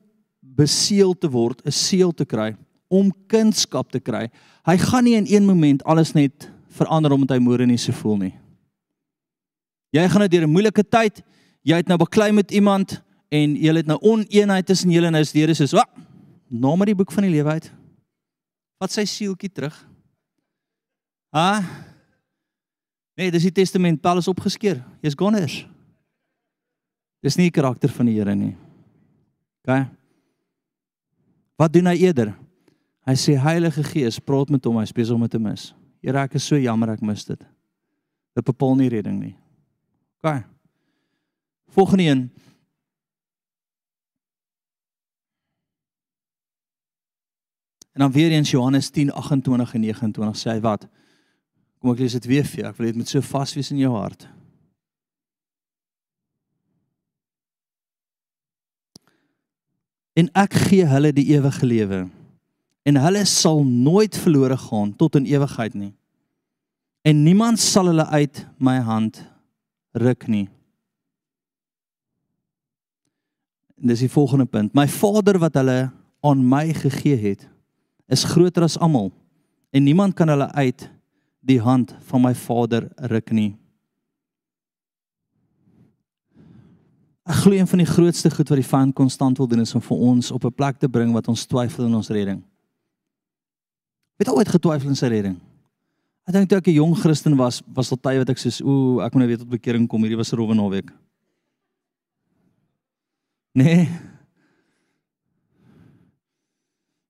beseël 0.55 1.13
te 1.17 1.29
word, 1.29 1.61
'n 1.65 1.71
seël 1.71 2.13
te 2.13 2.25
kry, 2.25 2.55
om 2.87 3.11
kunskap 3.27 3.91
te 3.91 3.99
kry. 3.99 4.29
Hy 4.65 4.77
gaan 4.77 5.03
nie 5.03 5.15
in 5.15 5.25
een 5.27 5.45
moment 5.45 5.83
alles 5.83 6.13
net 6.13 6.49
verander 6.69 7.11
omdat 7.11 7.37
hy 7.37 7.39
môre 7.43 7.65
nie 7.65 7.77
se 7.77 7.93
voel 7.93 8.17
nie. 8.17 8.33
Jy 9.93 10.07
gaan 10.09 10.19
nou 10.19 10.29
deur 10.29 10.43
'n 10.43 10.51
moeilike 10.51 10.83
tyd. 10.83 11.21
Jy 11.63 11.75
het 11.75 11.87
nou 11.87 11.97
baklei 11.97 12.31
met 12.31 12.51
iemand 12.51 13.01
en 13.29 13.55
jy 13.55 13.73
het 13.73 13.85
nou 13.85 13.97
oneenheid 14.01 14.65
tussen 14.65 14.91
julle 14.91 15.07
en 15.07 15.13
nou 15.13 15.21
is 15.21 15.31
die 15.31 15.41
Here 15.41 15.53
sê, 15.53 15.71
"Wa, 15.71 15.85
nou 16.49 16.75
maar 16.75 16.85
die 16.85 16.95
boek 16.95 17.11
van 17.11 17.23
die 17.23 17.31
lewe 17.31 17.49
uit." 17.49 17.71
Wat 18.79 18.91
sy 18.91 19.05
sieltjie 19.05 19.51
terug. 19.51 19.87
Ha? 21.31 21.63
Nee, 23.15 23.31
dis 23.31 23.43
die 23.43 23.51
testament 23.51 24.01
Paulus 24.01 24.27
opgeskeur. 24.27 24.83
Jy's 25.01 25.15
goners. 25.15 25.67
Dis 27.21 27.37
nie 27.37 27.49
die 27.49 27.61
karakter 27.61 27.89
van 27.89 28.05
die 28.05 28.15
Here 28.17 28.35
nie. 28.35 28.55
OK. 29.63 30.02
Wat 31.59 31.73
doen 31.73 31.89
hy 31.91 31.97
eerder? 32.01 32.33
Hy 33.07 33.15
sê 33.19 33.35
Heilige 33.39 33.83
Gees, 33.83 34.19
praat 34.23 34.51
met 34.53 34.63
hom, 34.65 34.79
hy 34.79 34.87
spesiaal 34.89 35.19
om 35.19 35.25
dit 35.25 35.35
te 35.35 35.41
mis. 35.41 35.71
Here, 36.03 36.23
ek 36.23 36.37
is 36.39 36.47
so 36.47 36.59
jammer 36.59 36.93
ek 36.95 37.03
mis 37.05 37.25
dit. 37.27 37.39
Dit 38.33 38.47
bepaal 38.47 38.77
nie 38.79 38.89
redding 38.91 39.19
nie. 39.19 39.35
OK. 40.23 40.41
Volgende 41.75 42.03
een. 42.03 42.23
En 47.93 47.99
dan 48.01 48.11
weer 48.11 48.31
eens 48.31 48.51
Johannes 48.51 48.89
10:28 48.89 49.73
en 49.73 49.81
29 49.81 50.37
sê 50.37 50.49
hy 50.49 50.59
wat? 50.59 50.87
Kom 51.79 51.91
ek 51.91 51.99
lees 51.99 52.15
dit 52.17 52.25
weer 52.25 52.45
vir 52.45 52.63
jou. 52.63 52.69
Ek 52.69 52.77
wil 52.77 52.87
dit 52.87 52.95
met 52.95 53.09
so 53.09 53.21
vas 53.21 53.53
wees 53.53 53.71
in 53.71 53.77
jou 53.77 53.93
hart. 53.93 54.27
En 60.13 60.29
ek 60.37 60.53
gee 60.67 60.85
hulle 60.85 61.13
die 61.13 61.25
ewige 61.33 61.65
lewe. 61.65 61.99
En 62.83 62.99
hulle 62.99 63.23
sal 63.25 63.63
nooit 63.65 64.17
verlore 64.17 64.57
gaan 64.57 64.93
tot 64.99 65.15
in 65.15 65.25
ewigheid 65.29 65.73
nie. 65.73 65.93
En 67.03 67.23
niemand 67.23 67.59
sal 67.59 67.89
hulle 67.91 68.05
uit 68.05 68.45
my 68.57 68.77
hand 68.79 69.23
ruk 69.91 70.27
nie. 70.27 70.47
En 73.81 73.91
dis 73.91 74.05
die 74.05 74.11
volgende 74.11 74.45
punt. 74.45 74.73
My 74.75 74.87
Vader 74.87 75.39
wat 75.41 75.57
hulle 75.59 75.91
aan 76.23 76.45
my 76.47 76.69
gegee 76.73 77.17
het, 77.19 77.49
is 78.07 78.23
groter 78.23 78.63
as 78.63 78.77
almal 78.79 79.11
en 79.73 79.83
niemand 79.83 80.13
kan 80.15 80.29
hulle 80.29 80.47
uit 80.53 80.85
die 81.43 81.59
hand 81.59 81.95
van 82.07 82.21
my 82.21 82.31
Vader 82.37 82.87
ruk 83.09 83.31
nie. 83.35 83.51
Ek 87.23 87.39
glo 87.39 87.55
een 87.55 87.67
van 87.67 87.79
die 87.79 87.87
grootste 87.87 88.29
goed 88.31 88.49
wat 88.51 88.59
die 88.59 88.67
vyand 88.67 88.95
konstant 88.95 89.37
wil 89.39 89.47
doen 89.47 89.63
is 89.63 89.75
om 89.75 89.81
vir 89.81 89.97
ons 89.97 90.31
op 90.31 90.43
'n 90.45 90.51
plek 90.51 90.77
te 90.79 90.89
bring 90.89 91.13
wat 91.13 91.27
ons 91.27 91.45
twyfel 91.45 91.85
in 91.85 91.95
ons 91.95 92.09
redding. 92.09 92.43
Het 94.17 94.29
ooit 94.29 94.47
getwyfel 94.47 94.89
in 94.89 94.95
sy 94.95 95.07
redding? 95.07 95.39
Ek 96.27 96.33
dink 96.33 96.49
toe 96.49 96.57
ek 96.57 96.67
'n 96.67 96.79
jong 96.79 96.95
Christen 96.95 97.35
was, 97.35 97.61
was 97.73 97.89
daar 97.89 97.99
tye 97.99 98.19
wat 98.19 98.29
ek 98.29 98.37
soos 98.37 98.61
ooh, 98.61 99.03
ek 99.03 99.13
moet 99.13 99.23
nou 99.23 99.27
weet 99.27 99.39
tot 99.39 99.49
bekering 99.49 99.87
kom. 99.87 100.01
Hierdie 100.01 100.17
was 100.17 100.33
'n 100.33 100.37
rowwe 100.37 100.55
naweek. 100.55 100.91
Nee. 103.55 103.89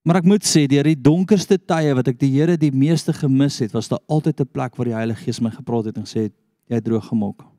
Maar 0.04 0.18
ek 0.18 0.26
moet 0.26 0.44
sê 0.44 0.68
deur 0.68 0.84
die 0.84 1.02
donkerste 1.02 1.58
tye 1.58 1.94
wat 1.96 2.08
ek 2.08 2.20
die 2.20 2.32
Here 2.32 2.58
die 2.58 2.72
meeste 2.72 3.14
gemis 3.14 3.60
het, 3.60 3.72
was 3.72 3.88
daar 3.88 4.02
altyd 4.08 4.42
'n 4.42 4.52
plek 4.52 4.76
waar 4.76 4.86
die 4.86 4.94
Heilige 4.94 5.24
Gees 5.24 5.40
my 5.40 5.50
gepraat 5.50 5.86
het 5.86 5.98
en 5.98 6.04
gesê 6.04 6.24
het 6.24 6.34
jy 6.68 6.76
het 6.76 6.84
droog 6.84 7.08
gemaak. 7.08 7.53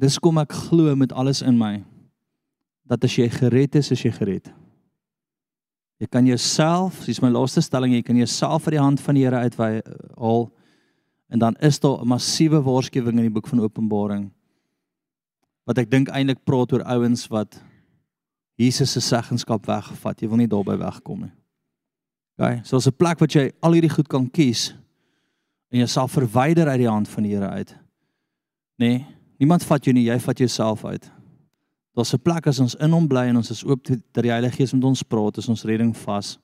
Dis 0.00 0.18
kom 0.18 0.38
ek 0.38 0.52
glo 0.52 0.94
met 0.96 1.12
alles 1.12 1.42
in 1.42 1.58
my 1.58 1.84
dat 2.84 3.04
as 3.04 3.14
jy 3.16 3.28
gered 3.32 3.78
is, 3.80 3.90
is 3.94 4.02
jy 4.04 4.12
gered. 4.12 4.50
Jy 6.02 6.08
kan 6.10 6.26
jouself, 6.26 7.04
dis 7.06 7.22
my 7.22 7.30
laaste 7.32 7.62
stelling, 7.64 7.94
jy 7.94 8.02
kan 8.04 8.18
jouself 8.18 8.66
uit 8.66 8.74
die 8.76 8.82
hand 8.82 9.00
van 9.00 9.16
die 9.16 9.24
Here 9.24 9.40
uithaal 9.46 10.50
en 11.32 11.40
dan 11.40 11.56
is 11.64 11.80
daar 11.80 12.02
'n 12.02 12.08
massiewe 12.08 12.60
waarskuwing 12.62 13.16
in 13.16 13.28
die 13.30 13.36
boek 13.36 13.48
van 13.48 13.60
Openbaring 13.60 14.30
wat 15.64 15.78
ek 15.78 15.90
dink 15.90 16.08
eintlik 16.08 16.44
praat 16.44 16.72
oor 16.72 16.84
ouens 16.84 17.26
wat 17.32 17.56
Jesus 18.60 18.92
se 18.92 19.00
seggenskap 19.00 19.66
weggevat. 19.66 20.20
Jy 20.20 20.28
wil 20.28 20.36
nie 20.36 20.50
daarby 20.50 20.76
wegkom 20.76 21.20
nie. 21.20 21.32
OK, 22.38 22.64
so 22.66 22.76
'n 22.76 22.96
plek 22.96 23.18
wat 23.20 23.32
jy 23.32 23.52
al 23.62 23.72
hierdie 23.72 23.94
goed 23.94 24.08
kan 24.08 24.30
kies 24.30 24.74
en 25.70 25.78
jouself 25.78 26.12
verwyder 26.12 26.68
uit 26.68 26.78
die 26.78 26.90
hand 26.90 27.08
van 27.08 27.22
die 27.22 27.34
Here 27.34 27.48
uit. 27.48 27.76
Nee, 28.76 29.06
niemand 29.44 29.66
vat 29.68 29.84
jou 29.84 29.92
nie, 29.94 30.08
jy 30.08 30.16
vat 30.24 30.40
jouself 30.40 30.84
uit. 30.88 31.10
Daar's 31.94 32.14
'n 32.14 32.18
plek 32.18 32.46
as 32.46 32.60
ons 32.60 32.74
in 32.74 32.90
hom 32.90 33.06
bly 33.06 33.28
en 33.28 33.36
ons 33.36 33.50
is 33.50 33.64
oop 33.64 33.84
dat 33.84 34.22
die 34.22 34.30
Heilige 34.30 34.56
Gees 34.56 34.72
met 34.72 34.84
ons 34.84 35.02
praat, 35.02 35.38
is 35.38 35.48
ons 35.48 35.64
redding 35.64 35.94
vas. 35.96 36.38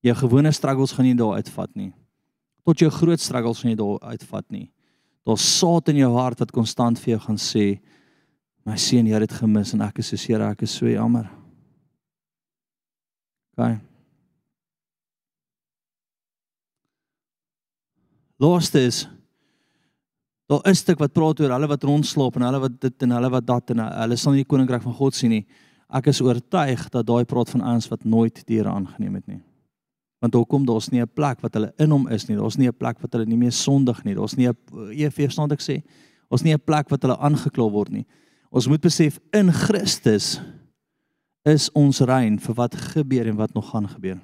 Jou 0.00 0.14
gewone 0.14 0.52
struggles 0.52 0.92
gaan 0.92 1.06
nie 1.06 1.14
daar 1.14 1.34
uitvat 1.34 1.74
nie. 1.74 1.92
Tot 2.64 2.78
jou 2.78 2.90
groot 2.90 3.20
struggles 3.20 3.60
gaan 3.60 3.70
nie 3.70 3.76
daar 3.76 3.98
uitvat 4.00 4.44
nie. 4.50 4.70
Daar's 5.24 5.58
saad 5.58 5.88
in 5.88 5.96
jou 5.96 6.12
hart 6.16 6.38
wat 6.38 6.52
konstant 6.52 6.98
vir 6.98 7.16
jou 7.16 7.20
gaan 7.20 7.36
sê, 7.36 7.80
"My 8.64 8.76
seun, 8.76 9.06
jy 9.06 9.12
het 9.12 9.28
dit 9.28 9.40
gemis 9.40 9.74
en 9.74 9.80
ek 9.80 9.98
is 9.98 10.08
so 10.08 10.16
seer, 10.16 10.40
ek 10.42 10.62
is 10.62 10.70
so 10.70 10.86
jammer." 10.86 11.30
OK. 13.56 13.80
Laaste 18.38 18.78
is 18.78 19.08
Daar 20.48 20.64
is 20.70 20.80
stuk 20.80 21.00
wat 21.02 21.12
praat 21.12 21.40
oor 21.42 21.52
hulle 21.52 21.68
wat 21.68 21.82
rondslaap 21.84 22.38
en 22.38 22.46
hulle 22.46 22.60
wat 22.62 22.76
dit 22.80 23.04
en 23.04 23.10
hulle 23.18 23.28
wat 23.34 23.46
dat 23.46 23.72
en 23.74 23.82
hulle 23.84 24.16
sal 24.16 24.32
nie 24.32 24.46
die 24.46 24.48
koninkryk 24.48 24.84
van 24.86 24.94
God 24.96 25.16
sien 25.16 25.34
nie. 25.34 25.42
Ek 25.92 26.08
is 26.08 26.22
oortuig 26.24 26.86
dat 26.92 27.06
daai 27.08 27.26
praat 27.28 27.52
van 27.52 27.64
ouens 27.68 27.88
wat 27.92 28.06
nooit 28.08 28.40
die 28.48 28.56
Here 28.56 28.72
aangeneem 28.72 29.18
het 29.20 29.26
nie. 29.28 29.42
Want 30.24 30.34
hoekom 30.34 30.64
daar's 30.66 30.88
nie 30.90 31.02
'n 31.02 31.08
plek 31.14 31.42
wat 31.42 31.54
hulle 31.54 31.72
in 31.78 31.90
hom 31.90 32.08
is 32.08 32.28
nie. 32.28 32.36
Daar's 32.36 32.56
nie 32.56 32.68
'n 32.68 32.76
plek 32.76 33.00
wat 33.00 33.12
hulle 33.12 33.26
nie 33.26 33.36
meer 33.36 33.52
sondig 33.52 34.04
nie. 34.04 34.14
Daar's 34.14 34.36
nie 34.36 34.48
'n 34.48 34.56
EV 34.90 35.30
staan 35.30 35.52
ek 35.52 35.60
sê. 35.60 35.82
Ons 36.30 36.42
nie 36.42 36.54
'n 36.54 36.64
plek 36.64 36.88
wat 36.88 37.02
hulle 37.02 37.18
aangekla 37.18 37.70
word 37.70 37.90
nie. 37.90 38.06
Ons 38.50 38.68
moet 38.68 38.80
besef 38.80 39.20
in 39.32 39.52
Christus 39.52 40.40
is 41.44 41.70
ons 41.72 42.00
rein 42.00 42.38
vir 42.38 42.54
wat 42.54 42.74
gebeur 42.74 43.26
en 43.26 43.36
wat 43.36 43.54
nog 43.54 43.70
gaan 43.70 43.88
gebeur. 43.88 44.18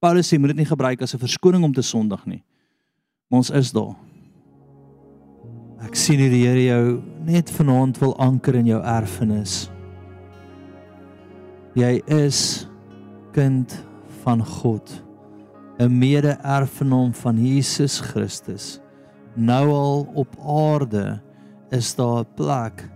Paulus 0.00 0.32
sê 0.32 0.38
moet 0.38 0.48
dit 0.48 0.56
nie 0.56 0.64
gebruik 0.64 1.02
as 1.02 1.14
'n 1.14 1.18
verskoning 1.18 1.62
om 1.62 1.72
te 1.72 1.82
sondig 1.82 2.24
nie. 2.26 2.42
Maar 3.28 3.38
ons 3.38 3.50
is 3.50 3.72
daar. 3.72 3.96
Ek 5.84 5.96
sien 5.98 6.20
hoe 6.22 6.30
die 6.32 6.46
Here 6.46 6.62
jou 6.64 6.84
net 7.26 7.50
vanaand 7.52 7.98
wil 8.00 8.14
anker 8.22 8.56
in 8.56 8.68
jou 8.70 8.78
erfenis. 8.80 9.66
Jy 11.76 11.98
is 12.08 12.40
kind 13.36 13.74
van 14.22 14.40
God, 14.40 14.88
'n 15.78 15.98
mede-erfenaam 15.98 17.12
van 17.12 17.36
Jesus 17.36 18.00
Christus. 18.00 18.80
Nou 19.34 19.68
al 19.70 20.08
op 20.14 20.28
aarde 20.40 21.20
is 21.70 21.94
daar 21.94 22.24
'n 22.24 22.34
plek 22.34 22.88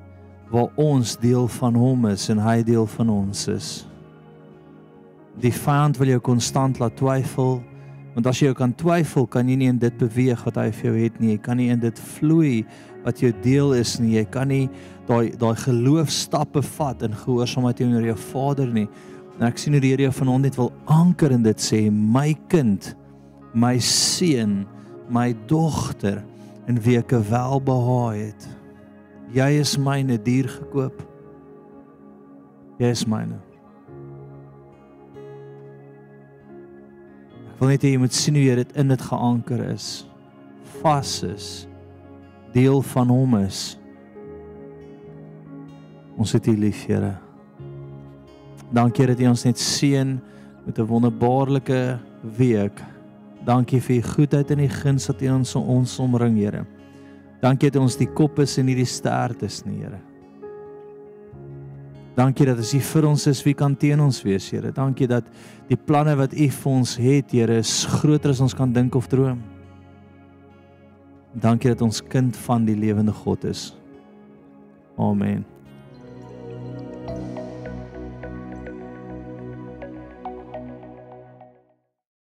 waar 0.50 0.72
ons 0.76 1.16
deel 1.16 1.48
van 1.48 1.74
hom 1.74 2.06
is 2.06 2.28
en 2.28 2.38
hy 2.38 2.62
deel 2.62 2.86
van 2.86 3.08
ons 3.08 3.48
is. 3.48 3.86
Die 5.40 5.52
vyand 5.52 5.96
wil 5.96 6.06
jou 6.06 6.20
konstant 6.20 6.78
laat 6.78 6.96
twyfel, 6.96 7.62
Want 8.14 8.26
as 8.26 8.40
jy 8.42 8.50
kan 8.58 8.72
twyfel, 8.74 9.26
kan 9.30 9.48
jy 9.48 9.56
nie 9.60 9.68
in 9.70 9.78
dit 9.78 9.94
beweeg 10.00 10.40
wat 10.46 10.58
hy 10.58 10.70
vir 10.74 10.88
jou 10.90 10.96
het 10.98 11.20
nie. 11.22 11.34
Jy 11.36 11.42
kan 11.44 11.60
nie 11.60 11.68
in 11.70 11.82
dit 11.82 12.00
vloei 12.16 12.64
wat 13.04 13.22
jou 13.22 13.30
deel 13.44 13.76
is 13.78 13.94
nie. 14.02 14.16
Jy 14.18 14.24
kan 14.34 14.50
nie 14.50 14.64
daai 15.08 15.30
daai 15.38 15.54
geloofstappe 15.62 16.62
vat 16.76 17.04
in 17.06 17.14
gehoorsaamheid 17.22 17.78
teenoor 17.80 18.08
jou 18.10 18.18
Vader 18.30 18.72
nie. 18.74 18.88
En 19.38 19.46
ek 19.48 19.60
sien 19.62 19.76
hoe 19.76 19.82
die 19.82 19.92
Here 19.94 20.08
jou 20.08 20.16
vanaand 20.18 20.50
net 20.50 20.58
wil 20.60 20.72
anker 20.90 21.32
in 21.32 21.46
dit 21.46 21.62
sê, 21.62 21.86
my 21.90 22.34
kind, 22.52 22.92
my 23.54 23.78
seun, 23.80 24.64
my 25.08 25.30
dogter, 25.48 26.20
en 26.68 26.78
wie 26.84 26.98
ek 27.00 27.14
welbehaag 27.30 28.18
het. 28.28 28.48
Jy 29.34 29.50
is 29.62 29.76
myne 29.78 30.18
dier 30.22 30.50
gekoop. 30.50 31.00
Jy 32.82 32.90
is 32.94 33.06
myne. 33.10 33.38
Wil 37.60 37.68
net 37.68 37.84
hê 37.84 37.92
jy 37.92 38.00
moet 38.00 38.16
sien 38.16 38.38
hoe 38.38 38.46
jy 38.46 38.54
dit 38.62 38.70
in 38.80 38.88
dit 38.88 39.02
geanker 39.04 39.60
is. 39.68 39.88
Vas 40.80 41.12
is. 41.28 41.48
Deel 42.54 42.80
van 42.94 43.12
hom 43.12 43.36
is. 43.42 43.76
Ons 46.20 46.32
het 46.36 46.48
U 46.48 46.56
lief, 46.56 46.86
Here. 46.88 47.14
Dankie 48.72 49.06
dat 49.10 49.20
U 49.20 49.28
ons 49.28 49.44
net 49.44 49.58
seën 49.60 50.18
met 50.66 50.78
'n 50.78 50.86
wonderbaarlike 50.86 51.98
week. 52.36 52.80
Dankie 53.44 53.80
vir 53.80 53.96
U 53.96 54.02
goedheid 54.02 54.50
en 54.50 54.60
U 54.60 54.68
guns 54.68 55.06
wat 55.06 55.22
U 55.22 55.28
ons 55.28 55.54
ons 55.54 55.98
omring, 55.98 56.36
Here. 56.36 56.66
Dankie 57.40 57.70
dat 57.70 57.82
ons 57.82 57.96
die 57.96 58.08
kop 58.08 58.38
is 58.38 58.58
en 58.58 58.66
nie 58.66 58.74
die 58.74 58.84
stert 58.84 59.42
is 59.42 59.64
nie, 59.64 59.80
Here. 59.80 60.09
Dankie 62.20 62.44
dat 62.44 62.58
as 62.60 62.74
U 62.76 62.80
vir 62.84 63.06
ons 63.08 63.22
is, 63.30 63.40
wie 63.46 63.54
kan 63.56 63.72
teen 63.80 64.00
ons 64.04 64.18
wees, 64.26 64.50
Here? 64.52 64.74
Dankie 64.76 65.06
dat 65.08 65.28
die 65.70 65.78
planne 65.78 66.12
wat 66.20 66.34
U 66.36 66.48
vir 66.52 66.72
ons 66.72 66.92
het, 67.00 67.32
Here, 67.32 67.60
is 67.62 67.86
groter 67.88 68.34
as 68.34 68.42
ons 68.44 68.56
kan 68.56 68.74
dink 68.76 68.98
of 68.98 69.08
droom. 69.08 69.38
Dankie 71.32 71.72
dat 71.72 71.84
ons 71.86 72.02
kind 72.12 72.36
van 72.44 72.66
die 72.68 72.76
lewende 72.76 73.14
God 73.22 73.46
is. 73.48 73.70
Amen. 75.00 75.46